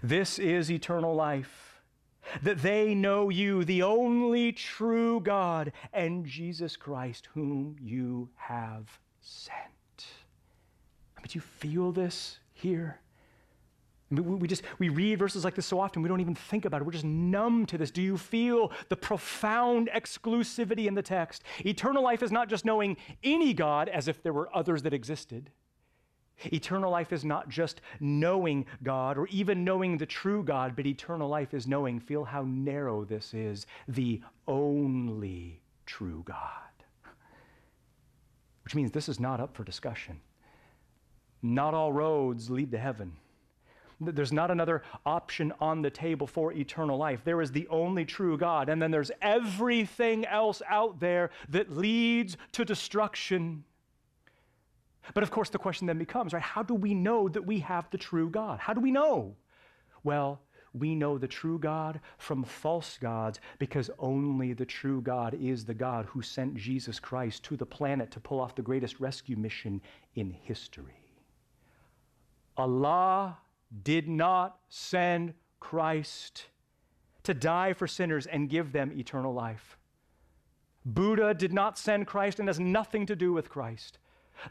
This 0.03 0.39
is 0.39 0.69
eternal 0.69 1.15
life, 1.15 1.81
that 2.43 2.61
they 2.61 2.93
know 2.93 3.29
you, 3.29 3.63
the 3.63 3.83
only 3.83 4.51
true 4.51 5.19
God, 5.21 5.71
and 5.93 6.25
Jesus 6.25 6.75
Christ, 6.75 7.29
whom 7.33 7.75
you 7.81 8.29
have 8.35 8.99
sent. 9.21 10.05
I 11.17 11.21
mean, 11.21 11.27
do 11.27 11.37
you 11.37 11.41
feel 11.41 11.91
this 11.91 12.39
here? 12.53 12.99
I 14.11 14.15
mean, 14.15 14.39
we 14.39 14.47
just 14.47 14.63
we 14.79 14.89
read 14.89 15.19
verses 15.19 15.43
like 15.43 15.55
this 15.55 15.65
so 15.65 15.79
often 15.79 16.01
we 16.01 16.09
don't 16.09 16.21
even 16.21 16.35
think 16.35 16.65
about 16.65 16.81
it. 16.81 16.83
We're 16.85 16.93
just 16.93 17.05
numb 17.05 17.65
to 17.67 17.77
this. 17.77 17.91
Do 17.91 18.01
you 18.01 18.17
feel 18.17 18.71
the 18.89 18.95
profound 18.95 19.89
exclusivity 19.93 20.87
in 20.87 20.95
the 20.95 21.03
text? 21.03 21.43
Eternal 21.65 22.03
life 22.03 22.23
is 22.23 22.31
not 22.31 22.49
just 22.49 22.65
knowing 22.65 22.97
any 23.23 23.53
God 23.53 23.87
as 23.87 24.07
if 24.07 24.23
there 24.23 24.33
were 24.33 24.49
others 24.55 24.81
that 24.83 24.93
existed. 24.93 25.51
Eternal 26.45 26.91
life 26.91 27.11
is 27.11 27.25
not 27.25 27.49
just 27.49 27.81
knowing 27.99 28.65
God 28.83 29.17
or 29.17 29.27
even 29.27 29.63
knowing 29.63 29.97
the 29.97 30.05
true 30.05 30.43
God, 30.43 30.75
but 30.75 30.85
eternal 30.85 31.27
life 31.27 31.53
is 31.53 31.67
knowing, 31.67 31.99
feel 31.99 32.23
how 32.23 32.43
narrow 32.47 33.03
this 33.03 33.33
is, 33.33 33.65
the 33.87 34.21
only 34.47 35.61
true 35.85 36.23
God. 36.25 36.43
Which 38.63 38.75
means 38.75 38.91
this 38.91 39.09
is 39.09 39.19
not 39.19 39.39
up 39.39 39.55
for 39.55 39.63
discussion. 39.63 40.21
Not 41.41 41.73
all 41.73 41.91
roads 41.91 42.49
lead 42.49 42.71
to 42.71 42.77
heaven. 42.77 43.13
There's 44.01 44.31
not 44.31 44.49
another 44.49 44.83
option 45.05 45.51
on 45.59 45.81
the 45.81 45.89
table 45.89 46.25
for 46.25 46.53
eternal 46.53 46.97
life. 46.97 47.21
There 47.25 47.41
is 47.41 47.51
the 47.51 47.67
only 47.67 48.05
true 48.05 48.37
God, 48.37 48.69
and 48.69 48.81
then 48.81 48.91
there's 48.91 49.11
everything 49.21 50.25
else 50.25 50.61
out 50.69 51.01
there 51.01 51.31
that 51.49 51.75
leads 51.75 52.37
to 52.53 52.63
destruction. 52.63 53.65
But 55.13 55.23
of 55.23 55.31
course, 55.31 55.49
the 55.49 55.57
question 55.57 55.87
then 55.87 55.97
becomes, 55.97 56.33
right, 56.33 56.41
how 56.41 56.63
do 56.63 56.75
we 56.75 56.93
know 56.93 57.29
that 57.29 57.45
we 57.45 57.59
have 57.59 57.89
the 57.89 57.97
true 57.97 58.29
God? 58.29 58.59
How 58.59 58.73
do 58.73 58.81
we 58.81 58.91
know? 58.91 59.35
Well, 60.03 60.41
we 60.73 60.93
know 60.93 61.17
the 61.17 61.27
true 61.27 61.57
God 61.57 61.99
from 62.17 62.43
false 62.43 62.97
gods 62.99 63.39
because 63.57 63.89
only 63.97 64.53
the 64.53 64.65
true 64.65 65.01
God 65.01 65.33
is 65.33 65.65
the 65.65 65.73
God 65.73 66.05
who 66.05 66.21
sent 66.21 66.55
Jesus 66.55 66.99
Christ 66.99 67.43
to 67.45 67.57
the 67.57 67.65
planet 67.65 68.11
to 68.11 68.19
pull 68.19 68.39
off 68.39 68.55
the 68.55 68.61
greatest 68.61 68.99
rescue 68.99 69.35
mission 69.35 69.81
in 70.15 70.31
history. 70.31 71.05
Allah 72.57 73.37
did 73.83 74.07
not 74.07 74.59
send 74.69 75.33
Christ 75.59 76.45
to 77.23 77.33
die 77.33 77.73
for 77.73 77.87
sinners 77.87 78.27
and 78.27 78.49
give 78.49 78.71
them 78.71 78.91
eternal 78.91 79.33
life. 79.33 79.77
Buddha 80.85 81.33
did 81.33 81.53
not 81.53 81.77
send 81.77 82.07
Christ 82.07 82.39
and 82.39 82.47
has 82.47 82.59
nothing 82.59 83.05
to 83.05 83.15
do 83.15 83.33
with 83.33 83.49
Christ. 83.49 83.99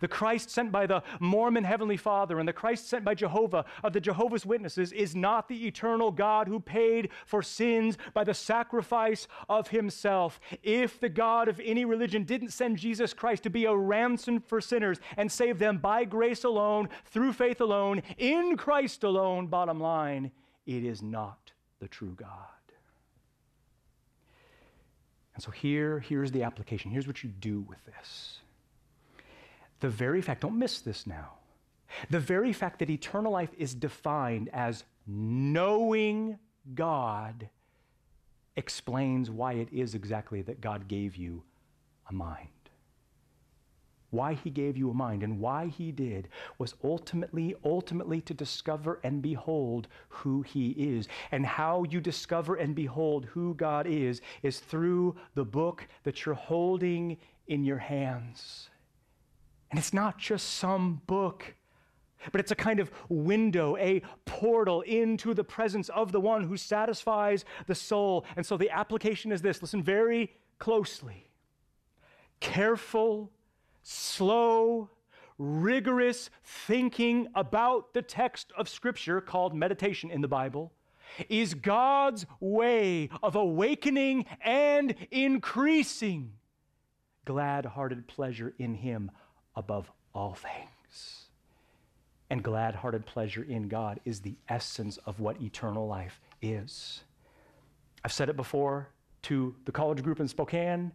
The 0.01 0.09
Christ 0.09 0.51
sent 0.51 0.73
by 0.73 0.87
the 0.87 1.03
Mormon 1.21 1.65
Heavenly 1.65 1.97
Father 1.97 2.39
and 2.39 2.49
the 2.49 2.53
Christ 2.53 2.89
sent 2.89 3.05
by 3.05 3.15
Jehovah 3.15 3.65
of 3.83 3.93
the 3.93 4.01
Jehovah's 4.01 4.47
Witnesses 4.47 4.93
is 4.93 5.15
not 5.15 5.49
the 5.49 5.67
eternal 5.67 6.11
God 6.11 6.49
who 6.49 6.61
paid 6.61 7.11
for 7.27 7.43
sins 7.43 7.99
by 8.15 8.25
the 8.25 8.35
sacrifice 8.35 9.29
of 9.49 9.69
himself. 9.69 10.41
If 10.63 11.01
the 11.01 11.09
God 11.09 11.49
of 11.49 11.61
any 11.65 11.85
religion 11.85 12.25
didn't 12.25 12.53
send 12.53 12.79
Jesus 12.79 13.15
Christ 13.15 13.43
to 13.45 13.51
be 13.51 13.65
a 13.65 13.75
ransom 13.75 14.41
for 14.41 14.61
sinners 14.61 14.99
and 15.17 15.31
save 15.31 15.59
them 15.59 15.79
by 15.79 16.05
grace 16.05 16.45
alone, 16.45 16.89
through 17.07 17.33
faith 17.33 17.61
alone, 17.61 18.03
in 18.17 18.57
Christ 18.57 19.05
alone, 19.05 19.47
bottom 19.47 19.81
line, 19.81 20.31
it 20.67 20.85
is 20.85 21.03
not 21.03 21.53
the 21.81 21.89
true 21.89 22.15
God. 22.17 22.29
And 25.35 25.43
so 25.43 25.53
here, 25.53 26.01
here's 26.01 26.33
the 26.33 26.43
application. 26.43 26.91
Here's 26.91 27.07
what 27.07 27.23
you 27.23 27.31
do 27.31 27.61
with 27.61 27.79
this. 27.87 28.41
The 29.81 29.89
very 29.89 30.21
fact, 30.23 30.41
don't 30.43 30.59
miss 30.59 30.81
this 30.81 31.07
now, 31.07 31.35
the 32.11 32.21
very 32.21 32.53
fact 32.53 32.81
that 32.81 32.91
eternal 32.91 33.33
life 33.33 33.51
is 33.57 33.75
defined 33.75 34.51
as 34.53 34.85
knowing 35.07 36.39
God 36.75 37.49
explains 38.57 39.31
why 39.31 39.55
it 39.55 39.69
is 39.73 39.95
exactly 39.95 40.43
that 40.43 40.61
God 40.61 40.89
gave 40.89 41.17
you 41.17 41.43
a 42.11 42.13
mind. 42.13 42.49
Why 44.11 44.35
he 44.35 44.51
gave 44.51 44.77
you 44.77 44.91
a 44.91 44.95
mind 44.95 45.23
and 45.23 45.39
why 45.39 45.67
he 45.67 45.93
did 45.93 46.29
was 46.57 46.75
ultimately, 46.83 47.55
ultimately 47.65 48.23
to 48.23 48.35
discover 48.35 49.01
and 49.05 49.21
behold 49.21 49.87
who 50.09 50.43
he 50.43 50.71
is. 50.71 51.09
And 51.31 51.45
how 51.45 51.85
you 51.85 52.01
discover 52.01 52.57
and 52.57 52.75
behold 52.75 53.27
who 53.27 53.55
God 53.55 53.87
is 53.87 54.23
is 54.43 54.61
through 54.61 55.15
the 55.35 55.45
book 55.45 55.87
that 56.05 56.25
you're 56.25 56.35
holding 56.35 57.19
in 57.49 57.65
your 57.65 57.79
hands. 57.79 58.71
And 59.71 59.79
it's 59.79 59.93
not 59.93 60.19
just 60.19 60.55
some 60.55 61.03
book, 61.07 61.55
but 62.33 62.41
it's 62.41 62.51
a 62.51 62.57
kind 62.57 62.81
of 62.81 62.91
window, 63.09 63.77
a 63.77 64.03
portal 64.25 64.81
into 64.83 65.35
the 65.35 65.45
presence 65.45 65.89
of 65.91 66.11
the 66.13 66.21
one 66.21 66.45
who 66.45 66.57
satisfies 66.57 67.45
the 67.67 67.75
soul. 67.75 68.25
And 68.37 68.45
so 68.45 68.57
the 68.57 68.71
application 68.71 69.31
is 69.31 69.43
this 69.43 69.61
listen 69.61 69.83
very 69.83 70.33
closely. 70.59 71.29
Careful, 72.41 73.31
slow, 73.83 74.91
rigorous 75.39 76.31
thinking 76.45 77.29
about 77.35 77.95
the 77.95 78.03
text 78.03 78.53
of 78.57 78.69
Scripture 78.69 79.21
called 79.21 79.55
meditation 79.55 80.11
in 80.11 80.21
the 80.21 80.29
Bible 80.29 80.73
is 81.29 81.55
God's 81.55 82.27
way 82.41 83.09
of 83.23 83.35
awakening 83.35 84.27
and 84.41 84.95
increasing 85.11 86.33
glad 87.25 87.67
hearted 87.67 88.07
pleasure 88.07 88.55
in 88.59 88.75
Him 88.75 89.11
above 89.59 89.91
all 90.15 90.35
things. 90.35 91.27
And 92.31 92.43
glad 92.43 92.75
hearted 92.75 93.05
pleasure 93.05 93.43
in 93.43 93.69
God 93.69 94.01
is 94.05 94.21
the 94.21 94.37
essence 94.49 94.99
of 94.99 95.19
what 95.19 95.43
eternal 95.43 95.87
life 95.87 96.21
is. 96.41 97.03
I've 98.05 98.13
said 98.13 98.29
it 98.29 98.37
before 98.37 98.89
to 99.23 99.55
the 99.65 99.73
college 99.73 100.03
group 100.03 100.21
in 100.21 100.29
Spokane, 100.29 100.93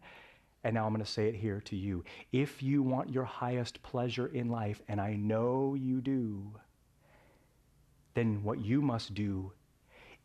and 0.63 0.73
now 0.73 0.85
I'm 0.85 0.93
going 0.93 1.03
to 1.03 1.11
say 1.11 1.27
it 1.27 1.35
here 1.35 1.59
to 1.65 1.75
you. 1.75 2.05
If 2.31 2.63
you 2.63 2.81
want 2.81 3.09
your 3.09 3.25
highest 3.25 3.83
pleasure 3.83 4.27
in 4.27 4.47
life, 4.49 4.81
and 4.87 5.01
I 5.01 5.15
know 5.15 5.75
you 5.75 5.99
do, 5.99 6.53
then 8.13 8.43
what 8.43 8.59
you 8.63 8.81
must 8.81 9.13
do 9.13 9.51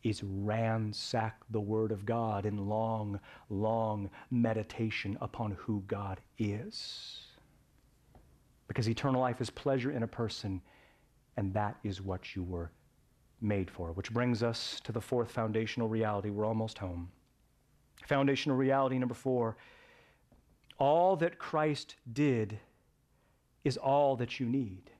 is 0.03 0.23
ransack 0.23 1.41
the 1.49 1.59
Word 1.59 1.91
of 1.91 2.05
God 2.05 2.45
in 2.45 2.69
long, 2.69 3.19
long 3.49 4.09
meditation 4.31 5.17
upon 5.19 5.51
who 5.51 5.83
God 5.87 6.21
is. 6.37 7.28
Because 8.69 8.87
eternal 8.87 9.19
life 9.19 9.41
is 9.41 9.49
pleasure 9.49 9.91
in 9.91 10.03
a 10.03 10.07
person, 10.07 10.61
and 11.35 11.53
that 11.53 11.75
is 11.83 12.01
what 12.01 12.33
you 12.35 12.43
were 12.43 12.71
made 13.41 13.69
for. 13.69 13.91
Which 13.91 14.13
brings 14.13 14.41
us 14.41 14.79
to 14.85 14.93
the 14.93 15.01
fourth 15.01 15.31
foundational 15.31 15.89
reality. 15.89 16.29
We're 16.29 16.45
almost 16.45 16.77
home. 16.77 17.11
Foundational 18.07 18.55
reality 18.55 18.97
number 18.97 19.15
four 19.15 19.57
all 20.77 21.17
that 21.17 21.37
Christ 21.37 21.95
did 22.13 22.57
is 23.65 23.75
all 23.75 24.15
that 24.15 24.39
you 24.39 24.45
need. 24.45 24.91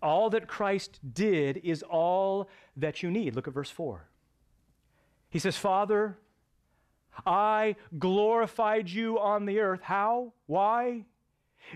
All 0.00 0.30
that 0.30 0.46
Christ 0.46 1.00
did 1.12 1.60
is 1.64 1.82
all 1.82 2.48
that 2.76 3.02
you 3.02 3.10
need. 3.10 3.34
Look 3.34 3.48
at 3.48 3.54
verse 3.54 3.70
4. 3.70 4.06
He 5.28 5.38
says, 5.40 5.56
Father, 5.56 6.16
I 7.26 7.74
glorified 7.98 8.88
you 8.88 9.18
on 9.18 9.46
the 9.46 9.58
earth. 9.58 9.80
How? 9.82 10.32
Why? 10.46 11.04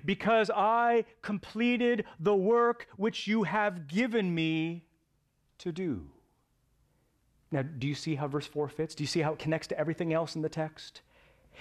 Because 0.05 0.51
I 0.55 1.05
completed 1.23 2.05
the 2.21 2.35
work 2.35 2.87
which 2.97 3.27
you 3.27 3.45
have 3.45 3.87
given 3.87 4.35
me 4.35 4.85
to 5.59 5.73
do. 5.73 6.11
Now, 7.51 7.63
do 7.63 7.89
you 7.89 7.95
see 7.95 8.15
how 8.15 8.29
verse 8.29 8.47
4 8.47 8.69
fits? 8.69 8.95
Do 8.95 9.03
you 9.03 9.09
see 9.09 9.21
how 9.21 9.33
it 9.33 9.39
connects 9.39 9.69
to 9.69 9.79
everything 9.79 10.13
else 10.13 10.37
in 10.37 10.43
the 10.43 10.49
text? 10.49 11.03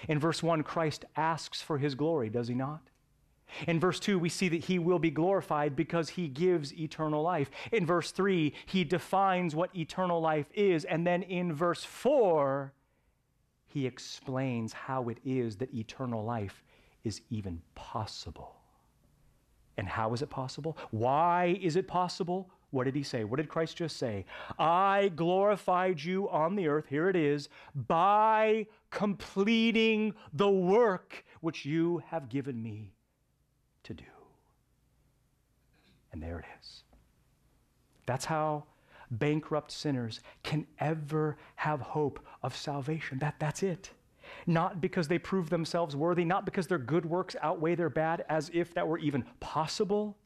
In 0.08 0.20
verse 0.20 0.44
1, 0.44 0.64
Christ 0.64 1.06
asks 1.16 1.62
for 1.62 1.78
his 1.78 1.96
glory, 1.96 2.30
does 2.30 2.48
he 2.48 2.54
not? 2.54 2.82
In 3.68 3.80
verse 3.80 4.00
2, 4.00 4.20
we 4.20 4.30
see 4.30 4.50
that 4.50 4.66
he 4.66 4.78
will 4.78 5.00
be 5.00 5.10
glorified 5.10 5.76
because 5.76 6.10
he 6.10 6.28
gives 6.28 6.74
eternal 6.74 7.24
life. 7.24 7.50
In 7.72 7.86
verse 7.86 8.12
3, 8.12 8.54
he 8.66 8.84
defines 8.84 9.56
what 9.56 9.76
eternal 9.76 10.20
life 10.20 10.48
is. 10.54 10.84
And 10.84 11.08
then 11.08 11.24
in 11.24 11.54
verse 11.54 11.84
4, 11.84 12.74
he 13.66 13.88
explains 13.88 14.74
how 14.74 15.08
it 15.08 15.20
is 15.24 15.56
that 15.58 15.74
eternal 15.74 16.26
life 16.26 16.64
is 17.08 17.22
even 17.30 17.62
possible. 17.74 18.56
And 19.78 19.88
how 19.88 20.14
is 20.14 20.22
it 20.22 20.30
possible? 20.30 20.78
Why 20.92 21.58
is 21.62 21.76
it 21.76 21.88
possible? 21.88 22.50
What 22.72 22.84
did 22.84 22.96
he 22.96 23.04
say? 23.04 23.24
What 23.24 23.38
did 23.38 23.48
Christ 23.48 23.78
just 23.78 23.98
say? 23.98 24.26
I 24.60 25.12
glorified 25.16 26.02
you 26.02 26.30
on 26.30 26.56
the 26.56 26.68
earth, 26.68 26.86
here 26.90 27.10
it 27.10 27.16
is, 27.16 27.50
by 27.74 28.68
completing 28.92 30.14
the 30.34 30.50
work 30.50 31.24
which 31.42 31.66
you 31.66 32.04
have 32.08 32.28
given 32.28 32.62
me 32.62 32.94
to 33.84 33.94
do. 33.94 34.04
And 36.12 36.22
there 36.22 36.40
it 36.40 36.46
is. 36.60 36.84
That's 38.06 38.26
how 38.26 38.66
bankrupt 39.12 39.72
sinners 39.72 40.20
can 40.44 40.68
ever 40.80 41.38
have 41.56 41.80
hope 41.80 42.20
of 42.44 42.56
salvation. 42.56 43.20
That, 43.20 43.36
that's 43.40 43.64
it. 43.64 43.92
Not 44.48 44.82
because 44.82 45.10
they 45.10 45.20
prove 45.20 45.50
themselves 45.50 45.96
worthy, 45.96 46.24
not 46.24 46.46
because 46.46 46.68
their 46.68 46.78
good 46.78 47.06
works 47.06 47.36
outweigh 47.42 47.76
their 47.76 47.90
bad, 47.90 48.26
as 48.30 48.50
if 48.54 48.74
that 48.74 48.88
were 48.88 48.98
even 48.98 49.26
possible, 49.42 50.18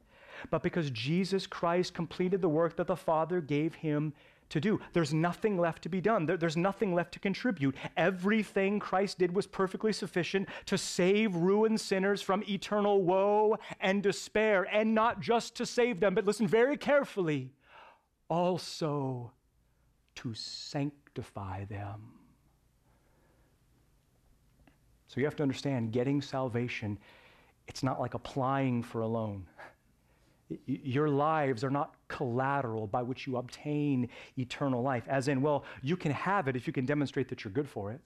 but 0.49 0.63
because 0.63 0.91
Jesus 0.91 1.47
Christ 1.47 1.93
completed 1.93 2.41
the 2.41 2.49
work 2.49 2.75
that 2.77 2.87
the 2.87 2.95
Father 2.95 3.41
gave 3.41 3.75
him 3.75 4.13
to 4.49 4.59
do. 4.59 4.79
There's 4.93 5.13
nothing 5.13 5.57
left 5.57 5.81
to 5.83 5.89
be 5.89 6.01
done. 6.01 6.25
There, 6.25 6.37
there's 6.37 6.57
nothing 6.57 6.93
left 6.93 7.13
to 7.13 7.19
contribute. 7.19 7.75
Everything 7.97 8.79
Christ 8.79 9.17
did 9.17 9.33
was 9.33 9.47
perfectly 9.47 9.93
sufficient 9.93 10.49
to 10.65 10.77
save 10.77 11.35
ruined 11.35 11.81
sinners 11.81 12.21
from 12.21 12.43
eternal 12.47 13.01
woe 13.01 13.57
and 13.79 14.03
despair, 14.03 14.67
and 14.71 14.93
not 14.93 15.19
just 15.19 15.55
to 15.55 15.65
save 15.65 15.99
them, 15.99 16.13
but 16.13 16.25
listen 16.25 16.47
very 16.47 16.77
carefully, 16.77 17.53
also 18.29 19.31
to 20.15 20.33
sanctify 20.33 21.65
them. 21.65 22.20
So 25.11 25.19
you 25.19 25.25
have 25.25 25.35
to 25.35 25.43
understand 25.43 25.91
getting 25.91 26.21
salvation, 26.21 26.97
it's 27.67 27.83
not 27.83 27.99
like 27.99 28.13
applying 28.13 28.81
for 28.81 29.01
a 29.01 29.07
loan. 29.07 29.45
Your 30.65 31.09
lives 31.09 31.65
are 31.65 31.69
not 31.69 31.95
collateral 32.07 32.87
by 32.87 33.01
which 33.01 33.27
you 33.27 33.35
obtain 33.35 34.07
eternal 34.37 34.81
life, 34.81 35.03
as 35.09 35.27
in, 35.27 35.41
well, 35.41 35.65
you 35.81 35.97
can 35.97 36.13
have 36.13 36.47
it 36.47 36.55
if 36.55 36.65
you 36.65 36.71
can 36.71 36.85
demonstrate 36.85 37.27
that 37.27 37.43
you're 37.43 37.51
good 37.51 37.67
for 37.67 37.91
it. 37.91 37.99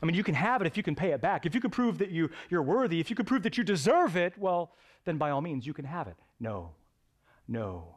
I 0.00 0.06
mean, 0.06 0.14
you 0.14 0.22
can 0.22 0.36
have 0.36 0.60
it 0.60 0.68
if 0.68 0.76
you 0.76 0.84
can 0.84 0.94
pay 0.94 1.10
it 1.10 1.20
back. 1.20 1.44
If 1.44 1.52
you 1.52 1.60
can 1.60 1.70
prove 1.72 1.98
that 1.98 2.12
you, 2.12 2.30
you're 2.48 2.62
worthy, 2.62 3.00
if 3.00 3.10
you 3.10 3.16
can 3.16 3.26
prove 3.26 3.42
that 3.42 3.58
you 3.58 3.64
deserve 3.64 4.16
it, 4.16 4.38
well, 4.38 4.76
then 5.04 5.16
by 5.16 5.30
all 5.30 5.40
means, 5.40 5.66
you 5.66 5.74
can 5.74 5.84
have 5.84 6.06
it. 6.06 6.16
No, 6.38 6.70
no. 7.48 7.96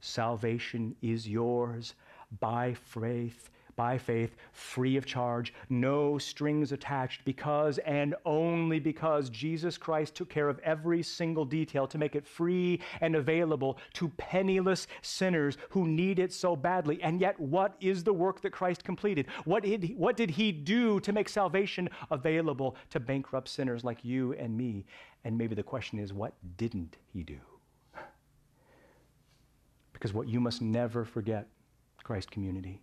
Salvation 0.00 0.96
is 1.00 1.28
yours 1.28 1.94
by 2.40 2.74
faith 2.74 3.50
by 3.76 3.98
faith, 3.98 4.36
free 4.52 4.96
of 4.96 5.06
charge, 5.06 5.52
no 5.68 6.18
strings 6.18 6.72
attached, 6.72 7.24
because 7.24 7.78
and 7.78 8.14
only 8.24 8.78
because 8.78 9.30
Jesus 9.30 9.76
Christ 9.76 10.14
took 10.14 10.28
care 10.28 10.48
of 10.48 10.58
every 10.60 11.02
single 11.02 11.44
detail 11.44 11.86
to 11.86 11.98
make 11.98 12.14
it 12.14 12.26
free 12.26 12.80
and 13.00 13.16
available 13.16 13.78
to 13.94 14.08
penniless 14.16 14.86
sinners 15.02 15.58
who 15.70 15.86
need 15.86 16.18
it 16.18 16.32
so 16.32 16.56
badly. 16.56 17.02
And 17.02 17.20
yet, 17.20 17.38
what 17.38 17.76
is 17.80 18.04
the 18.04 18.12
work 18.12 18.40
that 18.42 18.50
Christ 18.50 18.84
completed? 18.84 19.26
What 19.44 19.62
did 19.62 19.82
he, 19.82 19.94
what 19.94 20.16
did 20.16 20.30
he 20.30 20.52
do 20.52 21.00
to 21.00 21.12
make 21.12 21.28
salvation 21.28 21.88
available 22.10 22.76
to 22.90 23.00
bankrupt 23.00 23.48
sinners 23.48 23.84
like 23.84 24.04
you 24.04 24.34
and 24.34 24.56
me? 24.56 24.86
And 25.24 25.38
maybe 25.38 25.54
the 25.54 25.62
question 25.62 25.98
is, 25.98 26.12
what 26.12 26.34
didn't 26.56 26.96
he 27.12 27.22
do? 27.22 27.38
Because 29.92 30.12
what 30.12 30.28
you 30.28 30.38
must 30.38 30.60
never 30.60 31.04
forget, 31.04 31.48
Christ 32.02 32.30
community, 32.30 32.82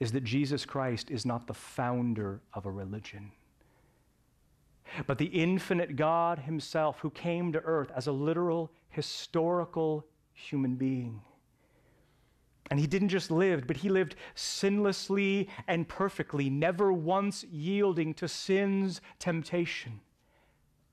is 0.00 0.12
that 0.12 0.24
Jesus 0.24 0.64
Christ 0.64 1.10
is 1.10 1.26
not 1.26 1.46
the 1.46 1.54
founder 1.54 2.40
of 2.54 2.66
a 2.66 2.70
religion, 2.70 3.32
but 5.06 5.18
the 5.18 5.26
infinite 5.26 5.96
God 5.96 6.38
Himself 6.38 7.00
who 7.00 7.10
came 7.10 7.52
to 7.52 7.60
earth 7.60 7.90
as 7.94 8.06
a 8.06 8.12
literal, 8.12 8.70
historical 8.90 10.06
human 10.32 10.76
being. 10.76 11.20
And 12.70 12.78
he 12.78 12.86
didn't 12.86 13.08
just 13.08 13.30
live, 13.30 13.66
but 13.66 13.78
he 13.78 13.88
lived 13.88 14.14
sinlessly 14.34 15.48
and 15.66 15.88
perfectly, 15.88 16.50
never 16.50 16.92
once 16.92 17.44
yielding 17.44 18.12
to 18.14 18.28
sin's 18.28 19.00
temptation. 19.18 20.00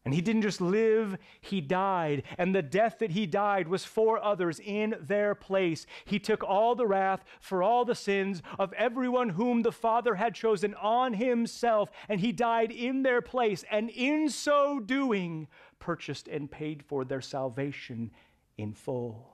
And 0.06 0.14
he 0.14 0.22
didn't 0.22 0.43
just 0.43 0.62
live, 0.62 1.18
he 1.41 1.62
died. 1.62 2.24
And 2.38 2.53
the 2.53 2.62
death 2.62 2.99
that 2.99 3.12
he 3.12 3.26
died 3.26 3.68
was 3.68 3.84
for 3.84 4.24
others 4.24 4.62
in 4.64 4.95
their 5.01 5.34
place. 5.34 5.88
He 6.06 6.20
took 6.20 6.43
all 6.43 6.76
the 6.76 6.86
wrath 6.86 7.26
for 7.41 7.64
all 7.64 7.86
the 7.86 7.95
sins 7.95 8.43
of 8.60 8.72
everyone 8.74 9.30
whom 9.30 9.64
the 9.64 9.72
Father 9.72 10.14
had 10.14 10.36
chosen 10.36 10.76
on 10.76 11.14
himself. 11.14 11.89
And 12.08 12.20
he 12.20 12.32
died 12.32 12.72
in 12.72 13.01
their 13.01 13.20
place. 13.20 13.66
And 13.72 13.89
in 13.89 14.30
so 14.30 14.80
doing, 14.80 15.47
purchased 15.80 16.28
and 16.28 16.51
paid 16.51 16.84
for 16.84 17.03
their 17.03 17.22
salvation 17.22 18.12
in 18.60 18.74
full. 18.74 19.32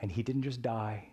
And 0.00 0.12
he 0.12 0.22
didn't 0.22 0.42
just 0.42 0.62
die, 0.62 1.08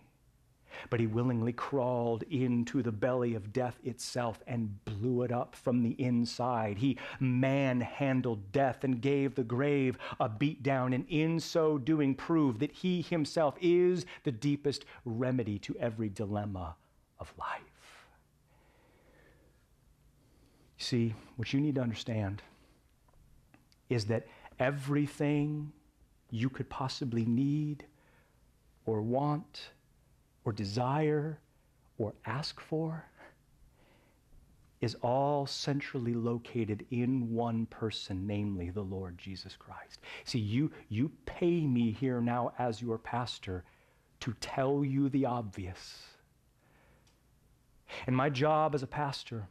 but 0.89 0.99
he 0.99 1.07
willingly 1.07 1.53
crawled 1.53 2.23
into 2.23 2.81
the 2.81 2.91
belly 2.91 3.35
of 3.35 3.53
death 3.53 3.79
itself 3.83 4.41
and 4.47 4.83
blew 4.85 5.23
it 5.23 5.31
up 5.31 5.55
from 5.55 5.83
the 5.83 5.95
inside. 6.01 6.77
He 6.77 6.97
manhandled 7.19 8.51
death 8.51 8.83
and 8.83 9.01
gave 9.01 9.35
the 9.35 9.43
grave 9.43 9.97
a 10.19 10.29
beatdown, 10.29 10.93
and 10.93 11.05
in 11.09 11.39
so 11.39 11.77
doing, 11.77 12.15
proved 12.15 12.59
that 12.59 12.71
he 12.71 13.01
himself 13.01 13.55
is 13.61 14.05
the 14.23 14.31
deepest 14.31 14.85
remedy 15.05 15.59
to 15.59 15.75
every 15.79 16.09
dilemma 16.09 16.75
of 17.19 17.33
life. 17.37 18.07
See, 20.77 21.13
what 21.35 21.51
you 21.53 21.59
need 21.59 21.75
to 21.75 21.81
understand 21.81 22.41
is 23.89 24.05
that 24.05 24.27
everything 24.59 25.71
you 26.31 26.49
could 26.49 26.69
possibly 26.69 27.25
need 27.25 27.85
or 28.85 29.01
want 29.01 29.71
or 30.45 30.51
desire 30.51 31.39
or 31.97 32.13
ask 32.25 32.59
for 32.59 33.05
is 34.81 34.95
all 35.01 35.45
centrally 35.45 36.13
located 36.13 36.85
in 36.89 37.33
one 37.33 37.65
person, 37.65 38.25
namely 38.25 38.69
the 38.69 38.81
Lord 38.81 39.17
Jesus 39.17 39.55
Christ. 39.57 39.99
See, 40.23 40.39
you, 40.39 40.71
you 40.87 41.11
pay 41.25 41.67
me 41.67 41.91
here 41.91 42.21
now 42.21 42.53
as 42.57 42.81
your 42.81 42.97
pastor 42.97 43.65
to 44.21 44.33
tell 44.39 44.85
you 44.85 45.09
the 45.09 45.25
obvious. 45.25 45.97
And 48.07 48.15
my 48.15 48.29
job 48.29 48.73
as 48.73 48.83
a 48.83 48.87
pastor 48.87 49.47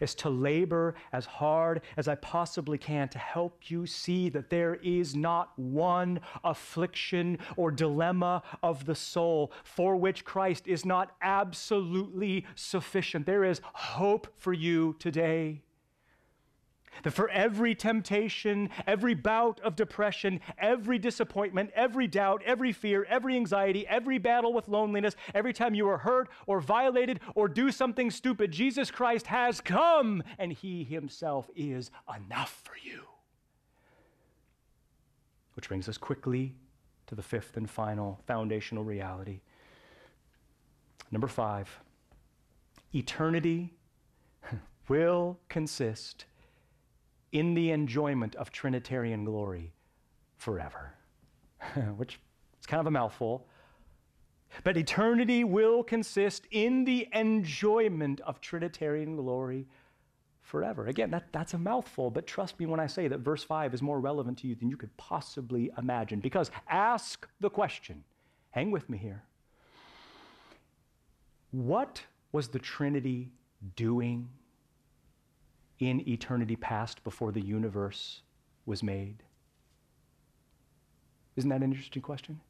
is 0.00 0.14
to 0.16 0.28
labor 0.28 0.94
as 1.12 1.26
hard 1.26 1.82
as 1.96 2.08
I 2.08 2.14
possibly 2.16 2.78
can 2.78 3.08
to 3.08 3.18
help 3.18 3.70
you 3.70 3.86
see 3.86 4.28
that 4.30 4.50
there 4.50 4.76
is 4.76 5.14
not 5.14 5.58
one 5.58 6.20
affliction 6.42 7.38
or 7.56 7.70
dilemma 7.70 8.42
of 8.62 8.86
the 8.86 8.94
soul 8.94 9.52
for 9.62 9.96
which 9.96 10.24
Christ 10.24 10.66
is 10.66 10.84
not 10.84 11.16
absolutely 11.22 12.46
sufficient. 12.54 13.26
There 13.26 13.44
is 13.44 13.60
hope 13.64 14.28
for 14.36 14.52
you 14.52 14.96
today. 14.98 15.62
That 17.02 17.10
for 17.12 17.28
every 17.28 17.74
temptation, 17.74 18.70
every 18.86 19.14
bout 19.14 19.60
of 19.60 19.76
depression, 19.76 20.40
every 20.58 20.98
disappointment, 20.98 21.70
every 21.74 22.06
doubt, 22.06 22.42
every 22.44 22.72
fear, 22.72 23.04
every 23.08 23.36
anxiety, 23.36 23.86
every 23.86 24.18
battle 24.18 24.52
with 24.52 24.68
loneliness, 24.68 25.16
every 25.34 25.52
time 25.52 25.74
you 25.74 25.88
are 25.88 25.98
hurt 25.98 26.28
or 26.46 26.60
violated 26.60 27.20
or 27.34 27.48
do 27.48 27.70
something 27.70 28.10
stupid, 28.10 28.52
Jesus 28.52 28.90
Christ 28.90 29.26
has 29.26 29.60
come 29.60 30.22
and 30.38 30.52
he 30.52 30.84
himself 30.84 31.50
is 31.56 31.90
enough 32.14 32.62
for 32.64 32.76
you. 32.82 33.02
Which 35.54 35.68
brings 35.68 35.88
us 35.88 35.98
quickly 35.98 36.54
to 37.06 37.14
the 37.14 37.22
fifth 37.22 37.56
and 37.56 37.68
final 37.68 38.20
foundational 38.26 38.84
reality. 38.84 39.40
Number 41.10 41.28
five, 41.28 41.80
eternity 42.92 43.74
will 44.88 45.38
consist 45.48 46.24
in 47.34 47.52
the 47.52 47.72
enjoyment 47.72 48.36
of 48.36 48.50
Trinitarian 48.52 49.24
glory 49.24 49.72
forever, 50.36 50.94
which 51.96 52.20
is 52.60 52.66
kind 52.66 52.80
of 52.80 52.86
a 52.86 52.90
mouthful. 52.90 53.46
But 54.62 54.76
eternity 54.76 55.42
will 55.42 55.82
consist 55.82 56.46
in 56.52 56.84
the 56.84 57.08
enjoyment 57.12 58.20
of 58.20 58.40
Trinitarian 58.40 59.16
glory 59.16 59.66
forever. 60.42 60.86
Again, 60.86 61.10
that, 61.10 61.32
that's 61.32 61.54
a 61.54 61.58
mouthful, 61.58 62.08
but 62.08 62.24
trust 62.24 62.60
me 62.60 62.66
when 62.66 62.78
I 62.78 62.86
say 62.86 63.08
that 63.08 63.18
verse 63.18 63.42
5 63.42 63.74
is 63.74 63.82
more 63.82 63.98
relevant 63.98 64.38
to 64.38 64.46
you 64.46 64.54
than 64.54 64.70
you 64.70 64.76
could 64.76 64.96
possibly 64.96 65.72
imagine. 65.76 66.20
Because 66.20 66.52
ask 66.68 67.26
the 67.40 67.50
question, 67.50 68.04
hang 68.50 68.70
with 68.70 68.88
me 68.88 68.96
here. 68.96 69.24
What 71.50 72.00
was 72.30 72.46
the 72.46 72.60
Trinity 72.60 73.32
doing 73.74 74.28
in 75.88 76.08
eternity 76.08 76.56
past 76.56 77.02
before 77.04 77.32
the 77.32 77.44
universe 77.44 78.22
was 78.66 78.82
made? 78.82 79.22
Isn't 81.36 81.50
that 81.50 81.62
an 81.62 81.64
interesting 81.64 82.02
question? 82.02 82.40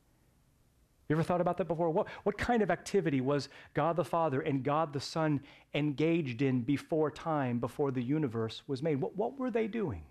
You 1.08 1.16
ever 1.16 1.22
thought 1.22 1.40
about 1.40 1.58
that 1.58 1.68
before? 1.68 1.90
What, 1.90 2.06
what 2.22 2.38
kind 2.38 2.62
of 2.62 2.70
activity 2.70 3.20
was 3.20 3.48
God 3.74 3.96
the 3.96 4.04
Father 4.04 4.40
and 4.40 4.62
God 4.62 4.92
the 4.92 5.00
Son 5.00 5.40
engaged 5.74 6.40
in 6.40 6.62
before 6.62 7.10
time, 7.10 7.58
before 7.58 7.90
the 7.90 8.02
universe 8.02 8.62
was 8.66 8.82
made? 8.82 9.00
What, 9.00 9.14
what 9.14 9.38
were 9.38 9.50
they 9.50 9.66
doing? 9.66 10.02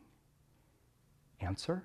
Answer 1.41 1.83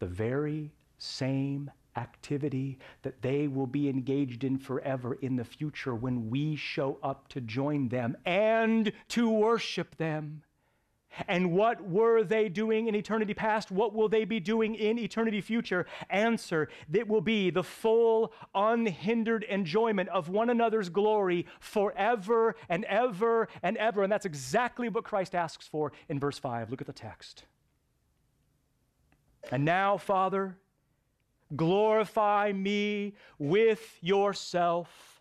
the 0.00 0.06
very 0.06 0.72
same 0.98 1.70
activity 1.98 2.78
that 3.02 3.20
they 3.22 3.48
will 3.48 3.66
be 3.66 3.88
engaged 3.88 4.44
in 4.44 4.56
forever 4.56 5.14
in 5.14 5.36
the 5.36 5.44
future 5.44 5.94
when 5.94 6.30
we 6.30 6.54
show 6.54 6.98
up 7.02 7.28
to 7.28 7.40
join 7.40 7.88
them 7.88 8.16
and 8.24 8.92
to 9.08 9.28
worship 9.28 9.96
them. 9.96 10.42
And 11.26 11.52
what 11.52 11.82
were 11.88 12.22
they 12.22 12.48
doing 12.48 12.86
in 12.86 12.94
eternity 12.94 13.34
past? 13.34 13.72
What 13.72 13.94
will 13.94 14.08
they 14.08 14.24
be 14.24 14.38
doing 14.38 14.74
in 14.74 14.98
eternity 14.98 15.40
future? 15.40 15.86
Answer 16.10 16.68
that 16.90 17.08
will 17.08 17.22
be 17.22 17.50
the 17.50 17.64
full, 17.64 18.32
unhindered 18.54 19.42
enjoyment 19.44 20.08
of 20.10 20.28
one 20.28 20.50
another's 20.50 20.90
glory 20.90 21.46
forever 21.58 22.54
and 22.68 22.84
ever 22.84 23.48
and 23.62 23.76
ever. 23.78 24.02
And 24.02 24.12
that's 24.12 24.26
exactly 24.26 24.88
what 24.88 25.02
Christ 25.02 25.34
asks 25.34 25.66
for 25.66 25.92
in 26.08 26.20
verse 26.20 26.38
5. 26.38 26.70
Look 26.70 26.80
at 26.80 26.86
the 26.86 26.92
text. 26.92 27.44
And 29.50 29.64
now, 29.64 29.96
Father, 29.96 30.58
glorify 31.56 32.52
me 32.52 33.14
with 33.38 33.98
yourself 34.00 35.18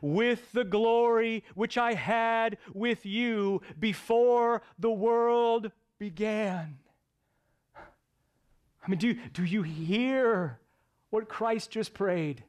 with 0.00 0.52
the 0.52 0.64
glory 0.64 1.44
which 1.54 1.78
I 1.78 1.94
had 1.94 2.58
with 2.72 3.06
you 3.06 3.62
before 3.78 4.62
the 4.78 4.90
world 4.90 5.70
began. 5.98 6.78
I 7.76 8.90
mean, 8.90 8.98
do, 8.98 9.14
do 9.32 9.44
you 9.44 9.62
hear 9.62 10.58
what 11.10 11.28
Christ 11.28 11.70
just 11.70 11.94
prayed? 11.94 12.44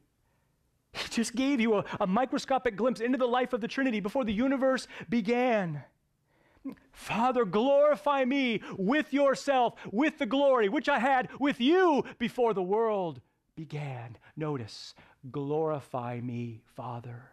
He 0.93 1.07
just 1.09 1.35
gave 1.35 1.59
you 1.59 1.75
a, 1.75 1.85
a 1.99 2.07
microscopic 2.07 2.75
glimpse 2.75 2.99
into 2.99 3.17
the 3.17 3.27
life 3.27 3.53
of 3.53 3.61
the 3.61 3.67
Trinity 3.67 3.99
before 3.99 4.25
the 4.25 4.33
universe 4.33 4.87
began. 5.09 5.83
Father, 6.91 7.45
glorify 7.45 8.25
me 8.25 8.61
with 8.77 9.13
yourself, 9.13 9.73
with 9.91 10.17
the 10.17 10.25
glory 10.25 10.69
which 10.69 10.89
I 10.89 10.99
had 10.99 11.29
with 11.39 11.59
you 11.59 12.03
before 12.17 12.53
the 12.53 12.61
world 12.61 13.21
began. 13.55 14.17
Notice, 14.35 14.93
glorify 15.31 16.19
me, 16.21 16.61
Father. 16.75 17.29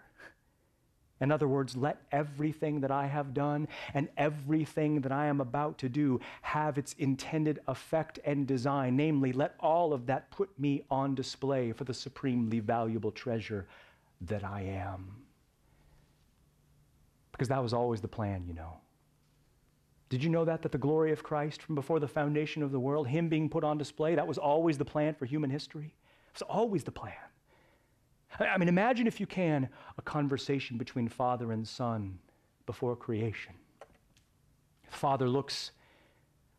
In 1.20 1.33
other 1.33 1.49
words, 1.49 1.77
let 1.77 2.03
everything 2.12 2.81
that 2.81 2.91
I 2.91 3.07
have 3.07 3.33
done 3.33 3.68
and 3.95 4.09
everything 4.18 5.01
that 5.01 5.12
I 5.12 5.27
am 5.27 5.41
about 5.41 5.79
to 5.79 5.89
do 5.89 6.20
have 6.43 6.77
its 6.77 6.93
intended 6.95 7.61
effect 7.68 8.18
and 8.24 8.47
design. 8.47 8.97
Namely, 8.97 9.33
let 9.33 9.55
all 9.61 9.95
of 9.95 10.07
that 10.07 10.31
put 10.31 10.59
me 10.59 10.83
on 10.91 11.14
display 11.14 11.72
for 11.72 11.85
the 11.85 11.95
supremely 11.95 12.61
valuable 12.61 13.11
treasure 13.11 13.66
that 14.22 14.45
I 14.45 14.62
am. 14.62 15.16
Because 17.33 17.49
that 17.49 17.62
was 17.62 17.72
always 17.72 18.03
the 18.03 18.09
plan, 18.09 18.45
you 18.47 18.53
know. 18.53 18.77
Did 20.09 20.22
you 20.22 20.30
know 20.30 20.44
that? 20.44 20.62
That 20.62 20.72
the 20.72 20.78
glory 20.78 21.12
of 21.12 21.22
Christ 21.22 21.62
from 21.62 21.74
before 21.74 21.98
the 21.98 22.09
foundation 22.09 22.62
of 22.62 22.70
the 22.70 22.80
world, 22.80 23.09
Him 23.09 23.28
being 23.28 23.48
put 23.48 23.64
on 23.64 23.78
display, 23.78 24.14
that 24.14 24.26
was 24.26 24.38
always 24.38 24.78
the 24.78 24.84
plan 24.84 25.14
for 25.14 25.26
human 25.26 25.50
history? 25.50 25.94
It 26.28 26.34
was 26.34 26.42
always 26.42 26.84
the 26.84 26.92
plan. 26.92 27.14
I 28.38 28.59
mean, 28.59 28.68
imagine 28.68 29.07
if 29.07 29.20
you 29.20 29.26
can 29.26 29.68
a 29.98 30.02
conversation 30.02 30.76
between 30.76 31.09
father 31.09 31.52
and 31.52 31.66
son 31.66 32.18
before 32.66 32.94
creation. 32.96 33.54
The 34.90 34.96
father 34.96 35.28
looks 35.28 35.72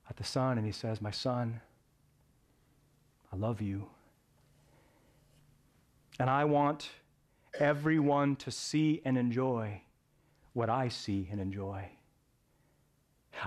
at 0.09 0.17
the 0.17 0.23
son 0.23 0.57
and 0.57 0.65
he 0.65 0.71
says, 0.71 1.01
My 1.01 1.11
son, 1.11 1.61
I 3.31 3.35
love 3.35 3.61
you. 3.61 3.87
And 6.19 6.29
I 6.29 6.45
want 6.45 6.89
everyone 7.59 8.35
to 8.37 8.51
see 8.51 9.01
and 9.05 9.17
enjoy 9.17 9.81
what 10.53 10.69
I 10.69 10.87
see 10.87 11.27
and 11.31 11.39
enjoy. 11.39 11.89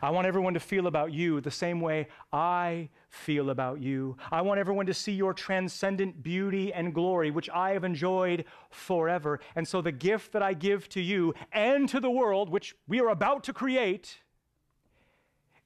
I 0.03 0.11
want 0.11 0.26
everyone 0.26 0.55
to 0.55 0.61
feel 0.61 0.86
about 0.86 1.12
you 1.12 1.41
the 1.41 1.51
same 1.51 1.80
way 1.80 2.09
I 2.32 2.88
feel 3.09 3.51
about 3.51 3.80
you. 3.80 4.16
I 4.30 4.41
want 4.43 4.61
everyone 4.61 4.86
to 4.86 4.95
see 4.95 5.12
your 5.12 5.34
transcendent 5.34 6.22
beauty 6.22 6.72
and 6.72 6.95
glory, 6.95 7.30
which 7.30 7.51
I 7.51 7.70
have 7.70 7.84
enjoyed 7.84 8.45
forever. 8.70 9.41
And 9.57 9.66
so, 9.66 9.80
the 9.80 9.93
gift 9.93 10.32
that 10.32 10.43
I 10.43 10.55
give 10.55 10.88
to 10.91 11.01
you 11.01 11.34
and 11.53 11.88
to 11.88 12.01
the 12.01 12.11
world, 12.11 12.51
which 12.51 12.74
we 12.86 13.01
are 13.01 13.09
about 13.09 13.45
to 13.45 13.53
create, 13.53 14.18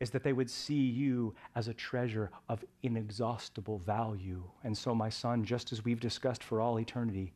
is 0.00 0.10
that 0.10 0.22
they 0.22 0.32
would 0.32 0.50
see 0.50 0.74
you 0.74 1.34
as 1.54 1.68
a 1.68 1.74
treasure 1.74 2.30
of 2.48 2.64
inexhaustible 2.82 3.78
value. 3.78 4.42
And 4.62 4.76
so, 4.76 4.94
my 4.94 5.08
son, 5.08 5.44
just 5.44 5.72
as 5.72 5.84
we've 5.84 6.00
discussed 6.00 6.42
for 6.42 6.60
all 6.60 6.78
eternity, 6.78 7.32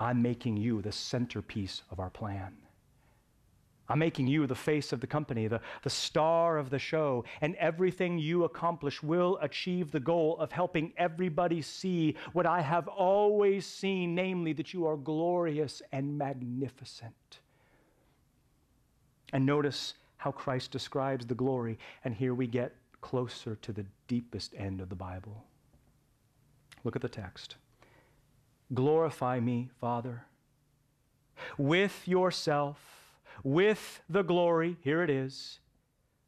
I'm 0.00 0.22
making 0.22 0.56
you 0.56 0.82
the 0.82 0.92
centerpiece 0.92 1.82
of 1.90 2.00
our 2.00 2.10
plan. 2.10 2.63
I'm 3.88 3.98
making 3.98 4.28
you 4.28 4.46
the 4.46 4.54
face 4.54 4.92
of 4.92 5.00
the 5.00 5.06
company, 5.06 5.46
the, 5.46 5.60
the 5.82 5.90
star 5.90 6.56
of 6.56 6.70
the 6.70 6.78
show, 6.78 7.24
and 7.42 7.54
everything 7.56 8.18
you 8.18 8.44
accomplish 8.44 9.02
will 9.02 9.38
achieve 9.42 9.90
the 9.90 10.00
goal 10.00 10.38
of 10.38 10.52
helping 10.52 10.94
everybody 10.96 11.60
see 11.60 12.16
what 12.32 12.46
I 12.46 12.62
have 12.62 12.88
always 12.88 13.66
seen, 13.66 14.14
namely 14.14 14.54
that 14.54 14.72
you 14.72 14.86
are 14.86 14.96
glorious 14.96 15.82
and 15.92 16.16
magnificent. 16.16 17.40
And 19.34 19.44
notice 19.44 19.94
how 20.16 20.32
Christ 20.32 20.70
describes 20.70 21.26
the 21.26 21.34
glory, 21.34 21.78
and 22.04 22.14
here 22.14 22.34
we 22.34 22.46
get 22.46 22.74
closer 23.02 23.56
to 23.56 23.72
the 23.72 23.84
deepest 24.08 24.54
end 24.56 24.80
of 24.80 24.88
the 24.88 24.94
Bible. 24.94 25.44
Look 26.84 26.96
at 26.96 27.02
the 27.02 27.08
text. 27.08 27.56
Glorify 28.72 29.40
me, 29.40 29.68
Father, 29.78 30.24
with 31.58 32.08
yourself 32.08 33.03
with 33.42 34.00
the 34.08 34.22
glory, 34.22 34.76
here 34.80 35.02
it 35.02 35.10
is, 35.10 35.60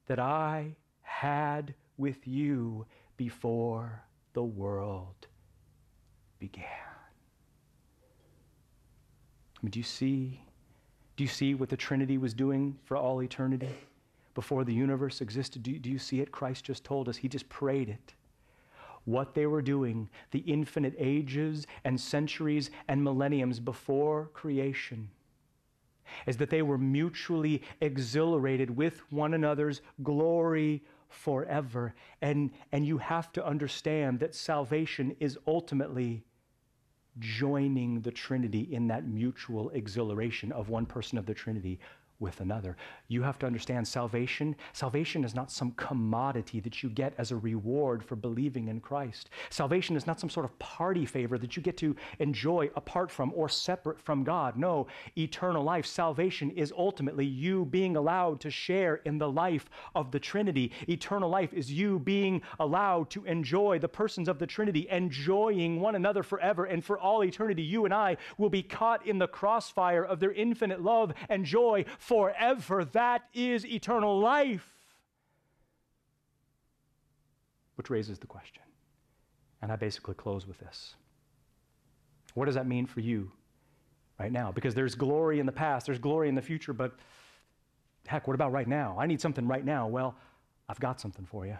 that 0.07 0.18
I 0.18 0.76
had 1.02 1.74
with 1.96 2.26
you 2.26 2.86
before 3.16 4.02
the 4.32 4.42
world 4.42 5.26
began. 6.38 6.64
I 9.57 9.61
mean, 9.62 9.70
do 9.70 9.78
you 9.78 9.84
see? 9.84 10.42
Do 11.16 11.24
you 11.24 11.28
see 11.28 11.54
what 11.54 11.70
the 11.70 11.76
Trinity 11.76 12.18
was 12.18 12.34
doing 12.34 12.76
for 12.84 12.96
all 12.96 13.22
eternity 13.22 13.74
before 14.34 14.64
the 14.64 14.74
universe 14.74 15.22
existed? 15.22 15.62
Do, 15.62 15.78
do 15.78 15.88
you 15.88 15.98
see 15.98 16.20
it? 16.20 16.30
Christ 16.30 16.64
just 16.64 16.84
told 16.84 17.09
us. 17.09 17.16
He 17.16 17.28
just 17.28 17.48
prayed 17.48 17.88
it 17.88 18.14
what 19.07 19.34
they 19.34 19.46
were 19.46 19.62
doing 19.62 20.09
the 20.32 20.40
infinite 20.40 20.94
ages 20.98 21.66
and 21.84 21.98
centuries 21.98 22.70
and 22.88 23.02
millenniums 23.02 23.59
before 23.59 24.28
creation 24.34 25.09
is 26.26 26.36
that 26.38 26.50
they 26.50 26.62
were 26.62 26.78
mutually 26.78 27.62
exhilarated 27.80 28.70
with 28.70 29.00
one 29.12 29.34
another's 29.34 29.82
glory 30.02 30.82
forever. 31.09 31.94
And, 32.22 32.50
and 32.72 32.86
you 32.86 32.98
have 32.98 33.32
to 33.32 33.46
understand 33.46 34.20
that 34.20 34.34
salvation 34.34 35.16
is 35.20 35.38
ultimately 35.46 36.24
joining 37.18 38.00
the 38.00 38.11
Trinity 38.11 38.68
in 38.72 38.86
that 38.88 39.07
mutual 39.09 39.70
exhilaration 39.70 40.52
of 40.52 40.68
one 40.68 40.86
person 40.86 41.16
of 41.16 41.26
the 41.26 41.34
Trinity 41.34 41.78
with 42.19 42.41
another. 42.41 42.77
You 43.09 43.23
have 43.23 43.39
to 43.41 43.47
understand 43.47 43.87
salvation. 43.87 44.57
Salvation 44.73 45.25
is 45.25 45.35
not 45.35 45.51
some 45.51 45.73
commodity 45.73 46.61
that 46.61 46.83
you 46.83 46.89
get 46.89 47.14
as 47.19 47.31
a 47.31 47.37
reward 47.37 48.03
for 48.03 48.17
believing 48.17 48.69
in 48.69 48.81
Christ. 48.81 49.31
Salvation 49.51 49.97
is 49.97 50.07
not 50.07 50.19
some 50.19 50.31
sort 50.31 50.47
of 50.47 50.59
party 50.59 51.05
favor 51.05 51.39
that 51.39 51.57
you 51.57 51.62
get 51.62 51.77
to 51.79 51.95
enjoy 52.19 52.71
apart 52.75 53.11
from 53.11 53.33
or 53.35 53.49
separate 53.49 54.01
from 54.01 54.25
God. 54.25 54.57
No, 54.57 54.87
eternal 55.17 55.62
life. 55.62 55.87
Salvation 55.87 56.51
is 56.51 56.73
ultimately 56.77 57.27
you 57.27 57.67
being 57.67 57.97
allowed 57.97 58.41
to 58.41 58.51
share 58.51 58.97
in 59.05 59.19
the 59.19 59.31
life 59.31 59.67
of 59.95 60.11
the 60.11 60.21
Trinity. 60.21 60.73
Eternal 60.89 61.29
life 61.29 61.53
is 61.53 61.71
you 61.71 61.99
being 61.99 62.43
allowed 62.59 63.11
to 63.11 63.25
enjoy 63.25 63.79
the 63.79 63.89
persons 63.89 64.29
of 64.29 64.39
the 64.39 64.47
Trinity, 64.47 64.89
enjoying 64.91 65.81
one 65.81 65.95
another 65.95 66.23
forever 66.23 66.64
and 66.64 66.85
for 66.85 66.99
all 66.99 67.23
eternity. 67.23 67.62
You 67.62 67.85
and 67.85 67.93
I 67.93 68.17
will 68.39 68.51
be 68.51 68.62
caught 68.62 69.07
in 69.07 69.19
the 69.19 69.29
crossfire 69.29 70.05
of 70.05 70.21
their 70.21 70.33
infinite 70.33 70.83
love 70.83 71.12
and 71.29 71.45
joy 71.45 71.85
forever. 72.07 72.84
That 72.84 73.22
is 73.34 73.66
eternal 73.66 74.18
life. 74.20 74.72
Which 77.74 77.90
raises 77.90 78.18
the 78.18 78.26
question. 78.26 78.62
And 79.61 79.72
I 79.72 79.76
basically 79.76 80.14
close 80.14 80.46
with 80.46 80.59
this. 80.59 80.94
What 82.34 82.44
does 82.46 82.54
that 82.54 82.66
mean 82.66 82.86
for 82.86 83.00
you 83.00 83.32
right 84.18 84.30
now? 84.30 84.52
Because 84.52 84.74
there's 84.74 84.94
glory 84.94 85.40
in 85.40 85.46
the 85.46 85.52
past, 85.52 85.86
there's 85.86 85.98
glory 85.98 86.28
in 86.28 86.34
the 86.34 86.42
future, 86.42 86.72
but 86.72 86.92
heck, 88.07 88.28
what 88.28 88.34
about 88.34 88.52
right 88.52 88.68
now? 88.68 88.96
I 88.98 89.07
need 89.07 89.20
something 89.20 89.46
right 89.48 89.64
now. 89.64 89.86
Well, 89.88 90.14
I've 90.68 90.80
got 90.80 91.00
something 91.00 91.24
for 91.24 91.46
you. 91.46 91.57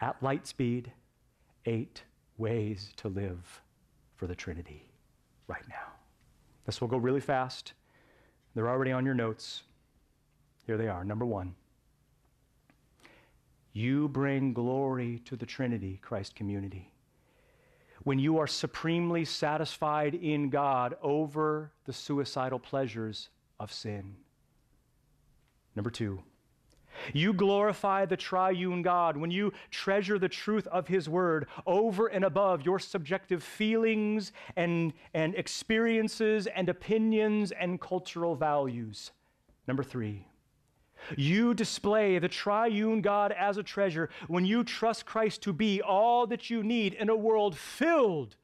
At 0.00 0.22
light 0.22 0.46
speed, 0.46 0.92
eight 1.66 2.02
ways 2.36 2.92
to 2.98 3.08
live 3.08 3.62
for 4.16 4.26
the 4.26 4.34
Trinity 4.34 4.90
right 5.46 5.66
now. 5.68 5.92
This 6.66 6.80
will 6.80 6.88
go 6.88 6.96
really 6.96 7.20
fast. 7.20 7.72
They're 8.54 8.68
already 8.68 8.92
on 8.92 9.04
your 9.04 9.14
notes. 9.14 9.62
Here 10.66 10.76
they 10.76 10.88
are. 10.88 11.04
Number 11.04 11.26
one, 11.26 11.54
you 13.72 14.08
bring 14.08 14.52
glory 14.52 15.20
to 15.24 15.36
the 15.36 15.46
Trinity, 15.46 15.98
Christ 16.02 16.34
community. 16.34 16.92
When 18.04 18.18
you 18.18 18.38
are 18.38 18.46
supremely 18.46 19.24
satisfied 19.24 20.14
in 20.14 20.50
God 20.50 20.96
over 21.02 21.72
the 21.84 21.92
suicidal 21.92 22.58
pleasures 22.58 23.28
of 23.58 23.72
sin. 23.72 24.16
Number 25.74 25.90
two, 25.90 26.22
you 27.12 27.32
glorify 27.32 28.04
the 28.06 28.16
triune 28.16 28.82
God 28.82 29.16
when 29.16 29.30
you 29.30 29.52
treasure 29.70 30.18
the 30.18 30.28
truth 30.28 30.66
of 30.68 30.88
His 30.88 31.08
Word 31.08 31.46
over 31.66 32.06
and 32.06 32.24
above 32.24 32.64
your 32.64 32.78
subjective 32.78 33.42
feelings 33.42 34.32
and, 34.56 34.92
and 35.14 35.34
experiences 35.34 36.46
and 36.46 36.68
opinions 36.68 37.52
and 37.52 37.80
cultural 37.80 38.34
values. 38.34 39.12
Number 39.66 39.82
three, 39.82 40.26
you 41.16 41.54
display 41.54 42.18
the 42.18 42.28
triune 42.28 43.00
God 43.00 43.32
as 43.32 43.56
a 43.56 43.62
treasure 43.62 44.08
when 44.28 44.44
you 44.44 44.64
trust 44.64 45.06
Christ 45.06 45.42
to 45.42 45.52
be 45.52 45.82
all 45.82 46.26
that 46.28 46.50
you 46.50 46.62
need 46.62 46.94
in 46.94 47.08
a 47.08 47.16
world 47.16 47.56
filled 47.56 48.36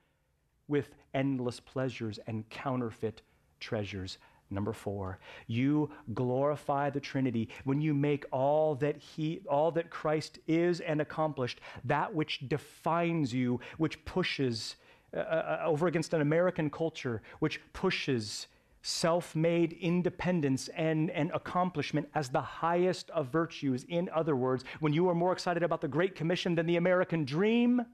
with 0.67 0.91
endless 1.15 1.61
pleasures 1.61 2.19
and 2.27 2.49
counterfeit 2.51 3.23
treasures. 3.61 4.19
Number 4.51 4.73
four, 4.73 5.19
you 5.47 5.91
glorify 6.15 6.89
the 6.91 7.01
Trinity 7.01 7.49
when 7.65 7.81
you 7.81 7.93
make 7.93 8.25
all 8.33 8.75
that 8.77 8.97
He, 8.97 9.43
all 9.49 9.71
that 9.73 9.91
Christ 9.91 10.39
is 10.47 10.81
and 10.81 11.01
accomplished, 11.01 11.61
that 11.85 12.15
which 12.15 12.49
defines 12.49 13.33
you, 13.35 13.61
which 13.77 14.03
pushes 14.05 14.77
uh, 15.15 15.21
uh, 15.21 15.63
over 15.65 15.87
against 15.87 16.15
an 16.15 16.21
American 16.21 16.71
culture, 16.71 17.23
which 17.41 17.61
pushes 17.73 18.47
self 18.83 19.35
made 19.35 19.73
independence 19.75 20.69
and, 20.69 21.11
and 21.11 21.31
accomplishment 21.35 22.09
as 22.15 22.29
the 22.29 22.41
highest 22.41 23.11
of 23.11 23.29
virtues. 23.29 23.85
In 23.89 24.09
other 24.15 24.37
words, 24.37 24.65
when 24.81 24.93
you 24.93 25.09
are 25.09 25.15
more 25.15 25.33
excited 25.33 25.63
about 25.63 25.81
the 25.81 25.89
Great 25.89 26.15
Commission 26.15 26.55
than 26.55 26.67
the 26.67 26.77
American 26.77 27.25
dream, 27.25 27.85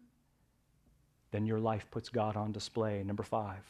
then 1.32 1.46
your 1.46 1.59
life 1.59 1.86
puts 1.90 2.09
God 2.09 2.36
on 2.36 2.52
display. 2.52 3.02
Number 3.02 3.24
five. 3.24 3.64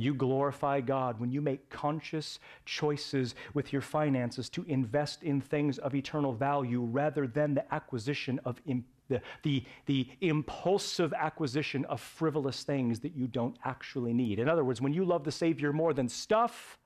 You 0.00 0.14
glorify 0.14 0.80
God 0.80 1.20
when 1.20 1.30
you 1.30 1.42
make 1.42 1.68
conscious 1.68 2.38
choices 2.64 3.34
with 3.52 3.70
your 3.70 3.82
finances 3.82 4.48
to 4.50 4.64
invest 4.66 5.22
in 5.22 5.42
things 5.42 5.76
of 5.78 5.94
eternal 5.94 6.32
value 6.32 6.80
rather 6.82 7.26
than 7.26 7.52
the 7.52 7.74
acquisition 7.74 8.40
of 8.46 8.60
the, 9.08 9.20
the, 9.42 9.64
the 9.84 10.08
impulsive 10.22 11.12
acquisition 11.12 11.84
of 11.84 12.00
frivolous 12.00 12.62
things 12.62 13.00
that 13.00 13.14
you 13.14 13.26
don't 13.26 13.58
actually 13.64 14.14
need. 14.14 14.38
In 14.38 14.48
other 14.48 14.64
words, 14.64 14.80
when 14.80 14.94
you 14.94 15.04
love 15.04 15.24
the 15.24 15.32
Savior 15.32 15.70
more 15.70 15.92
than 15.92 16.08
stuff, 16.08 16.78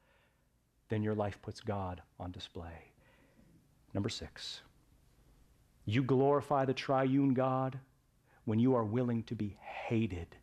then 0.88 1.02
your 1.02 1.14
life 1.14 1.40
puts 1.40 1.60
God 1.60 2.02
on 2.18 2.32
display. 2.32 2.90
Number 3.92 4.08
six, 4.08 4.62
you 5.84 6.02
glorify 6.02 6.64
the 6.64 6.74
triune 6.74 7.32
God 7.32 7.78
when 8.44 8.58
you 8.58 8.74
are 8.74 8.84
willing 8.84 9.22
to 9.24 9.36
be 9.36 9.56
hated 9.60 10.36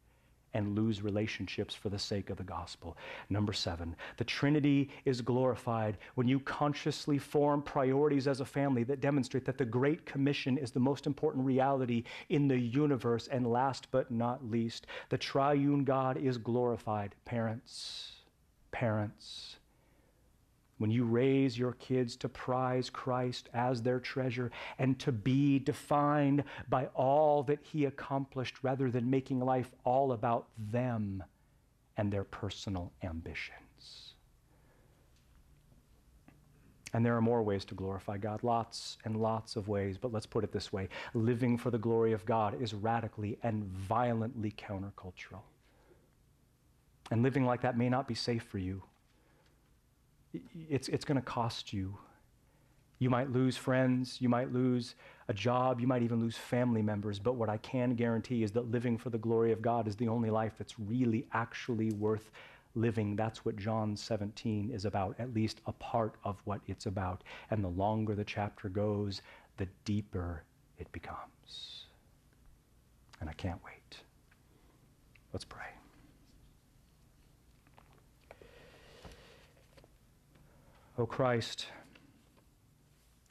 and 0.54 0.76
lose 0.76 1.02
relationships 1.02 1.74
for 1.74 1.90
the 1.90 2.00
sake 2.00 2.30
of 2.30 2.38
the 2.38 2.44
gospel. 2.44 2.98
Number 3.30 3.54
seven, 3.54 3.96
the 4.18 4.24
Trinity 4.24 4.90
is 5.06 5.22
glorified 5.22 5.98
when 6.16 6.28
you 6.28 6.40
consciously 6.40 7.18
form 7.18 7.62
priorities 7.62 8.28
as 8.28 8.42
a 8.42 8.46
family 8.46 8.84
that 8.84 9.02
demonstrate 9.02 9.46
that 9.46 9.58
the 9.58 9.66
Great 9.66 10.06
Commission 10.06 10.58
is 10.58 10.72
the 10.72 10.80
most 10.80 11.08
important 11.08 11.46
reality 11.46 12.04
in 12.30 12.48
the 12.48 12.60
universe. 12.60 13.28
And 13.28 13.48
last 13.48 13.88
but 13.92 14.12
not 14.12 14.50
least, 14.50 14.88
the 15.10 15.18
triune 15.18 15.84
God 15.84 16.18
is 16.18 16.38
glorified. 16.38 17.16
Parents, 17.26 18.12
parents, 18.72 19.58
when 20.82 20.90
you 20.90 21.04
raise 21.04 21.60
your 21.60 21.74
kids 21.74 22.16
to 22.16 22.28
prize 22.28 22.90
Christ 22.90 23.50
as 23.54 23.84
their 23.84 24.00
treasure 24.00 24.50
and 24.80 24.98
to 24.98 25.12
be 25.12 25.60
defined 25.60 26.44
by 26.70 26.88
all 26.96 27.44
that 27.44 27.60
He 27.62 27.86
accomplished 27.86 28.64
rather 28.64 28.90
than 28.90 29.08
making 29.08 29.42
life 29.42 29.72
all 29.84 30.12
about 30.12 30.48
them 30.72 31.24
and 31.98 32.12
their 32.12 32.24
personal 32.24 32.92
ambitions. 33.04 34.16
And 36.94 37.06
there 37.06 37.16
are 37.16 37.22
more 37.22 37.44
ways 37.44 37.64
to 37.66 37.76
glorify 37.76 38.18
God, 38.18 38.42
lots 38.42 38.98
and 39.06 39.22
lots 39.22 39.56
of 39.56 39.68
ways, 39.68 40.00
but 40.00 40.12
let's 40.12 40.26
put 40.26 40.44
it 40.44 40.52
this 40.52 40.74
way 40.74 40.90
living 41.14 41.60
for 41.60 41.70
the 41.70 41.78
glory 41.78 42.12
of 42.12 42.26
God 42.26 42.60
is 42.60 42.74
radically 42.74 43.38
and 43.44 43.64
violently 43.66 44.52
countercultural. 44.58 45.44
And 47.12 47.22
living 47.22 47.46
like 47.46 47.62
that 47.62 47.78
may 47.78 47.88
not 47.88 48.08
be 48.08 48.16
safe 48.16 48.42
for 48.42 48.58
you 48.58 48.82
it's, 50.70 50.88
it's 50.88 51.06
going 51.06 51.20
to 51.20 51.26
cost 51.26 51.74
you. 51.74 51.98
You 53.00 53.10
might 53.10 53.32
lose 53.32 53.58
friends, 53.58 54.22
you 54.22 54.30
might 54.30 54.54
lose 54.54 54.94
a 55.28 55.34
job, 55.34 55.82
you 55.82 55.88
might 55.88 56.04
even 56.04 56.20
lose 56.20 56.38
family 56.38 56.84
members, 56.84 57.18
but 57.18 57.36
what 57.36 57.50
I 57.50 57.58
can 57.58 57.96
guarantee 57.96 58.44
is 58.44 58.52
that 58.52 58.70
living 58.70 58.96
for 58.98 59.10
the 59.10 59.18
glory 59.18 59.52
of 59.52 59.62
God 59.62 59.88
is 59.88 59.96
the 59.96 60.08
only 60.08 60.30
life 60.30 60.54
that's 60.58 60.80
really 60.80 61.26
actually 61.34 61.92
worth 61.94 62.30
living. 62.76 63.16
That's 63.16 63.44
what 63.44 63.58
John 63.58 63.96
17 63.96 64.70
is 64.72 64.86
about, 64.86 65.16
at 65.20 65.34
least 65.34 65.62
a 65.66 65.72
part 65.74 66.16
of 66.24 66.40
what 66.46 66.62
it's 66.68 66.86
about. 66.86 67.24
And 67.50 67.64
the 67.64 67.70
longer 67.70 68.14
the 68.14 68.24
chapter 68.24 68.70
goes, 68.70 69.24
the 69.58 69.68
deeper 69.84 70.44
it 70.78 70.92
becomes. 70.92 71.86
And 73.20 73.30
I 73.30 73.34
can't 73.34 73.60
wait. 73.66 73.98
Let's 75.34 75.46
pray. 75.46 75.81
O 80.98 81.06
Christ, 81.06 81.68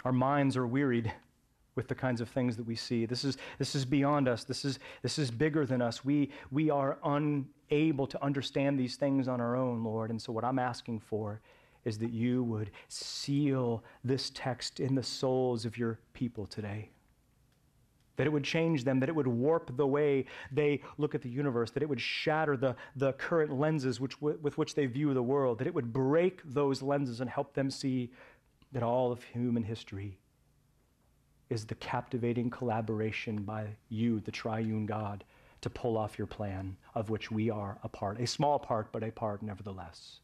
our 0.05 0.13
minds 0.13 0.57
are 0.57 0.67
wearied 0.67 1.13
with 1.75 1.89
the 1.89 1.95
kinds 1.95 2.21
of 2.21 2.29
things 2.29 2.57
that 2.57 2.67
we 2.67 2.75
see. 2.75 3.07
This 3.07 3.25
is, 3.25 3.37
this 3.59 3.75
is 3.75 3.85
beyond 3.85 4.29
us. 4.29 4.45
This 4.45 4.65
is, 4.65 4.79
this 5.03 5.19
is 5.19 5.31
bigger 5.31 5.67
than 5.67 5.81
us. 5.81 6.05
We, 6.05 6.31
we 6.51 6.71
are 6.71 6.99
unable 7.05 8.07
to 8.07 8.23
understand 8.25 8.79
these 8.79 8.97
things 8.97 9.29
on 9.29 9.41
our 9.41 9.57
own, 9.57 9.85
Lord. 9.85 10.11
And 10.11 10.21
so, 10.21 10.33
what 10.33 10.45
I'm 10.45 10.59
asking 10.59 11.01
for 11.01 11.41
is 11.85 11.99
that 11.99 12.13
you 12.13 12.43
would 12.45 12.71
seal 12.89 13.85
this 14.05 14.31
text 14.35 14.81
in 14.81 14.95
the 14.95 15.03
souls 15.03 15.65
of 15.65 15.79
your 15.79 15.99
people 16.13 16.47
today 16.47 16.91
that 18.21 18.27
it 18.27 18.31
would 18.31 18.45
change 18.45 18.85
them, 18.85 19.01
that 19.01 19.09
it 19.09 19.15
would 19.15 19.27
warp 19.27 19.75
the 19.79 19.87
way 19.87 20.27
they 20.53 20.83
look 20.99 21.15
at 21.15 21.23
the 21.23 21.29
universe, 21.31 21.71
that 21.71 21.83
it 21.83 21.89
would 21.89 21.99
shatter 21.99 22.55
the, 22.55 22.77
the 22.97 23.15
current 23.15 23.51
lenses 23.51 23.99
which, 23.99 24.21
with 24.21 24.59
which 24.59 24.75
they 24.75 24.85
view 24.85 25.15
the 25.15 25.23
world, 25.23 25.59
that 25.59 25.67
it 25.67 25.73
would 25.73 25.91
break 25.91 26.43
those 26.45 26.83
lenses 26.83 27.23
and 27.23 27.31
help 27.31 27.55
them 27.55 27.71
see 27.71 28.13
that 28.73 28.83
all 28.83 29.11
of 29.11 29.23
human 29.23 29.63
history 29.63 30.19
is 31.49 31.65
the 31.65 31.75
captivating 31.77 32.51
collaboration 32.51 33.37
by 33.37 33.67
you, 33.89 34.21
the 34.21 34.31
triune 34.31 34.85
God, 34.85 35.25
to 35.63 35.71
pull 35.71 35.97
off 35.97 36.19
your 36.19 36.27
plan, 36.27 36.77
of 36.95 37.09
which 37.09 37.31
we 37.31 37.49
are 37.49 37.79
a 37.85 37.89
part, 37.89 38.21
a 38.21 38.27
small 38.27 38.59
part, 38.59 38.93
but 38.93 39.03
a 39.03 39.11
part 39.11 39.43
nevertheless. 39.43 40.21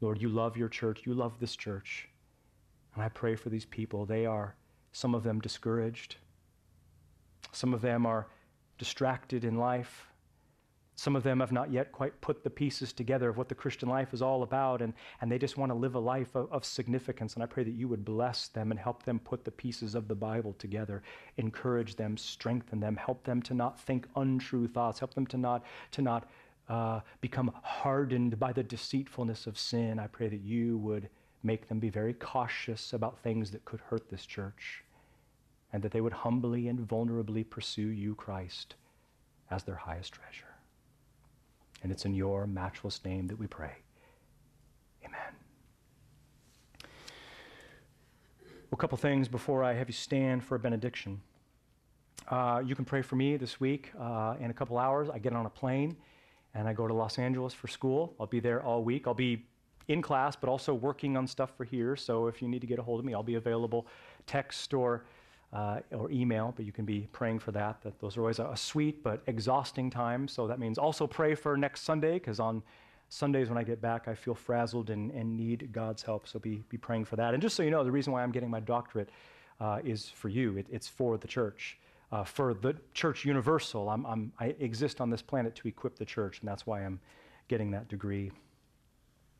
Lord, 0.00 0.22
you 0.22 0.28
love 0.28 0.56
your 0.56 0.68
church, 0.68 1.00
you 1.06 1.14
love 1.14 1.40
this 1.40 1.56
church. 1.56 2.08
And 2.94 3.02
I 3.02 3.08
pray 3.08 3.34
for 3.34 3.48
these 3.48 3.64
people. 3.64 4.06
They 4.06 4.26
are 4.26 4.54
some 4.92 5.14
of 5.14 5.22
them 5.22 5.40
discouraged. 5.40 6.16
Some 7.52 7.74
of 7.74 7.80
them 7.80 8.06
are 8.06 8.26
distracted 8.78 9.44
in 9.44 9.56
life. 9.56 10.08
Some 10.94 11.14
of 11.14 11.22
them 11.22 11.38
have 11.38 11.52
not 11.52 11.70
yet 11.70 11.92
quite 11.92 12.20
put 12.20 12.42
the 12.42 12.50
pieces 12.50 12.92
together 12.92 13.28
of 13.28 13.36
what 13.36 13.48
the 13.48 13.54
Christian 13.54 13.88
life 13.88 14.12
is 14.12 14.20
all 14.20 14.42
about, 14.42 14.82
and, 14.82 14.92
and 15.20 15.30
they 15.30 15.38
just 15.38 15.56
want 15.56 15.70
to 15.70 15.78
live 15.78 15.94
a 15.94 16.00
life 16.00 16.34
of, 16.34 16.52
of 16.52 16.64
significance. 16.64 17.34
And 17.34 17.42
I 17.42 17.46
pray 17.46 17.62
that 17.62 17.70
you 17.74 17.86
would 17.86 18.04
bless 18.04 18.48
them 18.48 18.72
and 18.72 18.80
help 18.80 19.04
them 19.04 19.20
put 19.20 19.44
the 19.44 19.52
pieces 19.52 19.94
of 19.94 20.08
the 20.08 20.16
Bible 20.16 20.56
together, 20.58 21.04
encourage 21.36 21.94
them, 21.94 22.16
strengthen 22.16 22.80
them, 22.80 22.96
help 22.96 23.22
them 23.22 23.40
to 23.42 23.54
not 23.54 23.78
think 23.78 24.08
untrue 24.16 24.66
thoughts, 24.66 24.98
help 24.98 25.14
them 25.14 25.26
to 25.28 25.36
not, 25.36 25.64
to 25.92 26.02
not 26.02 26.28
uh, 26.68 27.00
become 27.20 27.52
hardened 27.62 28.36
by 28.40 28.52
the 28.52 28.64
deceitfulness 28.64 29.46
of 29.46 29.56
sin. 29.56 30.00
I 30.00 30.08
pray 30.08 30.26
that 30.28 30.40
you 30.40 30.78
would 30.78 31.08
make 31.42 31.68
them 31.68 31.78
be 31.78 31.90
very 31.90 32.14
cautious 32.14 32.92
about 32.92 33.18
things 33.18 33.50
that 33.50 33.64
could 33.64 33.80
hurt 33.80 34.10
this 34.10 34.26
church, 34.26 34.84
and 35.72 35.82
that 35.82 35.92
they 35.92 36.00
would 36.00 36.12
humbly 36.12 36.68
and 36.68 36.78
vulnerably 36.80 37.48
pursue 37.48 37.88
you, 37.88 38.14
Christ, 38.14 38.74
as 39.50 39.62
their 39.64 39.76
highest 39.76 40.12
treasure. 40.12 40.44
And 41.82 41.92
it's 41.92 42.04
in 42.04 42.14
your 42.14 42.46
matchless 42.46 43.04
name 43.04 43.28
that 43.28 43.38
we 43.38 43.46
pray. 43.46 43.76
Amen. 45.04 45.32
Well, 48.70 48.72
A 48.72 48.76
couple 48.76 48.98
things 48.98 49.28
before 49.28 49.62
I 49.62 49.74
have 49.74 49.88
you 49.88 49.94
stand 49.94 50.42
for 50.42 50.56
a 50.56 50.58
benediction. 50.58 51.20
Uh, 52.28 52.62
you 52.64 52.74
can 52.74 52.84
pray 52.84 53.00
for 53.00 53.16
me 53.16 53.36
this 53.36 53.60
week. 53.60 53.90
Uh, 53.98 54.34
in 54.40 54.50
a 54.50 54.54
couple 54.54 54.76
hours, 54.76 55.08
I 55.08 55.18
get 55.18 55.32
on 55.32 55.46
a 55.46 55.50
plane 55.50 55.96
and 56.54 56.68
I 56.68 56.72
go 56.72 56.86
to 56.86 56.92
Los 56.92 57.18
Angeles 57.18 57.54
for 57.54 57.68
school. 57.68 58.14
I'll 58.18 58.26
be 58.26 58.40
there 58.40 58.62
all 58.62 58.82
week. 58.82 59.06
I'll 59.06 59.14
be 59.14 59.46
in 59.88 60.02
class, 60.02 60.36
but 60.36 60.48
also 60.48 60.72
working 60.74 61.16
on 61.16 61.26
stuff 61.26 61.50
for 61.56 61.64
here. 61.64 61.96
So 61.96 62.26
if 62.26 62.40
you 62.40 62.48
need 62.48 62.60
to 62.60 62.66
get 62.66 62.78
a 62.78 62.82
hold 62.82 63.00
of 63.00 63.04
me, 63.04 63.14
I'll 63.14 63.22
be 63.22 63.34
available 63.34 63.86
text 64.26 64.74
or, 64.74 65.04
uh, 65.52 65.80
or 65.90 66.10
email, 66.10 66.52
but 66.54 66.64
you 66.64 66.72
can 66.72 66.84
be 66.84 67.08
praying 67.12 67.38
for 67.38 67.52
that. 67.52 67.80
that 67.82 67.98
those 67.98 68.16
are 68.16 68.20
always 68.20 68.38
a, 68.38 68.46
a 68.48 68.56
sweet 68.56 69.02
but 69.02 69.22
exhausting 69.26 69.90
time. 69.90 70.28
So 70.28 70.46
that 70.46 70.58
means 70.58 70.78
also 70.78 71.06
pray 71.06 71.34
for 71.34 71.56
next 71.56 71.82
Sunday, 71.82 72.14
because 72.14 72.38
on 72.38 72.62
Sundays 73.08 73.48
when 73.48 73.56
I 73.56 73.62
get 73.62 73.80
back, 73.80 74.06
I 74.06 74.14
feel 74.14 74.34
frazzled 74.34 74.90
and, 74.90 75.10
and 75.12 75.34
need 75.34 75.70
God's 75.72 76.02
help. 76.02 76.28
So 76.28 76.38
be, 76.38 76.62
be 76.68 76.76
praying 76.76 77.06
for 77.06 77.16
that. 77.16 77.32
And 77.32 77.42
just 77.42 77.56
so 77.56 77.62
you 77.62 77.70
know, 77.70 77.82
the 77.82 77.90
reason 77.90 78.12
why 78.12 78.22
I'm 78.22 78.32
getting 78.32 78.50
my 78.50 78.60
doctorate 78.60 79.08
uh, 79.60 79.80
is 79.82 80.10
for 80.10 80.28
you, 80.28 80.58
it, 80.58 80.66
it's 80.70 80.86
for 80.86 81.16
the 81.16 81.26
church. 81.26 81.78
Uh, 82.12 82.24
for 82.24 82.54
the 82.54 82.74
church 82.94 83.24
universal, 83.24 83.88
I'm, 83.88 84.04
I'm, 84.06 84.32
I 84.38 84.54
exist 84.60 85.00
on 85.00 85.10
this 85.10 85.22
planet 85.22 85.54
to 85.56 85.68
equip 85.68 85.98
the 85.98 86.04
church, 86.04 86.40
and 86.40 86.48
that's 86.48 86.66
why 86.66 86.84
I'm 86.84 87.00
getting 87.48 87.70
that 87.72 87.88
degree. 87.88 88.30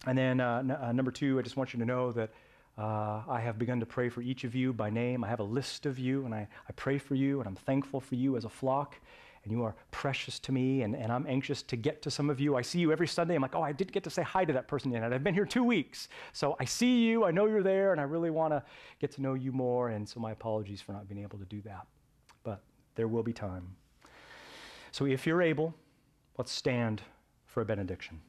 And 0.06 0.16
then, 0.16 0.40
uh, 0.40 0.58
n- 0.58 0.70
uh, 0.70 0.92
number 0.92 1.10
two, 1.10 1.38
I 1.38 1.42
just 1.42 1.56
want 1.56 1.72
you 1.72 1.78
to 1.80 1.84
know 1.84 2.12
that 2.12 2.30
uh, 2.76 3.22
I 3.28 3.40
have 3.40 3.58
begun 3.58 3.80
to 3.80 3.86
pray 3.86 4.08
for 4.08 4.22
each 4.22 4.44
of 4.44 4.54
you 4.54 4.72
by 4.72 4.90
name. 4.90 5.24
I 5.24 5.28
have 5.28 5.40
a 5.40 5.44
list 5.44 5.86
of 5.86 5.98
you, 5.98 6.24
and 6.24 6.34
I, 6.34 6.46
I 6.68 6.72
pray 6.76 6.98
for 6.98 7.14
you, 7.14 7.40
and 7.40 7.48
I'm 7.48 7.56
thankful 7.56 8.00
for 8.00 8.14
you 8.14 8.36
as 8.36 8.44
a 8.44 8.48
flock 8.48 8.96
and 9.44 9.56
you 9.56 9.62
are 9.62 9.74
precious 9.90 10.38
to 10.40 10.52
me, 10.52 10.82
and, 10.82 10.94
and 10.94 11.10
I'm 11.10 11.26
anxious 11.26 11.62
to 11.62 11.76
get 11.76 12.02
to 12.02 12.10
some 12.10 12.28
of 12.28 12.38
you. 12.38 12.56
I 12.56 12.62
see 12.62 12.80
you 12.80 12.92
every 12.92 13.08
Sunday. 13.08 13.34
I'm 13.34 13.42
like, 13.42 13.54
oh, 13.54 13.62
I 13.62 13.72
didn't 13.72 13.92
get 13.92 14.04
to 14.04 14.10
say 14.10 14.22
hi 14.22 14.44
to 14.44 14.52
that 14.52 14.68
person 14.68 14.92
yet, 14.92 15.10
I've 15.10 15.24
been 15.24 15.34
here 15.34 15.46
two 15.46 15.64
weeks. 15.64 16.08
So 16.32 16.56
I 16.60 16.64
see 16.64 17.04
you, 17.04 17.24
I 17.24 17.30
know 17.30 17.46
you're 17.46 17.62
there, 17.62 17.92
and 17.92 18.00
I 18.00 18.04
really 18.04 18.30
want 18.30 18.52
to 18.52 18.62
get 19.00 19.10
to 19.12 19.22
know 19.22 19.34
you 19.34 19.52
more, 19.52 19.88
and 19.88 20.08
so 20.08 20.20
my 20.20 20.32
apologies 20.32 20.80
for 20.80 20.92
not 20.92 21.08
being 21.08 21.22
able 21.22 21.38
to 21.38 21.44
do 21.44 21.60
that. 21.62 21.86
But 22.44 22.62
there 22.94 23.08
will 23.08 23.22
be 23.22 23.32
time. 23.32 23.74
So 24.92 25.06
if 25.06 25.26
you're 25.26 25.42
able, 25.42 25.74
let's 26.36 26.52
stand 26.52 27.02
for 27.46 27.62
a 27.62 27.64
benediction. 27.64 28.20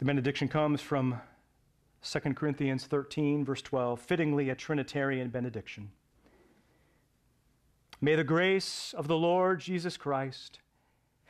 The 0.00 0.06
benediction 0.06 0.48
comes 0.48 0.80
from 0.80 1.20
2 2.02 2.20
Corinthians 2.32 2.86
13, 2.86 3.44
verse 3.44 3.60
12, 3.60 4.00
fittingly 4.00 4.48
a 4.48 4.54
Trinitarian 4.54 5.28
benediction. 5.28 5.90
May 8.00 8.14
the 8.14 8.24
grace 8.24 8.94
of 8.96 9.08
the 9.08 9.16
Lord 9.16 9.60
Jesus 9.60 9.98
Christ 9.98 10.60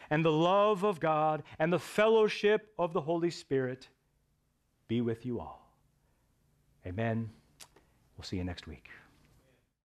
and 0.09 0.25
the 0.25 0.31
love 0.31 0.85
of 0.85 1.01
God 1.01 1.43
and 1.59 1.73
the 1.73 1.81
fellowship 1.81 2.73
of 2.79 2.93
the 2.93 3.01
Holy 3.01 3.31
Spirit 3.31 3.89
be 4.87 5.01
with 5.01 5.27
you 5.27 5.41
all. 5.41 5.75
Amen. 6.87 7.29
We'll 8.16 8.25
see 8.25 8.37
you 8.37 8.45
next 8.45 8.68
week. 8.68 8.89